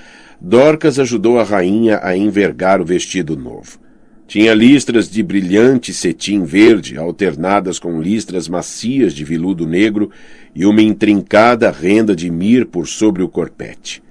Dorcas 0.41 0.99
ajudou 0.99 1.39
a 1.39 1.45
rainha 1.45 2.01
a 2.03 2.17
envergar 2.17 2.81
o 2.81 2.85
vestido 2.85 3.37
novo. 3.37 3.79
Tinha 4.27 4.55
listras 4.55 5.11
de 5.11 5.23
brilhante 5.23 5.93
cetim 5.93 6.45
verde, 6.45 6.97
alternadas 6.97 7.79
com 7.79 8.01
listras 8.01 8.49
macias 8.49 9.13
de 9.13 9.25
veludo 9.25 9.67
negro 9.67 10.11
e 10.55 10.65
uma 10.65 10.81
intrincada 10.81 11.71
renda 11.71 12.17
de 12.17 12.31
mir 12.31 12.65
por 12.65 12.87
sobre 12.87 13.23
o 13.23 13.29
corpete. 13.29 14.03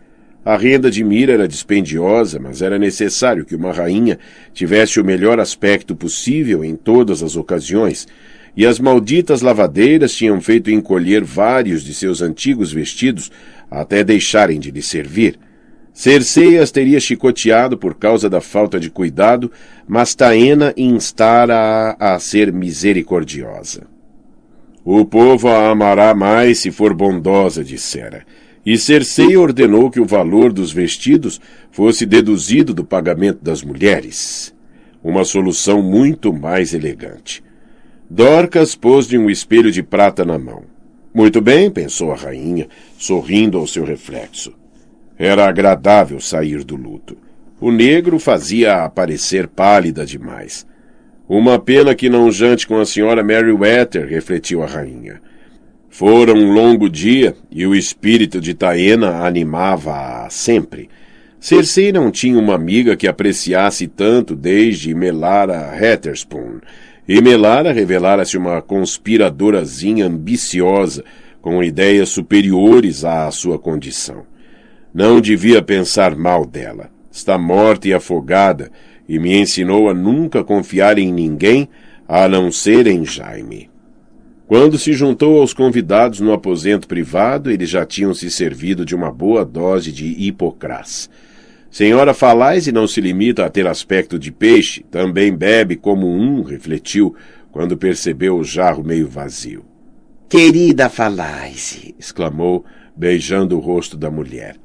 A 0.45 0.55
renda 0.57 0.91
de 0.91 1.03
mir 1.03 1.29
era 1.29 1.47
dispendiosa, 1.47 2.39
mas 2.39 2.61
era 2.61 2.77
necessário 2.77 3.45
que 3.45 3.55
uma 3.55 3.71
rainha 3.71 4.19
tivesse 4.53 4.99
o 4.99 5.05
melhor 5.05 5.39
aspecto 5.39 5.95
possível 5.95 6.63
em 6.63 6.75
todas 6.75 7.23
as 7.23 7.35
ocasiões, 7.35 8.07
e 8.55 8.65
as 8.65 8.79
malditas 8.79 9.41
lavadeiras 9.41 10.13
tinham 10.13 10.39
feito 10.41 10.71
encolher 10.71 11.23
vários 11.23 11.83
de 11.83 11.93
seus 11.93 12.21
antigos 12.21 12.71
vestidos 12.71 13.31
até 13.69 14.03
deixarem 14.03 14.59
de 14.59 14.71
lhe 14.71 14.81
servir. 14.81 15.39
Cersei 15.93 16.57
as 16.57 16.71
teria 16.71 16.99
chicoteado 16.99 17.77
por 17.77 17.95
causa 17.95 18.29
da 18.29 18.39
falta 18.39 18.79
de 18.79 18.89
cuidado, 18.89 19.51
mas 19.87 20.15
Taena 20.15 20.73
instara-a 20.77 22.15
a 22.15 22.19
ser 22.19 22.53
misericordiosa. 22.53 23.87
O 24.85 25.03
povo 25.03 25.49
a 25.49 25.69
amará 25.69 26.15
mais 26.15 26.59
se 26.59 26.71
for 26.71 26.93
bondosa, 26.93 27.63
dissera. 27.63 28.25
E 28.65 28.77
Cersei 28.77 29.35
ordenou 29.35 29.91
que 29.91 29.99
o 29.99 30.05
valor 30.05 30.53
dos 30.53 30.71
vestidos 30.71 31.39
fosse 31.71 32.05
deduzido 32.05 32.73
do 32.73 32.83
pagamento 32.83 33.43
das 33.43 33.61
mulheres. 33.61 34.53
Uma 35.03 35.23
solução 35.25 35.81
muito 35.81 36.31
mais 36.31 36.73
elegante. 36.73 37.43
Dorcas 38.09 38.73
pôs-lhe 38.73 39.19
um 39.19 39.29
espelho 39.29 39.71
de 39.71 39.83
prata 39.83 40.25
na 40.25 40.39
mão. 40.39 40.63
Muito 41.13 41.39
bem, 41.39 41.69
pensou 41.69 42.11
a 42.11 42.15
rainha, 42.15 42.67
sorrindo 42.97 43.57
ao 43.57 43.67
seu 43.67 43.83
reflexo. 43.83 44.53
Era 45.17 45.47
agradável 45.47 46.19
sair 46.19 46.63
do 46.63 46.75
luto. 46.75 47.15
O 47.61 47.71
negro 47.71 48.17
fazia-a 48.17 48.89
parecer 48.89 49.47
pálida 49.47 50.05
demais. 50.05 50.65
Uma 51.27 51.59
pena 51.59 51.93
que 51.93 52.09
não 52.09 52.31
jante 52.31 52.65
com 52.65 52.79
a 52.79 52.85
senhora 52.85 53.23
Meriwether, 53.23 54.07
refletiu 54.07 54.63
a 54.63 54.65
rainha. 54.65 55.21
Fora 55.87 56.33
um 56.33 56.51
longo 56.51 56.89
dia 56.89 57.35
e 57.51 57.67
o 57.67 57.75
espírito 57.75 58.41
de 58.41 58.55
Taena 58.55 59.23
animava-a 59.23 60.27
sempre. 60.31 60.89
Cersei 61.39 61.91
não 61.91 62.09
tinha 62.09 62.39
uma 62.39 62.55
amiga 62.55 62.97
que 62.97 63.07
apreciasse 63.07 63.87
tanto 63.87 64.35
desde 64.35 64.95
Melara 64.95 65.77
Hetherspoon, 65.79 66.59
e 67.09 67.19
Melara 67.23 67.73
revelara-se 67.73 68.37
uma 68.37 68.61
conspiradorazinha 68.61 70.05
ambiciosa, 70.05 71.03
com 71.41 71.63
ideias 71.63 72.09
superiores 72.09 73.03
à 73.03 73.31
sua 73.31 73.57
condição. 73.57 74.27
Não 74.93 75.19
devia 75.19 75.59
pensar 75.59 76.15
mal 76.15 76.45
dela. 76.45 76.91
Está 77.11 77.35
morta 77.35 77.87
e 77.87 77.95
afogada, 77.95 78.71
e 79.07 79.17
me 79.17 79.35
ensinou 79.35 79.89
a 79.89 79.93
nunca 79.95 80.43
confiar 80.43 80.99
em 80.99 81.11
ninguém 81.11 81.67
a 82.07 82.29
não 82.29 82.51
ser 82.51 82.85
em 82.85 83.03
Jaime. 83.03 83.71
Quando 84.45 84.77
se 84.77 84.93
juntou 84.93 85.41
aos 85.41 85.51
convidados 85.51 86.19
no 86.19 86.31
aposento 86.31 86.87
privado, 86.87 87.49
eles 87.49 87.71
já 87.71 87.87
tinham 87.87 88.13
se 88.13 88.29
servido 88.29 88.85
de 88.85 88.95
uma 88.95 89.11
boa 89.11 89.43
dose 89.43 89.91
de 89.91 90.05
hipocrás. 90.05 91.09
Senhora 91.71 92.13
Falaise 92.13 92.71
não 92.71 92.87
se 92.87 92.99
limita 92.99 93.45
a 93.45 93.49
ter 93.49 93.67
aspecto 93.67 94.17
de 94.17 94.31
peixe, 94.31 94.83
também 94.89 95.35
bebe 95.35 95.75
como 95.75 96.07
um, 96.07 96.41
refletiu, 96.41 97.15
quando 97.51 97.77
percebeu 97.77 98.37
o 98.37 98.43
jarro 98.43 98.83
meio 98.83 99.07
vazio. 99.07 99.63
Querida 100.27 100.89
Falaise, 100.89 101.95
exclamou, 101.97 102.65
beijando 102.95 103.55
o 103.55 103.59
rosto 103.59 103.95
da 103.95 104.09
mulher. 104.09 104.55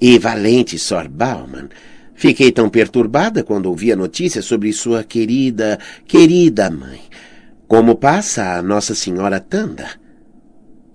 E 0.00 0.18
valente 0.18 0.78
Sor 0.78 1.08
Bauman. 1.08 1.68
Fiquei 2.14 2.52
tão 2.52 2.68
perturbada 2.68 3.42
quando 3.42 3.66
ouvi 3.66 3.92
a 3.92 3.96
notícia 3.96 4.42
sobre 4.42 4.72
sua 4.72 5.02
querida, 5.02 5.78
querida 6.06 6.70
mãe. 6.70 7.00
Como 7.66 7.94
passa 7.94 8.56
a 8.56 8.62
Nossa 8.62 8.94
Senhora 8.94 9.40
Tanda? 9.40 9.88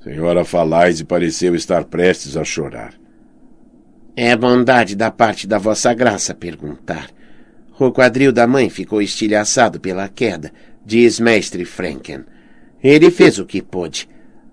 Senhora 0.04 0.46
Falaise 0.46 1.04
pareceu 1.04 1.56
estar 1.56 1.86
prestes 1.86 2.38
a 2.38 2.44
chorar. 2.44 2.94
É 4.16 4.34
bondade 4.36 4.96
da 4.96 5.12
parte 5.12 5.46
da 5.46 5.58
vossa 5.58 5.94
graça 5.94 6.34
perguntar. 6.34 7.10
O 7.78 7.92
quadril 7.92 8.32
da 8.32 8.48
mãe 8.48 8.70
ficou 8.70 9.02
estilhaçado 9.02 9.78
pela 9.78 10.08
queda, 10.08 10.52
diz 10.86 11.20
mestre 11.20 11.66
Franken. 11.66 12.24
Ele 12.82 13.12
fez 13.12 13.40
o 13.40 13.46
que 13.46 13.62
pôde. 13.62 14.08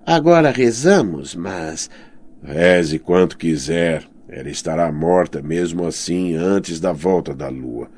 Agora 0.04 0.50
rezamos, 0.50 1.36
mas. 1.36 1.88
Reze 2.42 2.98
quanto 2.98 3.38
quiser, 3.38 4.02
ela 4.28 4.48
estará 4.50 4.90
morta 4.90 5.40
mesmo 5.40 5.86
assim 5.86 6.34
antes 6.34 6.80
da 6.80 6.92
volta 6.92 7.32
da 7.32 7.48
lua. 7.48 7.88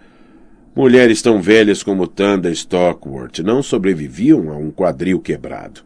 Mulheres 0.77 1.23
tão 1.23 1.41
velhas 1.41 1.83
como 1.83 2.07
Tanda 2.07 2.51
Stockworth 2.51 3.39
não 3.39 3.62
sobreviviam 3.62 4.51
a 4.51 4.57
um 4.57 4.71
quadril 4.71 5.19
quebrado. 5.19 5.81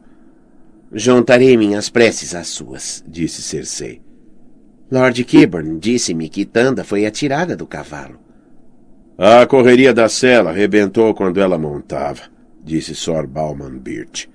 Juntarei 0.93 1.57
minhas 1.57 1.89
preces 1.89 2.35
às 2.35 2.49
suas, 2.49 3.05
disse 3.07 3.43
Cersei. 3.43 4.08
Lord 4.91 5.23
Kiburn 5.25 5.79
disse-me 5.79 6.31
que 6.31 6.47
Tanda 6.47 6.83
foi 6.83 7.05
atirada 7.05 7.55
do 7.55 7.67
cavalo. 7.67 8.19
A 9.19 9.45
correria 9.47 9.93
da 9.93 10.09
cela 10.09 10.51
arrebentou 10.51 11.13
quando 11.13 11.41
ela 11.41 11.59
montava, 11.59 12.23
disse 12.65 12.95
Sor 12.95 13.27
Bauman 13.27 13.79
Birch. 13.79 14.31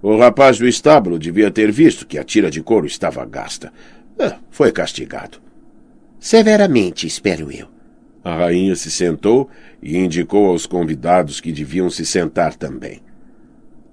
O 0.00 0.16
rapaz 0.16 0.58
do 0.58 0.68
estábulo 0.68 1.18
devia 1.18 1.50
ter 1.50 1.72
visto 1.72 2.06
que 2.06 2.18
a 2.18 2.24
tira 2.24 2.50
de 2.50 2.62
couro 2.62 2.86
estava 2.86 3.24
gasta. 3.24 3.72
Ah, 4.18 4.38
foi 4.50 4.70
castigado. 4.70 5.38
Severamente, 6.20 7.06
espero 7.06 7.50
eu. 7.50 7.66
A 8.22 8.36
rainha 8.36 8.76
se 8.76 8.90
sentou 8.90 9.50
e 9.82 9.96
indicou 9.96 10.46
aos 10.46 10.66
convidados 10.66 11.40
que 11.40 11.50
deviam 11.50 11.90
se 11.90 12.06
sentar 12.06 12.54
também. 12.54 13.00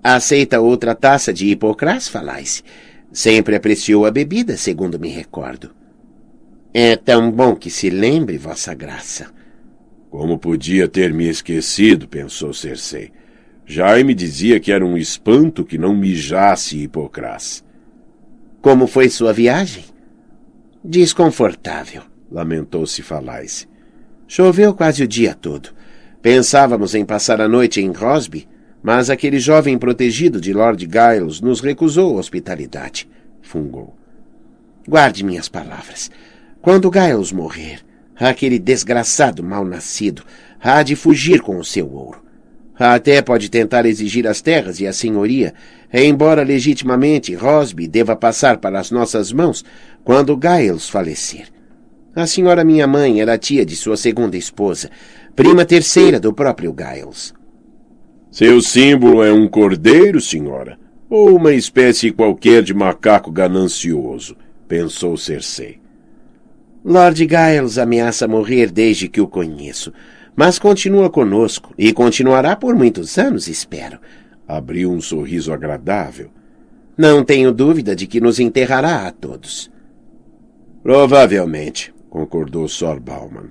Aceita 0.03 0.59
outra 0.61 0.93
taça 0.93 1.33
de 1.33 1.47
hipocrás, 1.47 2.07
falais? 2.07 2.63
Sempre 3.11 3.55
apreciou 3.55 4.05
a 4.05 4.11
bebida, 4.11 4.55
segundo 4.57 4.99
me 4.99 5.09
recordo. 5.09 5.71
É 6.79 6.95
tão 6.95 7.31
bom 7.31 7.55
que 7.55 7.71
se 7.71 7.89
lembre, 7.89 8.37
vossa 8.37 8.71
graça. 8.71 9.31
Como 10.11 10.37
podia 10.37 10.87
ter 10.87 11.11
me 11.11 11.27
esquecido, 11.27 12.07
pensou 12.07 12.53
Cersei. 12.53 13.11
Jaime 13.65 14.13
dizia 14.13 14.59
que 14.59 14.71
era 14.71 14.85
um 14.85 14.95
espanto 14.95 15.65
que 15.65 15.75
não 15.75 15.95
mijasse 15.95 16.77
hipocrás. 16.77 17.65
Como 18.61 18.85
foi 18.85 19.09
sua 19.09 19.33
viagem? 19.33 19.85
Desconfortável, 20.83 22.03
lamentou-se 22.31 23.01
Falais. 23.01 23.67
Choveu 24.27 24.71
quase 24.71 25.01
o 25.01 25.07
dia 25.07 25.33
todo. 25.33 25.71
Pensávamos 26.21 26.93
em 26.93 27.03
passar 27.03 27.41
a 27.41 27.47
noite 27.47 27.81
em 27.81 27.91
Rosby, 27.91 28.47
mas 28.83 29.09
aquele 29.09 29.39
jovem 29.39 29.79
protegido 29.79 30.39
de 30.39 30.53
Lord 30.53 30.87
Giles 30.87 31.41
nos 31.41 31.59
recusou 31.59 32.17
hospitalidade. 32.17 33.09
Fungou. 33.41 33.97
Guarde 34.87 35.25
minhas 35.25 35.49
palavras. 35.49 36.11
Quando 36.61 36.91
Giles 36.91 37.31
morrer, 37.31 37.79
aquele 38.15 38.59
desgraçado 38.59 39.43
mal-nascido 39.43 40.23
há 40.59 40.81
de 40.83 40.95
fugir 40.95 41.41
com 41.41 41.57
o 41.57 41.63
seu 41.63 41.91
ouro. 41.91 42.21
Até 42.77 43.21
pode 43.21 43.49
tentar 43.49 43.85
exigir 43.85 44.27
as 44.27 44.41
terras 44.41 44.79
e 44.79 44.85
a 44.85 44.93
senhoria, 44.93 45.53
embora 45.91 46.43
legitimamente 46.43 47.33
Rosby 47.33 47.87
deva 47.87 48.15
passar 48.15 48.57
para 48.57 48.79
as 48.79 48.91
nossas 48.91 49.31
mãos 49.31 49.65
quando 50.03 50.39
Giles 50.39 50.89
falecer. 50.89 51.47
A 52.15 52.27
senhora 52.27 52.63
minha 52.63 52.85
mãe 52.87 53.21
era 53.21 53.37
tia 53.37 53.65
de 53.65 53.75
sua 53.75 53.97
segunda 53.97 54.37
esposa, 54.37 54.89
prima 55.35 55.65
terceira 55.65 56.19
do 56.19 56.33
próprio 56.33 56.75
Giles. 56.77 57.33
Seu 58.31 58.61
símbolo 58.61 59.23
é 59.23 59.31
um 59.31 59.47
cordeiro, 59.47 60.19
senhora, 60.19 60.77
ou 61.09 61.35
uma 61.35 61.53
espécie 61.53 62.11
qualquer 62.11 62.61
de 62.61 62.73
macaco 62.73 63.31
ganancioso, 63.31 64.35
pensou 64.67 65.15
Cersei. 65.17 65.86
Lord 66.89 67.27
Giles 67.27 67.77
ameaça 67.77 68.29
morrer 68.29 68.71
desde 68.71 69.09
que 69.09 69.19
o 69.19 69.27
conheço, 69.27 69.91
mas 70.33 70.57
continua 70.57 71.09
conosco 71.09 71.73
e 71.77 71.91
continuará 71.91 72.55
por 72.55 72.73
muitos 72.75 73.17
anos, 73.17 73.49
espero. 73.49 73.99
Abriu 74.47 74.89
um 74.89 75.01
sorriso 75.01 75.51
agradável. 75.51 76.29
Não 76.97 77.25
tenho 77.25 77.51
dúvida 77.51 77.93
de 77.93 78.07
que 78.07 78.21
nos 78.21 78.39
enterrará 78.39 79.05
a 79.05 79.11
todos. 79.11 79.69
Provavelmente, 80.81 81.93
concordou 82.09 82.69
Sor 82.69 83.01
Bauman. 83.01 83.49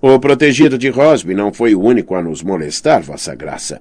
O 0.00 0.18
protegido 0.18 0.78
de 0.78 0.88
Rosby 0.88 1.34
não 1.34 1.52
foi 1.52 1.74
o 1.74 1.82
único 1.82 2.14
a 2.14 2.22
nos 2.22 2.42
molestar, 2.42 3.02
Vossa 3.02 3.34
Graça. 3.34 3.78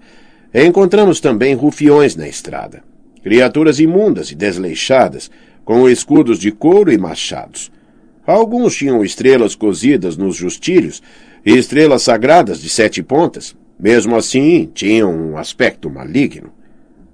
Encontramos 0.53 1.21
também 1.21 1.55
rufiões 1.55 2.17
na 2.17 2.27
estrada. 2.27 2.83
Criaturas 3.23 3.79
imundas 3.79 4.29
e 4.29 4.35
desleixadas, 4.35 5.31
com 5.63 5.87
escudos 5.87 6.37
de 6.37 6.51
couro 6.51 6.91
e 6.91 6.97
machados. 6.97 7.71
Alguns 8.25 8.75
tinham 8.75 9.03
estrelas 9.03 9.53
cozidas 9.53 10.15
nos 10.15 10.35
justilhos 10.35 11.01
e 11.45 11.57
estrelas 11.57 12.03
sagradas 12.03 12.61
de 12.61 12.69
sete 12.69 13.03
pontas. 13.03 13.55
Mesmo 13.79 14.15
assim, 14.15 14.69
tinham 14.73 15.13
um 15.13 15.37
aspecto 15.37 15.89
maligno. 15.89 16.51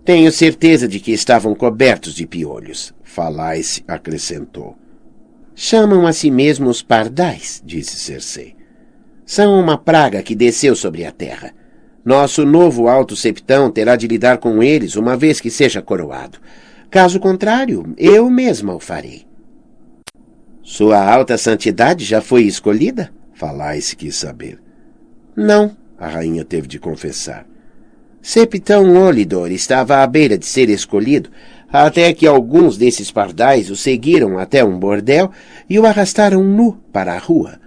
Tenho 0.06 0.32
certeza 0.32 0.88
de 0.88 1.00
que 1.00 1.12
estavam 1.12 1.56
cobertos 1.56 2.14
de 2.14 2.26
piolhos, 2.26 2.94
Falais 3.04 3.84
acrescentou. 3.88 4.78
Chamam 5.56 6.06
a 6.06 6.14
si 6.14 6.30
mesmos 6.32 6.82
pardais, 6.82 7.62
disse 7.66 7.98
Cersei. 7.98 8.56
São 9.26 9.60
uma 9.60 9.78
praga 9.78 10.24
que 10.24 10.36
desceu 10.36 10.76
sobre 10.76 11.06
a 11.06 11.12
terra. 11.12 11.54
Nosso 12.06 12.46
novo 12.46 12.88
alto 12.88 13.16
septão 13.16 13.70
terá 13.70 13.96
de 13.96 14.08
lidar 14.08 14.38
com 14.38 14.64
eles 14.64 14.96
uma 14.96 15.18
vez 15.18 15.42
que 15.42 15.52
seja 15.52 15.82
coroado. 15.82 16.40
Caso 16.90 17.20
contrário, 17.20 17.94
eu 17.98 18.30
mesma 18.30 18.74
o 18.74 18.80
farei. 18.80 19.29
Sua 20.72 21.04
alta 21.04 21.36
santidade 21.36 22.06
já 22.06 22.22
foi 22.22 22.44
escolhida? 22.44 23.10
Falais 23.34 23.96
quis 23.96 24.16
saber. 24.16 24.60
Não, 25.36 25.76
a 25.98 26.08
rainha 26.08 26.46
teve 26.46 26.68
de 26.68 26.78
confessar. 26.78 27.48
Septão 28.22 28.96
Olidor 29.04 29.52
estava 29.52 30.04
à 30.04 30.06
beira 30.06 30.38
de 30.38 30.46
ser 30.46 30.70
escolhido, 30.70 31.32
até 31.74 32.14
que 32.14 32.28
alguns 32.28 32.78
desses 32.78 33.10
pardais 33.10 33.72
o 33.72 33.76
seguiram 33.76 34.38
até 34.38 34.64
um 34.64 34.78
bordel 34.78 35.32
e 35.68 35.80
o 35.80 35.88
arrastaram 35.88 36.44
nu 36.44 36.80
para 36.94 37.16
a 37.16 37.18
rua. 37.18 37.60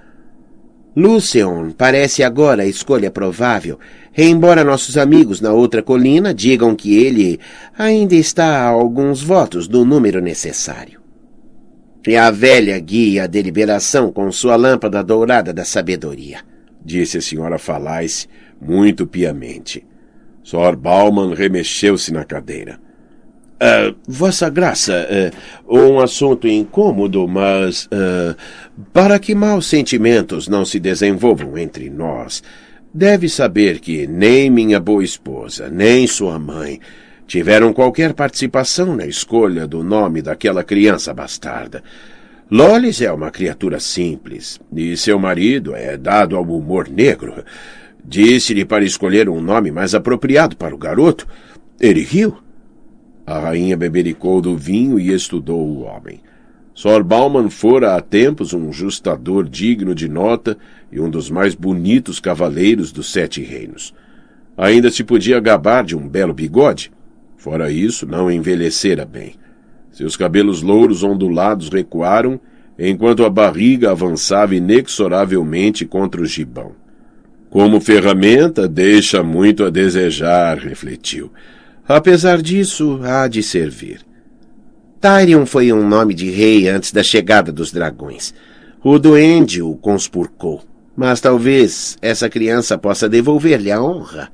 Lucion 0.94 1.72
parece 1.72 2.22
agora 2.22 2.62
a 2.62 2.66
escolha 2.66 3.10
provável, 3.10 3.80
embora 4.16 4.62
nossos 4.62 4.96
amigos 4.96 5.40
na 5.40 5.52
outra 5.52 5.82
colina 5.82 6.32
digam 6.32 6.76
que 6.76 6.96
ele 7.02 7.40
ainda 7.76 8.14
está 8.14 8.58
a 8.58 8.68
alguns 8.68 9.24
votos 9.24 9.66
do 9.66 9.84
número 9.84 10.20
necessário. 10.20 11.01
E 12.06 12.16
a 12.16 12.30
velha 12.30 12.78
guia 12.80 13.24
a 13.24 13.26
deliberação 13.26 14.12
com 14.12 14.30
sua 14.32 14.56
lâmpada 14.56 15.02
dourada 15.04 15.52
da 15.52 15.64
sabedoria, 15.64 16.40
disse 16.84 17.18
a 17.18 17.22
senhora 17.22 17.58
Falais 17.58 18.28
muito 18.60 19.06
piamente. 19.06 19.84
Sor 20.42 20.74
Bauman 20.74 21.34
remexeu-se 21.34 22.12
na 22.12 22.24
cadeira. 22.24 22.80
Uh, 23.62 23.94
Vossa 24.08 24.50
Graça, 24.50 25.06
uh, 25.68 25.78
um 25.78 26.00
assunto 26.00 26.48
incômodo, 26.48 27.28
mas 27.28 27.86
uh, 27.86 28.34
para 28.92 29.20
que 29.20 29.36
maus 29.36 29.66
sentimentos 29.66 30.48
não 30.48 30.64
se 30.64 30.80
desenvolvam 30.80 31.56
entre 31.56 31.88
nós, 31.88 32.42
deve 32.92 33.28
saber 33.28 33.78
que 33.78 34.08
nem 34.08 34.50
minha 34.50 34.80
boa 34.80 35.04
esposa, 35.04 35.70
nem 35.70 36.08
sua 36.08 36.40
mãe 36.40 36.80
tiveram 37.32 37.72
qualquer 37.72 38.12
participação 38.12 38.94
na 38.94 39.06
escolha 39.06 39.66
do 39.66 39.82
nome 39.82 40.20
daquela 40.20 40.62
criança 40.62 41.14
bastarda. 41.14 41.82
Lolis 42.50 43.00
é 43.00 43.10
uma 43.10 43.30
criatura 43.30 43.80
simples, 43.80 44.60
e 44.70 44.94
seu 44.98 45.18
marido 45.18 45.74
é 45.74 45.96
dado 45.96 46.36
ao 46.36 46.42
humor 46.42 46.90
negro. 46.90 47.42
Disse-lhe 48.04 48.66
para 48.66 48.84
escolher 48.84 49.30
um 49.30 49.40
nome 49.40 49.70
mais 49.70 49.94
apropriado 49.94 50.58
para 50.58 50.74
o 50.74 50.78
garoto. 50.78 51.26
Ele 51.80 52.02
riu. 52.02 52.36
A 53.26 53.38
rainha 53.38 53.78
bebericou 53.78 54.42
do 54.42 54.54
vinho 54.54 55.00
e 55.00 55.10
estudou 55.10 55.66
o 55.66 55.84
homem. 55.84 56.20
Sor 56.74 57.02
Bauman 57.02 57.48
fora 57.48 57.96
há 57.96 58.00
tempos 58.02 58.52
um 58.52 58.70
justador 58.70 59.48
digno 59.48 59.94
de 59.94 60.06
nota 60.06 60.58
e 60.92 61.00
um 61.00 61.08
dos 61.08 61.30
mais 61.30 61.54
bonitos 61.54 62.20
cavaleiros 62.20 62.92
dos 62.92 63.10
sete 63.10 63.40
reinos. 63.42 63.94
Ainda 64.54 64.90
se 64.90 65.02
podia 65.02 65.40
gabar 65.40 65.82
de 65.82 65.96
um 65.96 66.06
belo 66.06 66.34
bigode. 66.34 66.92
Fora 67.42 67.72
isso, 67.72 68.06
não 68.06 68.30
envelhecera 68.30 69.04
bem. 69.04 69.34
Seus 69.90 70.16
cabelos 70.16 70.62
louros 70.62 71.02
ondulados 71.02 71.68
recuaram, 71.70 72.38
enquanto 72.78 73.24
a 73.24 73.28
barriga 73.28 73.90
avançava 73.90 74.54
inexoravelmente 74.54 75.84
contra 75.84 76.22
o 76.22 76.24
gibão. 76.24 76.70
Como 77.50 77.80
ferramenta, 77.80 78.68
deixa 78.68 79.24
muito 79.24 79.64
a 79.64 79.70
desejar, 79.70 80.56
refletiu. 80.56 81.32
Apesar 81.88 82.40
disso, 82.40 83.00
há 83.02 83.26
de 83.26 83.42
servir. 83.42 84.02
Tyrion 85.00 85.44
foi 85.44 85.72
um 85.72 85.84
nome 85.84 86.14
de 86.14 86.30
rei 86.30 86.68
antes 86.68 86.92
da 86.92 87.02
chegada 87.02 87.50
dos 87.50 87.72
dragões. 87.72 88.32
O 88.84 89.00
duende 89.00 89.60
o 89.60 89.74
conspurcou. 89.74 90.62
Mas 90.96 91.20
talvez 91.20 91.98
essa 92.00 92.30
criança 92.30 92.78
possa 92.78 93.08
devolver-lhe 93.08 93.72
a 93.72 93.82
honra. 93.82 94.30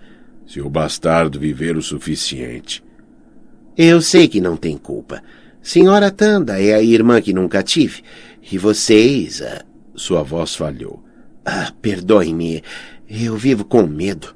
Se 0.46 0.60
o 0.60 0.68
bastardo 0.68 1.40
viver 1.40 1.74
o 1.74 1.80
suficiente. 1.80 2.86
Eu 3.78 4.02
sei 4.02 4.26
que 4.26 4.40
não 4.40 4.56
tem 4.56 4.76
culpa. 4.76 5.22
Senhora 5.62 6.10
Tanda 6.10 6.60
é 6.60 6.74
a 6.74 6.82
irmã 6.82 7.22
que 7.22 7.32
nunca 7.32 7.62
tive. 7.62 8.02
E 8.50 8.58
vocês. 8.58 9.40
Ah, 9.40 9.64
sua 9.94 10.24
voz 10.24 10.56
falhou. 10.56 11.00
Ah, 11.46 11.72
perdoe-me. 11.80 12.64
Eu 13.08 13.36
vivo 13.36 13.64
com 13.64 13.84
medo. 13.84 14.34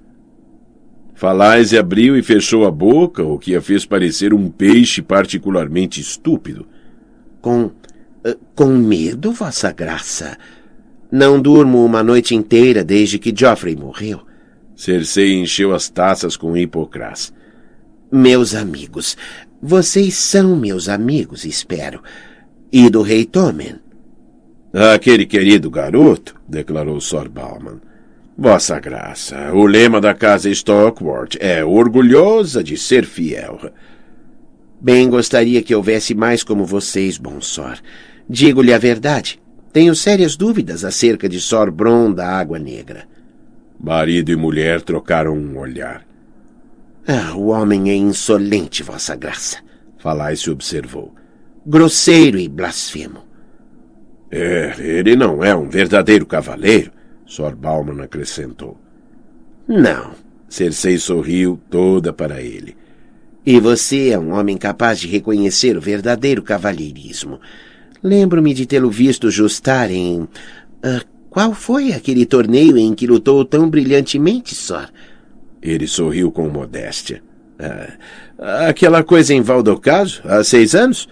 Falais 1.13 1.75
abriu 1.75 2.17
e 2.17 2.23
fechou 2.23 2.65
a 2.65 2.71
boca, 2.71 3.25
o 3.25 3.37
que 3.37 3.57
a 3.57 3.61
fez 3.61 3.85
parecer 3.85 4.33
um 4.33 4.49
peixe 4.49 5.03
particularmente 5.03 6.01
estúpido. 6.01 6.65
Com. 7.41 7.65
Uh, 8.25 8.39
com 8.55 8.69
medo, 8.77 9.33
Vossa 9.33 9.73
Graça? 9.73 10.39
Não 11.11 11.43
durmo 11.43 11.85
uma 11.85 12.01
noite 12.01 12.33
inteira 12.37 12.85
desde 12.85 13.19
que 13.19 13.35
Geoffrey 13.37 13.75
morreu. 13.75 14.21
Cersei 14.77 15.35
encheu 15.35 15.75
as 15.75 15.89
taças 15.89 16.37
com 16.37 16.57
hipocrás. 16.57 17.33
Meus 18.15 18.55
amigos, 18.55 19.17
vocês 19.63 20.17
são 20.17 20.55
meus 20.55 20.87
amigos, 20.87 21.47
espero. 21.47 22.03
E 22.71 22.91
do 22.91 23.01
rei 23.01 23.25
Tommen? 23.25 23.77
Aquele 24.71 25.25
querido 25.25 25.71
garoto, 25.71 26.35
declarou 26.47 27.01
Sor 27.01 27.27
Bauman. 27.27 27.81
Vossa 28.37 28.79
Graça, 28.79 29.51
o 29.55 29.65
lema 29.65 29.99
da 29.99 30.13
casa 30.13 30.51
Stockport 30.51 31.37
é 31.41 31.65
orgulhosa 31.65 32.63
de 32.63 32.77
ser 32.77 33.07
fiel. 33.07 33.73
Bem 34.79 35.09
gostaria 35.09 35.63
que 35.63 35.75
houvesse 35.75 36.15
mais 36.15 36.45
como 36.45 36.67
vocês, 36.67 37.17
Bonsor. 37.17 37.79
Digo-lhe 38.29 38.75
a 38.75 38.79
verdade. 38.79 39.41
Tenho 39.73 39.95
sérias 39.95 40.37
dúvidas 40.37 40.85
acerca 40.85 41.31
de 41.31 41.41
Sor 41.41 41.71
Bron 41.71 42.13
da 42.13 42.29
Água 42.29 42.59
Negra. 42.59 43.05
Marido 43.81 44.31
e 44.31 44.37
mulher 44.37 44.83
trocaram 44.83 45.35
um 45.35 45.57
olhar. 45.57 46.12
Ah, 47.07 47.35
o 47.35 47.49
homem 47.49 47.91
é 47.91 47.95
insolente, 47.95 48.83
Vossa 48.83 49.17
Graça. 49.17 49.59
Falai 49.99 50.37
se 50.37 50.51
observou. 50.51 51.15
Grosseiro 51.67 52.39
e 52.39 52.49
blasfemo. 52.49 53.25
É, 54.31 54.75
ele 54.79 55.15
não 55.17 55.45
é 55.45 55.55
um 55.55 55.69
verdadeiro 55.69 56.25
cavaleiro. 56.25 56.91
Sor 57.27 57.55
Bauman 57.55 58.03
acrescentou. 58.03 58.79
Não. 59.67 60.13
Cersei 60.49 60.99
sorriu 60.99 61.61
toda 61.71 62.13
para 62.13 62.41
ele. 62.43 62.77
E 63.45 63.59
você 63.59 64.11
é 64.11 64.19
um 64.19 64.33
homem 64.33 64.57
capaz 64.57 65.01
de 65.01 65.09
reconhecer 65.09 65.77
o 65.77 65.81
verdadeiro 65.81 66.43
cavalheirismo. 66.43 67.41
Lembro-me 68.03 68.55
de 68.55 68.67
tê-lo 68.67 68.91
visto 68.91 69.31
justar 69.31 69.91
em. 69.91 70.23
Uh, 70.23 71.05
qual 71.29 71.53
foi 71.53 71.93
aquele 71.93 72.27
torneio 72.27 72.77
em 72.77 72.95
que 72.95 73.07
lutou 73.07 73.45
tão 73.45 73.69
brilhantemente, 73.69 74.55
Sor? 74.55 74.89
Ele 75.63 75.87
sorriu 75.87 76.33
com 76.33 76.49
modéstia. 76.49 77.23
Ah, 77.59 78.69
aquela 78.69 79.05
coisa 79.05 79.33
em 79.33 79.41
Valdocaso, 79.41 80.21
há 80.25 80.43
seis 80.43 80.75
anos? 80.75 81.09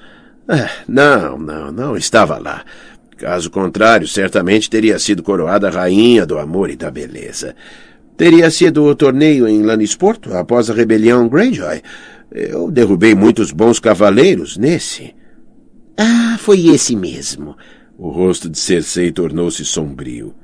Ah, 0.49 0.69
não, 0.89 1.39
não, 1.39 1.71
não 1.71 1.97
estava 1.97 2.37
lá. 2.39 2.65
Caso 3.17 3.51
contrário, 3.51 4.09
certamente 4.09 4.69
teria 4.69 4.99
sido 4.99 5.23
coroada 5.23 5.71
rainha 5.71 6.27
do 6.27 6.39
amor 6.39 6.71
e 6.71 6.77
da 6.77 6.91
beleza. 6.91 7.55
Teria 8.17 8.51
sido 8.51 8.85
o 8.85 8.95
torneio 8.95 9.47
em 9.47 9.63
Lannisporto, 9.63 10.35
após 10.35 10.69
a 10.69 10.75
rebelião 10.75 11.29
Greyjoy. 11.29 11.83
Eu 12.33 12.71
derrubei 12.71 13.15
muitos 13.15 13.53
bons 13.53 13.79
cavaleiros 13.79 14.57
nesse. 14.57 15.15
Ah, 15.97 16.37
foi 16.39 16.67
esse 16.69 16.97
mesmo. 16.97 17.57
O 17.97 18.09
rosto 18.09 18.49
de 18.49 18.59
Cersei 18.59 19.13
tornou-se 19.13 19.65
sombrio. 19.65 20.35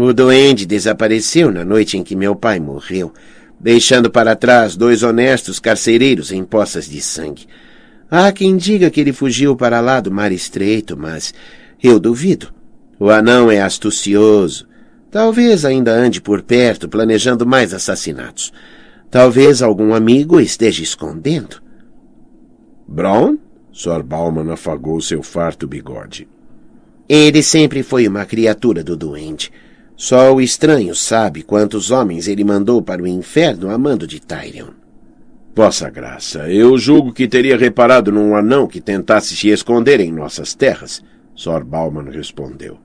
O 0.00 0.12
duende 0.12 0.64
desapareceu 0.64 1.50
na 1.50 1.64
noite 1.64 1.98
em 1.98 2.04
que 2.04 2.14
meu 2.14 2.36
pai 2.36 2.60
morreu, 2.60 3.12
deixando 3.58 4.08
para 4.08 4.36
trás 4.36 4.76
dois 4.76 5.02
honestos 5.02 5.58
carcereiros 5.58 6.30
em 6.30 6.44
poças 6.44 6.88
de 6.88 7.00
sangue. 7.00 7.48
Há 8.08 8.30
quem 8.30 8.56
diga 8.56 8.90
que 8.90 9.00
ele 9.00 9.12
fugiu 9.12 9.56
para 9.56 9.80
lá 9.80 9.98
do 9.98 10.08
mar 10.08 10.30
estreito, 10.30 10.96
mas 10.96 11.34
eu 11.82 11.98
duvido. 11.98 12.54
O 12.96 13.10
anão 13.10 13.50
é 13.50 13.60
astucioso. 13.60 14.68
Talvez 15.10 15.64
ainda 15.64 15.90
ande 15.90 16.20
por 16.20 16.42
perto 16.42 16.88
planejando 16.88 17.44
mais 17.44 17.74
assassinatos. 17.74 18.52
Talvez 19.10 19.62
algum 19.62 19.92
amigo 19.92 20.38
esteja 20.38 20.80
escondendo. 20.80 21.60
Bron? 22.86 23.36
Sor 23.72 24.04
Bauman 24.04 24.52
afagou 24.52 25.00
seu 25.00 25.24
farto 25.24 25.66
bigode. 25.66 26.28
Ele 27.08 27.42
sempre 27.42 27.82
foi 27.82 28.06
uma 28.06 28.24
criatura 28.24 28.84
do 28.84 28.96
duende. 28.96 29.50
Só 30.00 30.32
o 30.32 30.40
estranho 30.40 30.94
sabe 30.94 31.42
quantos 31.42 31.90
homens 31.90 32.28
ele 32.28 32.44
mandou 32.44 32.80
para 32.80 33.02
o 33.02 33.06
inferno 33.08 33.68
a 33.68 33.76
mando 33.76 34.06
de 34.06 34.20
Tyrion. 34.20 34.68
Vossa 35.52 35.90
Graça, 35.90 36.48
eu 36.48 36.78
julgo 36.78 37.12
que 37.12 37.26
teria 37.26 37.56
reparado 37.56 38.12
num 38.12 38.36
anão 38.36 38.68
que 38.68 38.80
tentasse 38.80 39.34
se 39.34 39.48
esconder 39.48 39.98
em 39.98 40.12
nossas 40.12 40.54
terras. 40.54 41.02
Sor 41.34 41.64
Bauman 41.64 42.10
respondeu. 42.12 42.78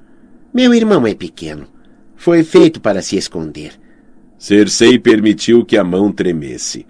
Meu 0.52 0.74
irmão 0.74 1.06
é 1.06 1.14
pequeno. 1.14 1.68
Foi 2.16 2.44
feito 2.44 2.82
para 2.82 3.00
se 3.04 3.16
esconder. 3.16 3.74
Cersei 4.36 4.98
permitiu 4.98 5.64
que 5.64 5.78
a 5.78 5.84
mão 5.84 6.12
tremesse. 6.12 6.84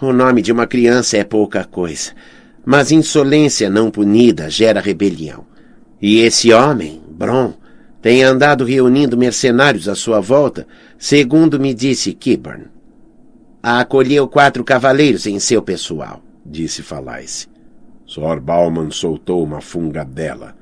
O 0.00 0.14
nome 0.14 0.40
de 0.40 0.50
uma 0.50 0.66
criança 0.66 1.18
é 1.18 1.24
pouca 1.24 1.62
coisa, 1.62 2.12
mas 2.64 2.90
insolência 2.90 3.68
não 3.68 3.90
punida 3.90 4.48
gera 4.48 4.80
rebelião. 4.80 5.44
E 6.00 6.20
esse 6.20 6.54
homem, 6.54 7.02
Bron, 7.10 7.52
tem 8.02 8.24
andado 8.24 8.64
reunindo 8.64 9.16
mercenários 9.16 9.88
à 9.88 9.94
sua 9.94 10.20
volta, 10.20 10.66
segundo 10.98 11.60
me 11.60 11.72
disse 11.72 12.12
Kiburn. 12.12 12.64
Acolheu 13.62 14.26
quatro 14.26 14.64
cavaleiros 14.64 15.24
em 15.24 15.38
seu 15.38 15.62
pessoal, 15.62 16.20
disse 16.44 16.82
Falais. 16.82 17.48
Sor 18.04 18.40
Bauman 18.40 18.90
soltou 18.90 19.44
uma 19.44 19.60
fungadela. 19.60 20.56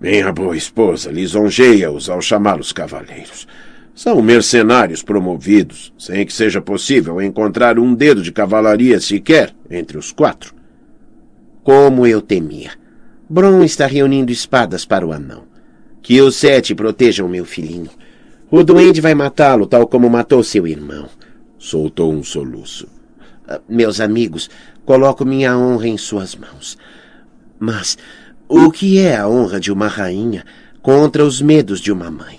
Minha 0.00 0.32
boa 0.32 0.56
esposa 0.56 1.12
lisonjeia-os 1.12 2.08
ao 2.08 2.22
chamá-los 2.22 2.72
cavaleiros. 2.72 3.46
São 3.94 4.20
mercenários 4.22 5.02
promovidos, 5.02 5.92
sem 5.98 6.24
que 6.24 6.32
seja 6.32 6.60
possível 6.62 7.20
encontrar 7.20 7.78
um 7.78 7.94
dedo 7.94 8.22
de 8.22 8.32
cavalaria 8.32 8.98
sequer 8.98 9.54
entre 9.70 9.98
os 9.98 10.10
quatro. 10.10 10.54
Como 11.62 12.06
eu 12.06 12.22
temia. 12.22 12.72
Bron 13.28 13.62
está 13.62 13.86
reunindo 13.86 14.32
espadas 14.32 14.86
para 14.86 15.06
o 15.06 15.12
anão. 15.12 15.55
Que 16.06 16.20
os 16.20 16.36
sete 16.36 16.72
protejam 16.72 17.28
meu 17.28 17.44
filhinho. 17.44 17.90
O 18.48 18.62
duende 18.62 19.00
vai 19.00 19.12
matá-lo 19.12 19.66
tal 19.66 19.88
como 19.88 20.08
matou 20.08 20.40
seu 20.44 20.64
irmão. 20.64 21.08
Soltou 21.58 22.12
um 22.12 22.22
soluço. 22.22 22.86
Uh, 23.44 23.60
meus 23.68 24.00
amigos, 24.00 24.48
coloco 24.84 25.24
minha 25.24 25.58
honra 25.58 25.88
em 25.88 25.98
suas 25.98 26.36
mãos. 26.36 26.78
Mas 27.58 27.98
o 28.48 28.70
que 28.70 29.00
é 29.00 29.16
a 29.16 29.28
honra 29.28 29.58
de 29.58 29.72
uma 29.72 29.88
rainha 29.88 30.44
contra 30.80 31.24
os 31.24 31.42
medos 31.42 31.80
de 31.80 31.90
uma 31.90 32.08
mãe? 32.08 32.38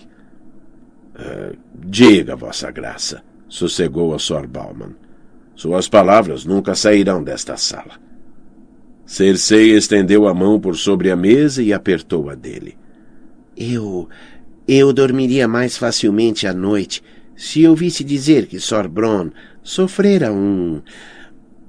Uh, 1.14 1.58
diga, 1.76 2.38
Vossa 2.38 2.72
Graça, 2.72 3.22
sossegou 3.50 4.16
a 4.16 4.20
Sor 4.20 4.48
Bauman. 4.48 4.96
Suas 5.58 5.90
palavras 5.90 6.46
nunca 6.46 6.74
sairão 6.74 7.22
desta 7.22 7.58
sala. 7.58 8.00
Cersei 9.06 9.76
estendeu 9.76 10.26
a 10.26 10.34
mão 10.34 10.58
por 10.58 10.78
sobre 10.78 11.12
a 11.12 11.18
mesa 11.18 11.62
e 11.62 11.74
apertou 11.74 12.30
a 12.30 12.34
dele. 12.34 12.78
Eu. 13.58 14.08
Eu 14.68 14.94
dormiria 14.94 15.48
mais 15.48 15.78
facilmente 15.78 16.46
à 16.46 16.54
noite 16.54 17.02
se 17.38 17.68
ouvisse 17.68 18.04
dizer 18.04 18.48
que 18.48 18.60
Sor 18.60 18.88
Bron 18.88 19.30
sofrera 19.62 20.34
um. 20.34 20.82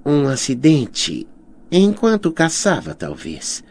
um 0.05 0.27
acidente 0.27 1.27
enquanto 1.71 2.33
caçava, 2.33 2.95
talvez. 2.95 3.63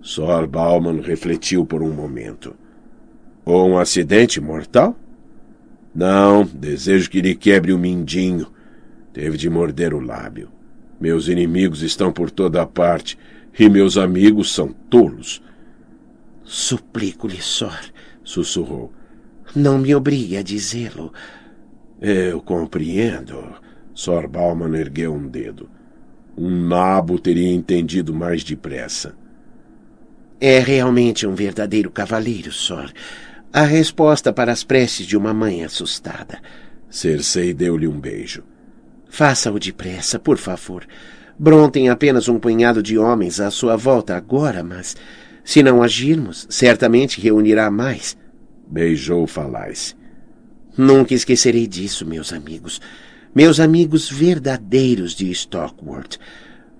Sor 0.00 0.46
Bauman 0.46 1.00
refletiu 1.00 1.66
por 1.66 1.82
um 1.82 1.92
momento. 1.92 2.54
Ou 3.44 3.68
um 3.68 3.78
acidente 3.78 4.40
mortal? 4.40 4.96
Não, 5.94 6.44
desejo 6.44 7.10
que 7.10 7.20
lhe 7.20 7.34
quebre 7.34 7.72
o 7.72 7.78
mindinho. 7.78 8.46
Teve 9.12 9.36
de 9.36 9.50
morder 9.50 9.92
o 9.92 10.00
lábio. 10.00 10.48
Meus 11.00 11.28
inimigos 11.28 11.82
estão 11.82 12.12
por 12.12 12.30
toda 12.30 12.64
parte 12.66 13.18
e 13.58 13.68
meus 13.68 13.96
amigos 13.96 14.52
são 14.52 14.68
tolos. 14.88 15.42
Suplico-lhe, 16.44 17.40
Sor, 17.40 17.80
sussurrou. 18.22 18.92
Não 19.54 19.78
me 19.78 19.94
obrigue 19.94 20.36
a 20.36 20.42
dizê-lo. 20.42 21.12
Eu 22.00 22.40
compreendo. 22.40 23.54
Sor 23.94 24.28
Bauman 24.28 24.76
ergueu 24.76 25.14
um 25.14 25.26
dedo. 25.26 25.70
Um 26.36 26.66
nabo 26.66 27.18
teria 27.18 27.52
entendido 27.52 28.12
mais 28.12 28.42
depressa. 28.42 29.14
É 30.40 30.58
realmente 30.58 31.26
um 31.26 31.34
verdadeiro 31.34 31.90
cavaleiro, 31.90 32.52
Sor. 32.52 32.92
A 33.52 33.62
resposta 33.62 34.32
para 34.32 34.50
as 34.50 34.64
preces 34.64 35.06
de 35.06 35.16
uma 35.16 35.32
mãe 35.32 35.64
assustada. 35.64 36.40
Cersei 36.90 37.54
deu-lhe 37.54 37.86
um 37.86 37.98
beijo. 37.98 38.42
Faça-o 39.08 39.58
depressa, 39.60 40.18
por 40.18 40.36
favor. 40.36 40.84
Bron 41.38 41.68
tem 41.68 41.88
apenas 41.88 42.28
um 42.28 42.38
punhado 42.38 42.82
de 42.82 42.98
homens 42.98 43.40
à 43.40 43.50
sua 43.50 43.76
volta 43.76 44.16
agora, 44.16 44.62
mas 44.62 44.96
se 45.44 45.62
não 45.62 45.82
agirmos, 45.82 46.46
certamente 46.48 47.20
reunirá 47.20 47.70
mais. 47.70 48.16
Beijou 48.66 49.26
Falais. 49.26 49.94
Nunca 50.76 51.14
esquecerei 51.14 51.66
disso, 51.66 52.06
meus 52.06 52.32
amigos. 52.32 52.80
Meus 53.34 53.60
amigos 53.60 54.10
verdadeiros 54.10 55.14
de 55.14 55.30
Stockworth. 55.30 56.16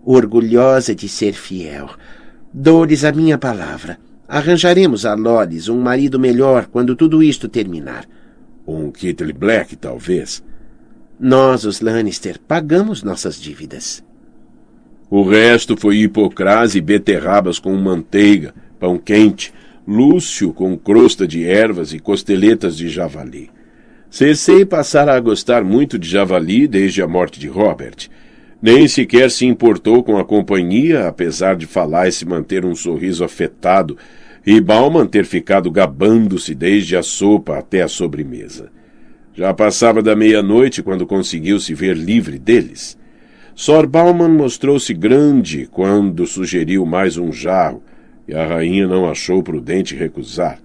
Orgulhosa 0.03 0.95
de 0.95 1.09
ser 1.09 1.35
fiel. 1.35 1.91
Dou-lhes 2.53 3.05
a 3.05 3.13
minha 3.13 3.37
palavra. 3.37 3.99
Arranjaremos 4.27 5.05
a 5.05 5.15
Lolis 5.15 5.69
um 5.69 5.81
marido 5.81 6.19
melhor 6.19 6.67
quando 6.67 6.97
tudo 6.97 7.23
isto 7.23 7.49
terminar. 7.49 8.07
Um 8.67 8.91
Kittle 8.91 9.33
Black, 9.35 9.77
talvez. 9.77 10.43
Nós, 11.21 11.65
os 11.65 11.81
Lannister, 11.81 12.41
pagamos 12.41 13.03
nossas 13.03 13.41
dívidas. 13.41 14.03
O 15.17 15.23
resto 15.23 15.77
foi 15.77 15.99
hipocrase 15.99 16.79
e 16.79 16.81
beterrabas 16.81 17.61
com 17.61 17.73
manteiga, 17.77 18.53
pão 18.81 18.99
quente, 18.99 19.55
Lúcio 19.87 20.53
com 20.53 20.77
crosta 20.77 21.25
de 21.25 21.47
ervas 21.47 21.93
e 21.93 22.01
costeletas 22.01 22.77
de 22.77 22.89
javali. 22.89 23.49
Cersei 24.11 24.65
passara 24.65 25.15
a 25.15 25.21
gostar 25.21 25.63
muito 25.63 26.01
de 26.01 26.09
javali 26.09 26.67
desde 26.67 27.01
a 27.01 27.07
morte 27.07 27.39
de 27.39 27.47
Robert. 27.47 28.09
Nem 28.61 28.89
sequer 28.89 29.31
se 29.31 29.47
importou 29.47 30.03
com 30.03 30.19
a 30.19 30.25
companhia, 30.25 31.07
apesar 31.07 31.55
de 31.55 31.65
falar 31.65 32.09
e 32.09 32.13
se 32.13 32.27
manter 32.27 32.65
um 32.65 32.75
sorriso 32.75 33.23
afetado, 33.23 33.97
e 34.45 34.61
Bauman 34.61 35.07
ter 35.07 35.25
ficado 35.27 35.71
gabando-se 35.71 36.57
desde 36.57 36.97
a 36.97 37.05
sopa 37.05 37.57
até 37.57 37.83
a 37.83 37.89
sobremesa. 37.89 38.69
Já 39.33 39.55
passava 39.55 40.03
da 40.03 40.17
meia-noite 40.17 40.83
quando 40.83 41.07
conseguiu 41.07 41.61
se 41.61 41.73
ver 41.73 41.97
livre 41.97 42.37
deles. 42.37 42.99
Sor 43.57 43.87
Bauman 43.87 44.31
mostrou-se 44.31 44.93
grande 44.93 45.69
quando 45.71 46.27
sugeriu 46.27 46.85
mais 46.85 47.17
um 47.17 47.33
jarro, 47.33 47.85
e 48.27 48.35
a 48.35 48.45
rainha 48.45 48.89
não 48.89 49.09
achou 49.09 49.45
prudente 49.45 49.95
recusar. 49.95 50.59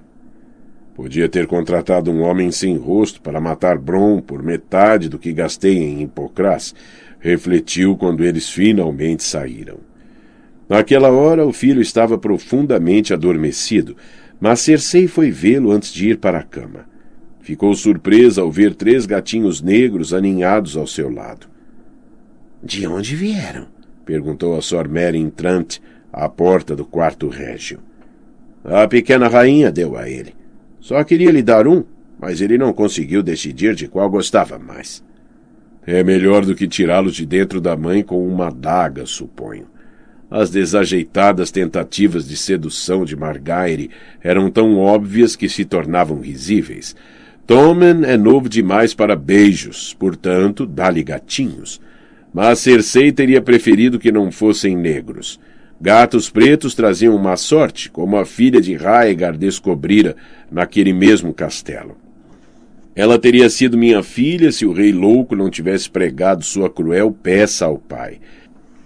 Podia 0.95 1.29
ter 1.29 1.45
contratado 1.45 2.09
um 2.09 2.21
homem 2.21 2.49
sem 2.51 2.75
rosto 2.77 3.21
para 3.21 3.39
matar 3.39 3.77
Bron 3.77 4.19
por 4.19 4.41
metade 4.41 5.07
do 5.07 5.19
que 5.19 5.31
gastei 5.31 5.77
em 5.77 6.01
Hipocrás, 6.01 6.73
refletiu 7.19 7.95
quando 7.95 8.23
eles 8.23 8.49
finalmente 8.49 9.23
saíram. 9.23 9.77
Naquela 10.67 11.11
hora 11.11 11.45
o 11.45 11.53
filho 11.53 11.81
estava 11.81 12.17
profundamente 12.17 13.13
adormecido, 13.13 13.95
mas 14.39 14.61
Cersei 14.61 15.07
foi 15.07 15.29
vê-lo 15.29 15.71
antes 15.71 15.93
de 15.93 16.09
ir 16.09 16.17
para 16.17 16.39
a 16.39 16.43
cama. 16.43 16.87
Ficou 17.39 17.75
surpresa 17.75 18.41
ao 18.41 18.51
ver 18.51 18.73
três 18.73 19.05
gatinhos 19.05 19.61
negros 19.61 20.11
aninhados 20.11 20.75
ao 20.75 20.87
seu 20.87 21.11
lado. 21.11 21.48
De 22.64 22.86
onde 22.86 23.16
vieram? 23.16 23.68
perguntou 24.05 24.57
a 24.57 24.62
Sor 24.62 24.89
Mary 24.89 25.30
Trant, 25.32 25.80
à 26.12 26.28
porta 26.28 26.76
do 26.76 26.84
quarto 26.84 27.30
régio. 27.30 27.80
A 28.64 28.88
pequena 28.88 29.28
rainha 29.28 29.72
deu 29.72 29.95
a 29.95 30.10
ele. 30.10 30.34
Só 30.80 31.03
queria 31.03 31.32
lhe 31.32 31.41
dar 31.41 31.68
um, 31.68 31.84
mas 32.20 32.41
ele 32.41 32.57
não 32.57 32.74
conseguiu 32.74 33.24
decidir 33.24 33.76
de 33.76 33.88
qual 33.88 34.10
gostava 34.10 34.60
mais. 34.60 35.03
É 35.86 36.03
melhor 36.03 36.45
do 36.45 36.53
que 36.53 36.68
tirá-los 36.68 37.16
de 37.16 37.26
dentro 37.26 37.62
da 37.62 37.78
mãe 37.78 38.03
com 38.03 38.28
uma 38.28 38.47
adaga, 38.47 39.05
suponho. 39.05 39.68
As 40.30 40.51
desajeitadas 40.51 41.49
tentativas 41.49 42.28
de 42.28 42.38
sedução 42.38 43.03
de 43.03 43.16
Margaire 43.16 43.89
eram 44.22 44.51
tão 44.51 44.78
óbvias 44.78 45.36
que 45.36 45.49
se 45.49 45.66
tornavam 45.66 46.20
risíveis. 46.20 46.95
Tommen 47.47 48.03
é 48.03 48.16
novo 48.16 48.47
demais 48.47 48.93
para 48.93 49.16
beijos, 49.16 49.95
portanto, 49.97 50.68
dá-lhe 50.68 51.03
gatinhos. 51.03 51.82
Mas 52.34 52.59
Cersei 52.59 53.11
teria 53.11 53.41
preferido 53.41 53.99
que 53.99 54.11
não 54.11 54.32
fossem 54.32 54.75
negros. 54.75 55.39
Gatos 55.82 56.30
pretos 56.30 56.75
traziam 56.75 57.17
má 57.17 57.38
sorte, 57.38 57.89
como 57.89 58.17
a 58.17 58.25
filha 58.25 58.61
de 58.61 58.75
Raegar 58.75 59.38
descobrira 59.38 60.15
naquele 60.51 60.91
mesmo 60.91 61.34
castelo. 61.34 61.97
Ela 62.95 63.17
teria 63.17 63.49
sido 63.49 63.77
minha 63.77 64.03
filha 64.03 64.51
se 64.51 64.65
o 64.65 64.73
rei 64.73 64.91
louco 64.91 65.36
não 65.36 65.49
tivesse 65.49 65.89
pregado 65.89 66.43
sua 66.43 66.69
cruel 66.69 67.11
peça 67.11 67.65
ao 67.65 67.77
pai. 67.77 68.19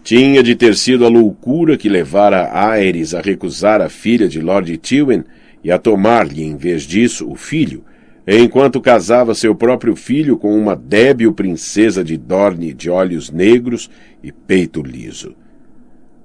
Tinha 0.04 0.44
de 0.44 0.56
ter 0.56 0.76
sido 0.76 1.06
a 1.06 1.10
loucura 1.10 1.78
que 1.78 1.89
levara 1.89 2.52
Aerys 2.54 3.16
a 3.16 3.22
recusar 3.22 3.82
a 3.82 3.89
filha 3.89 4.28
de 4.28 4.39
Lord 4.39 4.78
Tywin 4.78 5.24
e 5.64 5.72
a 5.72 5.80
tomar-lhe, 5.80 6.44
em 6.44 6.56
vez 6.56 6.84
disso, 6.84 7.28
o 7.28 7.36
filho, 7.36 7.84
enquanto 8.28 8.80
casava 8.80 9.36
seu 9.36 9.54
próprio 9.54 9.96
filho 9.96 10.38
com 10.38 10.58
uma 10.58 10.76
débil 10.76 11.34
princesa 11.34 12.04
de 12.04 12.18
Dorne 12.18 12.74
de 12.74 12.90
olhos 12.90 13.30
negros 13.30 13.90
e 14.24 14.32
peito 14.32 14.82
liso. 14.82 15.36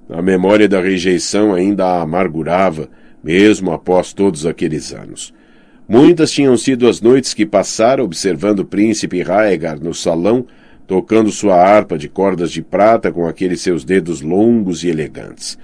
A 0.09 0.21
memória 0.21 0.67
da 0.67 0.81
rejeição 0.81 1.53
ainda 1.53 1.85
a 1.85 2.01
amargurava, 2.01 2.89
mesmo 3.23 3.71
após 3.71 4.13
todos 4.13 4.45
aqueles 4.45 4.93
anos. 4.93 5.33
Muitas 5.87 6.31
tinham 6.31 6.55
sido 6.55 6.87
as 6.87 7.01
noites 7.01 7.33
que 7.33 7.45
passara 7.45 8.03
observando 8.03 8.59
o 8.59 8.65
príncipe 8.65 9.21
Raegar 9.21 9.79
no 9.79 9.93
salão, 9.93 10.45
tocando 10.87 11.31
sua 11.31 11.55
harpa 11.55 11.97
de 11.97 12.07
cordas 12.07 12.51
de 12.51 12.61
prata 12.61 13.11
com 13.11 13.27
aqueles 13.27 13.61
seus 13.61 13.83
dedos 13.83 14.21
longos 14.21 14.83
e 14.83 14.87
elegantes. 14.89 15.57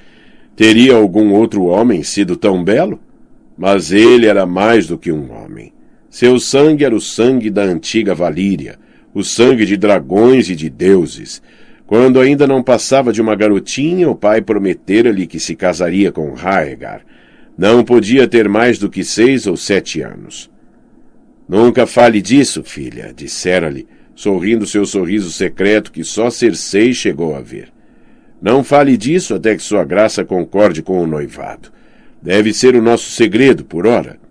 Teria 0.56 0.96
algum 0.96 1.34
outro 1.34 1.66
homem 1.66 2.04
sido 2.04 2.36
tão 2.36 2.64
belo? 2.64 3.00
Mas 3.58 3.92
ele 3.92 4.26
era 4.26 4.46
mais 4.46 4.88
do 4.88 4.98
que 4.98 5.12
um 5.12 5.32
homem. 5.32 5.75
Seu 6.16 6.40
sangue 6.40 6.86
era 6.86 6.96
o 6.96 7.02
sangue 7.02 7.50
da 7.50 7.64
antiga 7.64 8.16
Valíria, 8.16 8.80
o 9.14 9.22
sangue 9.22 9.66
de 9.66 9.76
dragões 9.76 10.50
e 10.50 10.56
de 10.56 10.70
deuses. 10.70 11.42
Quando 11.86 12.22
ainda 12.22 12.48
não 12.48 12.64
passava 12.64 13.12
de 13.12 13.22
uma 13.22 13.36
garotinha, 13.36 14.10
o 14.10 14.16
pai 14.16 14.42
prometera-lhe 14.42 15.28
que 15.28 15.42
se 15.42 15.58
casaria 15.58 16.14
com 16.14 16.34
Raegar. 16.34 17.02
Não 17.58 17.84
podia 17.84 18.30
ter 18.30 18.48
mais 18.48 18.80
do 18.80 18.90
que 18.90 19.04
seis 19.04 19.46
ou 19.46 19.58
sete 19.58 20.00
anos. 20.00 20.50
Nunca 21.50 21.86
fale 21.86 22.22
disso, 22.22 22.64
filha, 22.64 23.14
dissera-lhe, 23.14 23.86
sorrindo 24.16 24.66
seu 24.66 24.86
sorriso 24.86 25.30
secreto 25.30 25.92
que 25.92 26.06
só 26.06 26.30
Cersei 26.30 26.94
chegou 26.94 27.36
a 27.36 27.42
ver. 27.42 27.74
Não 28.42 28.64
fale 28.64 28.96
disso 28.96 29.36
até 29.36 29.54
que 29.54 29.62
sua 29.62 29.84
graça 29.84 30.24
concorde 30.24 30.82
com 30.82 30.98
o 31.04 31.08
noivado. 31.08 31.74
Deve 32.22 32.54
ser 32.54 32.74
o 32.74 32.82
nosso 32.82 33.12
segredo, 33.12 33.66
por 33.66 33.86
ora. 33.86 34.24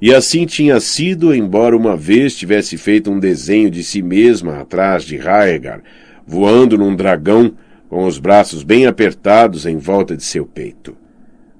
E 0.00 0.14
assim 0.14 0.46
tinha 0.46 0.78
sido, 0.78 1.34
embora 1.34 1.76
uma 1.76 1.96
vez 1.96 2.36
tivesse 2.36 2.76
feito 2.76 3.10
um 3.10 3.18
desenho 3.18 3.70
de 3.70 3.82
si 3.82 4.00
mesma 4.00 4.60
atrás 4.60 5.02
de 5.02 5.16
Raegar, 5.16 5.82
voando 6.26 6.78
num 6.78 6.94
dragão, 6.94 7.52
com 7.88 8.04
os 8.04 8.18
braços 8.18 8.62
bem 8.62 8.86
apertados 8.86 9.66
em 9.66 9.76
volta 9.76 10.16
de 10.16 10.22
seu 10.22 10.46
peito. 10.46 10.96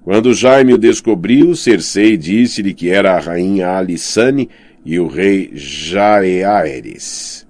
Quando 0.05 0.35
Jaime 0.35 0.75
o 0.75 0.79
descobriu, 0.79 1.55
Cersei 1.57 2.17
disse-lhe 2.17 2.73
que 2.73 2.91
era 2.91 3.17
a 3.17 3.21
rainha 3.21 3.71
Alissane 3.71 4.49
e 4.85 4.99
o 4.99 5.07
rei 5.07 5.51
Jaeaeres. 5.55 7.47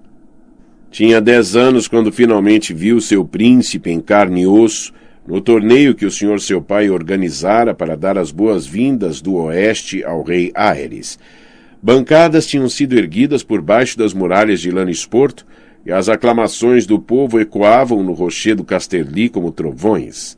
Tinha 0.89 1.21
dez 1.21 1.55
anos 1.55 1.87
quando 1.87 2.11
finalmente 2.11 2.73
viu 2.73 2.99
seu 2.99 3.23
príncipe 3.23 3.91
em 3.91 4.01
carne 4.01 4.41
e 4.41 4.47
osso, 4.47 4.91
no 5.29 5.39
torneio 5.39 5.93
que 5.93 6.07
o 6.07 6.11
senhor 6.11 6.41
seu 6.41 6.59
pai 6.59 6.89
organizara 6.89 7.71
para 7.75 7.95
dar 7.95 8.17
as 8.17 8.31
boas-vindas 8.31 9.21
do 9.21 9.35
oeste 9.35 10.03
ao 10.03 10.23
rei 10.23 10.51
Aeres. 10.55 11.19
Bancadas 11.79 12.47
tinham 12.47 12.67
sido 12.67 12.97
erguidas 12.97 13.43
por 13.43 13.61
baixo 13.61 13.95
das 13.95 14.11
muralhas 14.11 14.59
de 14.59 14.71
Lannisporto 14.71 15.45
e 15.85 15.91
as 15.91 16.09
aclamações 16.09 16.87
do 16.87 16.99
povo 16.99 17.39
ecoavam 17.39 18.01
no 18.01 18.13
rochedo 18.13 18.63
Casterli 18.63 19.29
como 19.29 19.51
trovões. 19.51 20.35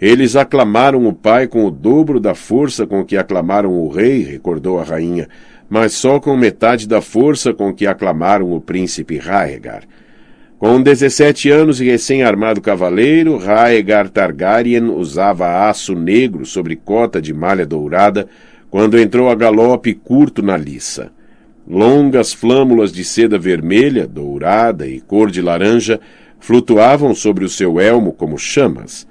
Eles 0.00 0.36
aclamaram 0.36 1.06
o 1.06 1.12
pai 1.12 1.48
com 1.48 1.64
o 1.64 1.70
dobro 1.70 2.20
da 2.20 2.32
força 2.32 2.86
com 2.86 3.04
que 3.04 3.16
aclamaram 3.16 3.72
o 3.72 3.88
rei, 3.88 4.22
recordou 4.22 4.78
a 4.78 4.84
rainha, 4.84 5.28
mas 5.68 5.92
só 5.92 6.20
com 6.20 6.36
metade 6.36 6.86
da 6.86 7.02
força 7.02 7.52
com 7.52 7.74
que 7.74 7.84
aclamaram 7.84 8.52
o 8.52 8.60
príncipe 8.60 9.18
Raegar. 9.18 9.82
Com 10.60 10.82
17 10.82 11.48
anos 11.48 11.80
e 11.80 11.86
recém-armado 11.86 12.60
cavaleiro, 12.60 13.38
Raegar 13.38 14.10
Targaryen 14.10 14.90
usava 14.90 15.66
aço 15.70 15.94
negro 15.94 16.44
sobre 16.44 16.76
cota 16.76 17.18
de 17.18 17.32
malha 17.32 17.64
dourada 17.64 18.28
quando 18.68 18.98
entrou 18.98 19.30
a 19.30 19.34
galope 19.34 19.94
curto 19.94 20.42
na 20.42 20.58
liça. 20.58 21.12
Longas 21.66 22.34
flâmulas 22.34 22.92
de 22.92 23.04
seda 23.04 23.38
vermelha, 23.38 24.06
dourada 24.06 24.86
e 24.86 25.00
cor 25.00 25.30
de 25.30 25.40
laranja 25.40 25.98
flutuavam 26.38 27.14
sobre 27.14 27.42
o 27.42 27.48
seu 27.48 27.80
elmo 27.80 28.12
como 28.12 28.36
chamas. 28.36 29.08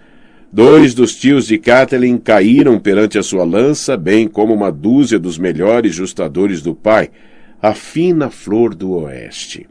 Dois 0.53 0.93
dos 0.93 1.15
tios 1.15 1.47
de 1.47 1.57
Catelyn 1.57 2.19
caíram 2.19 2.79
perante 2.79 3.17
a 3.17 3.23
sua 3.23 3.43
lança, 3.43 3.97
bem 3.97 4.27
como 4.27 4.53
uma 4.53 4.71
dúzia 4.71 5.17
dos 5.17 5.39
melhores 5.39 5.95
justadores 5.95 6.61
do 6.61 6.75
pai, 6.75 7.09
a 7.59 7.73
fina 7.73 8.29
flor 8.29 8.75
do 8.75 8.91
oeste. 8.91 9.65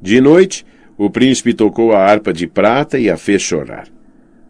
De 0.00 0.20
noite, 0.20 0.64
o 0.98 1.10
príncipe 1.10 1.52
tocou 1.52 1.92
a 1.92 1.98
harpa 1.98 2.32
de 2.32 2.46
prata 2.46 2.98
e 2.98 3.10
a 3.10 3.16
fez 3.16 3.42
chorar. 3.42 3.88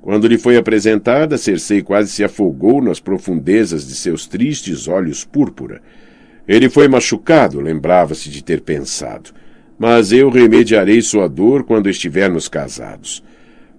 Quando 0.01 0.29
lhe 0.29 0.39
foi 0.39 0.57
apresentada, 0.57 1.37
Cersei 1.37 1.83
quase 1.83 2.13
se 2.13 2.23
afogou 2.23 2.81
nas 2.81 3.01
profundezas 3.01 3.87
de 3.89 3.95
seus 3.95 4.27
tristes 4.27 4.87
olhos 4.87 5.25
púrpura. 5.25 5.83
Ele 6.47 6.69
foi 6.69 6.87
machucado, 6.87 7.61
lembrava-se 7.61 8.31
de 8.31 8.45
ter 8.45 8.61
pensado. 8.61 9.31
Mas 9.77 10.13
eu 10.13 10.31
remediarei 10.31 11.03
sua 11.03 11.29
dor 11.29 11.65
quando 11.65 11.91
estivermos 11.91 12.47
casados. 12.47 13.23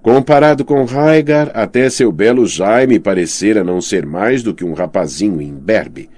Comparado 0.01 0.65
com 0.65 0.83
Raegar, 0.83 1.49
até 1.53 1.89
seu 1.89 2.11
belo 2.11 2.45
Jaime 2.45 2.99
parecera 2.99 3.63
não 3.63 3.79
ser 3.79 4.05
mais 4.05 4.43
do 4.43 4.53
que 4.53 4.65
um 4.65 4.73
rapazinho 4.73 5.41
imberbe. 5.41 6.09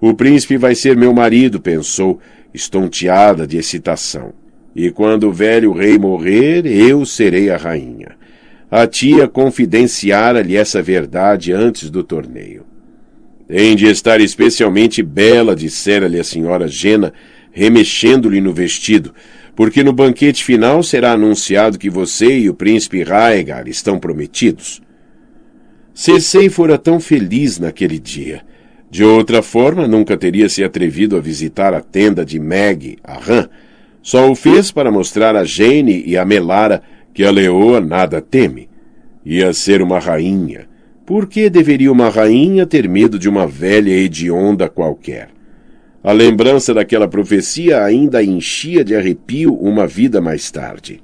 O 0.00 0.14
príncipe 0.14 0.56
vai 0.56 0.74
ser 0.74 0.96
meu 0.96 1.12
marido, 1.12 1.60
pensou, 1.60 2.18
estonteada 2.54 3.46
de 3.46 3.58
excitação. 3.58 4.39
E 4.74 4.90
quando 4.90 5.28
o 5.28 5.32
velho 5.32 5.72
rei 5.72 5.98
morrer, 5.98 6.64
eu 6.66 7.04
serei 7.04 7.50
a 7.50 7.56
rainha. 7.56 8.16
A 8.70 8.86
tia 8.86 9.26
confidenciara-lhe 9.26 10.56
essa 10.56 10.80
verdade 10.80 11.52
antes 11.52 11.90
do 11.90 12.04
torneio. 12.04 12.64
Tem 13.48 13.74
de 13.74 13.86
estar 13.86 14.20
especialmente 14.20 15.02
bela, 15.02 15.56
dissera-lhe 15.56 16.20
a 16.20 16.24
senhora 16.24 16.68
Gena, 16.68 17.12
remexendo-lhe 17.50 18.40
no 18.40 18.52
vestido, 18.52 19.12
porque 19.56 19.82
no 19.82 19.92
banquete 19.92 20.44
final 20.44 20.84
será 20.84 21.12
anunciado 21.12 21.78
que 21.78 21.90
você 21.90 22.38
e 22.38 22.48
o 22.48 22.54
príncipe 22.54 23.02
Raegar 23.02 23.66
estão 23.66 23.98
prometidos. 23.98 24.80
Cersei 25.92 26.48
fora 26.48 26.78
tão 26.78 27.00
feliz 27.00 27.58
naquele 27.58 27.98
dia. 27.98 28.42
De 28.88 29.02
outra 29.02 29.42
forma, 29.42 29.88
nunca 29.88 30.16
teria 30.16 30.48
se 30.48 30.62
atrevido 30.62 31.16
a 31.16 31.20
visitar 31.20 31.74
a 31.74 31.80
tenda 31.80 32.24
de 32.24 32.38
Meg, 32.38 32.98
a 33.02 33.18
rã, 33.18 33.48
só 34.02 34.30
o 34.30 34.34
fez 34.34 34.70
para 34.70 34.90
mostrar 34.90 35.36
a 35.36 35.44
Jane 35.44 36.02
e 36.06 36.16
a 36.16 36.24
Melara 36.24 36.82
que 37.12 37.24
a 37.24 37.30
leoa 37.30 37.80
nada 37.80 38.20
teme. 38.20 38.68
Ia 39.24 39.52
ser 39.52 39.82
uma 39.82 39.98
rainha. 39.98 40.68
Por 41.04 41.26
que 41.26 41.50
deveria 41.50 41.90
uma 41.90 42.08
rainha 42.08 42.64
ter 42.66 42.88
medo 42.88 43.18
de 43.18 43.28
uma 43.28 43.46
velha 43.46 43.90
hedionda 43.90 44.68
qualquer? 44.68 45.28
A 46.02 46.12
lembrança 46.12 46.72
daquela 46.72 47.06
profecia 47.06 47.84
ainda 47.84 48.22
enchia 48.22 48.82
de 48.82 48.94
arrepio 48.94 49.54
uma 49.54 49.86
vida 49.86 50.20
mais 50.20 50.50
tarde. 50.50 51.02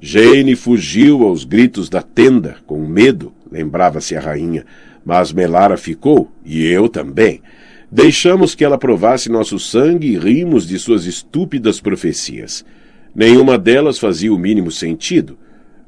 Jane 0.00 0.54
fugiu 0.54 1.24
aos 1.24 1.44
gritos 1.44 1.88
da 1.88 2.00
tenda, 2.00 2.56
com 2.64 2.86
medo, 2.86 3.32
lembrava-se 3.50 4.16
a 4.16 4.20
rainha, 4.20 4.64
mas 5.04 5.32
Melara 5.32 5.76
ficou, 5.76 6.30
e 6.44 6.64
eu 6.64 6.88
também. 6.88 7.42
Deixamos 7.92 8.54
que 8.54 8.64
ela 8.64 8.78
provasse 8.78 9.28
nosso 9.28 9.58
sangue 9.58 10.12
e 10.12 10.18
rimos 10.18 10.66
de 10.66 10.78
suas 10.78 11.06
estúpidas 11.06 11.80
profecias. 11.80 12.64
Nenhuma 13.14 13.58
delas 13.58 13.98
fazia 13.98 14.32
o 14.32 14.38
mínimo 14.38 14.70
sentido. 14.70 15.36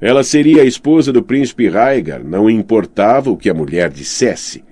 Ela 0.00 0.24
seria 0.24 0.62
a 0.62 0.66
esposa 0.66 1.12
do 1.12 1.22
príncipe 1.22 1.68
Raegar, 1.68 2.24
não 2.24 2.50
importava 2.50 3.30
o 3.30 3.36
que 3.36 3.48
a 3.48 3.54
mulher 3.54 3.88
dissesse. 3.88 4.64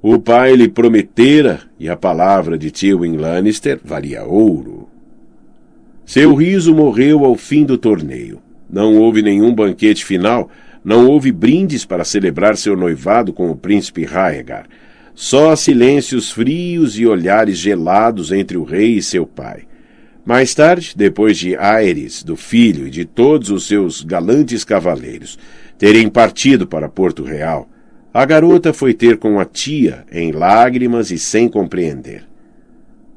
O 0.00 0.18
pai 0.18 0.56
lhe 0.56 0.68
prometera, 0.68 1.60
e 1.78 1.90
a 1.90 1.96
palavra 1.96 2.56
de 2.56 2.70
Tywin 2.70 3.16
Lannister 3.16 3.78
valia 3.84 4.24
ouro. 4.24 4.88
Seu 6.06 6.34
riso 6.34 6.74
morreu 6.74 7.24
ao 7.24 7.34
fim 7.34 7.64
do 7.64 7.76
torneio. 7.76 8.40
Não 8.68 8.96
houve 8.96 9.20
nenhum 9.20 9.54
banquete 9.54 10.04
final, 10.04 10.48
não 10.82 11.06
houve 11.06 11.30
brindes 11.30 11.84
para 11.84 12.04
celebrar 12.04 12.56
seu 12.56 12.76
noivado 12.76 13.32
com 13.32 13.50
o 13.50 13.56
príncipe 13.56 14.04
Raegar. 14.04 14.66
Só 15.14 15.54
silêncios 15.54 16.30
frios 16.30 16.98
e 16.98 17.06
olhares 17.06 17.58
gelados 17.58 18.32
entre 18.32 18.56
o 18.56 18.64
rei 18.64 18.96
e 18.96 19.02
seu 19.02 19.26
pai. 19.26 19.62
Mais 20.24 20.54
tarde, 20.54 20.94
depois 20.96 21.38
de 21.38 21.54
Aires, 21.54 22.22
do 22.22 22.34
filho 22.34 22.86
e 22.86 22.90
de 22.90 23.04
todos 23.04 23.50
os 23.50 23.66
seus 23.66 24.02
galantes 24.02 24.64
cavaleiros 24.64 25.38
terem 25.78 26.08
partido 26.08 26.66
para 26.66 26.88
Porto 26.88 27.22
Real, 27.22 27.68
a 28.12 28.24
garota 28.24 28.72
foi 28.72 28.94
ter 28.94 29.18
com 29.18 29.38
a 29.38 29.44
tia, 29.44 30.04
em 30.10 30.32
lágrimas 30.32 31.10
e 31.10 31.18
sem 31.18 31.48
compreender. 31.48 32.24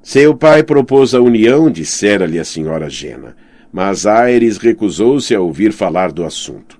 Seu 0.01 0.35
pai 0.35 0.63
propôs 0.63 1.13
a 1.13 1.21
união, 1.21 1.69
dissera-lhe 1.69 2.39
a 2.39 2.43
senhora 2.43 2.89
Gena, 2.89 3.35
mas 3.71 4.05
Aires 4.05 4.57
recusou-se 4.57 5.33
a 5.35 5.39
ouvir 5.39 5.71
falar 5.71 6.11
do 6.11 6.25
assunto. 6.25 6.79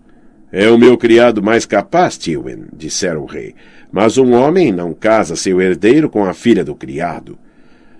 É 0.51 0.70
o 0.70 0.78
meu 0.78 0.97
criado 0.97 1.43
mais 1.43 1.65
capaz, 1.65 2.18
Tywin, 2.18 2.68
dissera 2.74 3.20
o 3.20 3.26
rei, 3.26 3.53
mas 3.91 4.17
um 4.17 4.33
homem 4.33 4.71
não 4.71 4.93
casa 4.93 5.35
seu 5.35 5.61
herdeiro 5.61 6.09
com 6.09 6.25
a 6.25 6.33
filha 6.33 6.63
do 6.63 6.75
criado. 6.75 7.38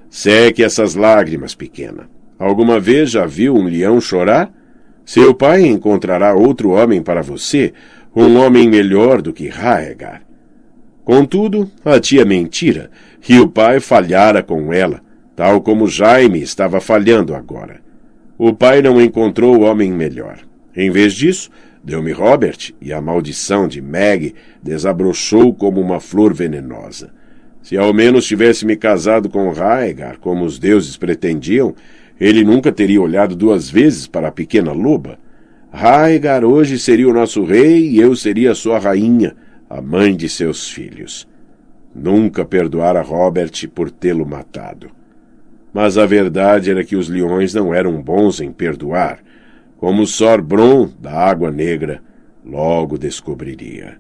Seque 0.10 0.64
essas 0.64 0.96
lágrimas, 0.96 1.56
pequena. 1.56 2.10
Alguma 2.40 2.80
vez 2.80 3.12
já 3.12 3.26
viu 3.26 3.56
um 3.56 3.66
leão 3.66 4.00
chorar? 4.00 4.52
Seu 5.06 5.34
pai 5.34 5.66
encontrará 5.66 6.34
outro 6.34 6.72
homem 6.72 7.02
para 7.02 7.22
você, 7.22 7.74
um 8.16 8.38
homem 8.38 8.70
melhor 8.70 9.22
do 9.22 9.32
que 9.32 9.48
Raegar. 9.48 10.22
Contudo, 11.04 11.72
a 11.86 12.00
tia 12.00 12.26
mentira, 12.26 12.92
e 13.28 13.40
o 13.40 13.48
pai 13.48 13.80
falhara 13.80 14.44
com 14.44 14.74
ela, 14.74 15.02
tal 15.36 15.62
como 15.62 15.88
Jaime 15.88 16.42
estava 16.42 16.82
falhando 16.82 17.34
agora. 17.34 17.80
O 18.38 18.54
pai 18.54 18.82
não 18.82 19.02
encontrou 19.02 19.62
homem 19.62 19.92
melhor. 19.92 20.40
Em 20.76 20.92
vez 20.92 21.14
disso, 21.14 21.50
Deu-me 21.88 22.12
Robert 22.12 22.74
e 22.82 22.92
a 22.92 23.00
maldição 23.00 23.66
de 23.66 23.82
Meg 23.82 24.36
desabrochou 24.62 25.54
como 25.54 25.80
uma 25.80 26.02
flor 26.02 26.34
venenosa. 26.34 27.14
Se 27.64 27.78
ao 27.78 27.94
menos 27.94 28.26
tivesse 28.26 28.66
me 28.66 28.76
casado 28.76 29.30
com 29.30 29.50
Raegar, 29.54 30.20
como 30.20 30.44
os 30.44 30.60
deuses 30.60 30.98
pretendiam, 30.98 31.74
Ele 32.20 32.44
nunca 32.44 32.74
teria 32.74 33.02
olhado 33.02 33.38
duas 33.38 33.70
vezes 33.70 34.06
para 34.06 34.28
a 34.28 34.32
pequena 34.34 34.74
loba. 34.74 35.18
Raigar 35.72 36.44
hoje 36.44 36.78
seria 36.78 37.08
o 37.08 37.14
nosso 37.14 37.46
rei 37.46 37.88
e 37.88 38.02
eu 38.02 38.18
seria 38.18 38.54
sua 38.54 38.80
rainha, 38.80 39.34
a 39.70 39.82
mãe 39.82 40.14
de 40.14 40.28
seus 40.28 40.70
filhos. 40.70 41.26
Nunca 41.96 42.44
perdoara 42.44 43.02
Robert 43.02 43.66
por 43.74 43.90
tê-lo 43.90 44.26
matado. 44.26 44.92
Mas 45.74 45.98
a 45.98 46.06
verdade 46.06 46.70
era 46.70 46.84
que 46.84 46.98
os 46.98 47.08
leões 47.08 47.54
não 47.54 47.74
eram 47.74 48.02
bons 48.02 48.42
em 48.42 48.52
perdoar, 48.52 49.20
como 49.78 50.06
Sor 50.06 50.42
Bron, 50.42 50.92
da 51.00 51.14
Água 51.30 51.52
Negra, 51.52 52.02
logo 52.44 52.98
descobriria. 52.98 54.00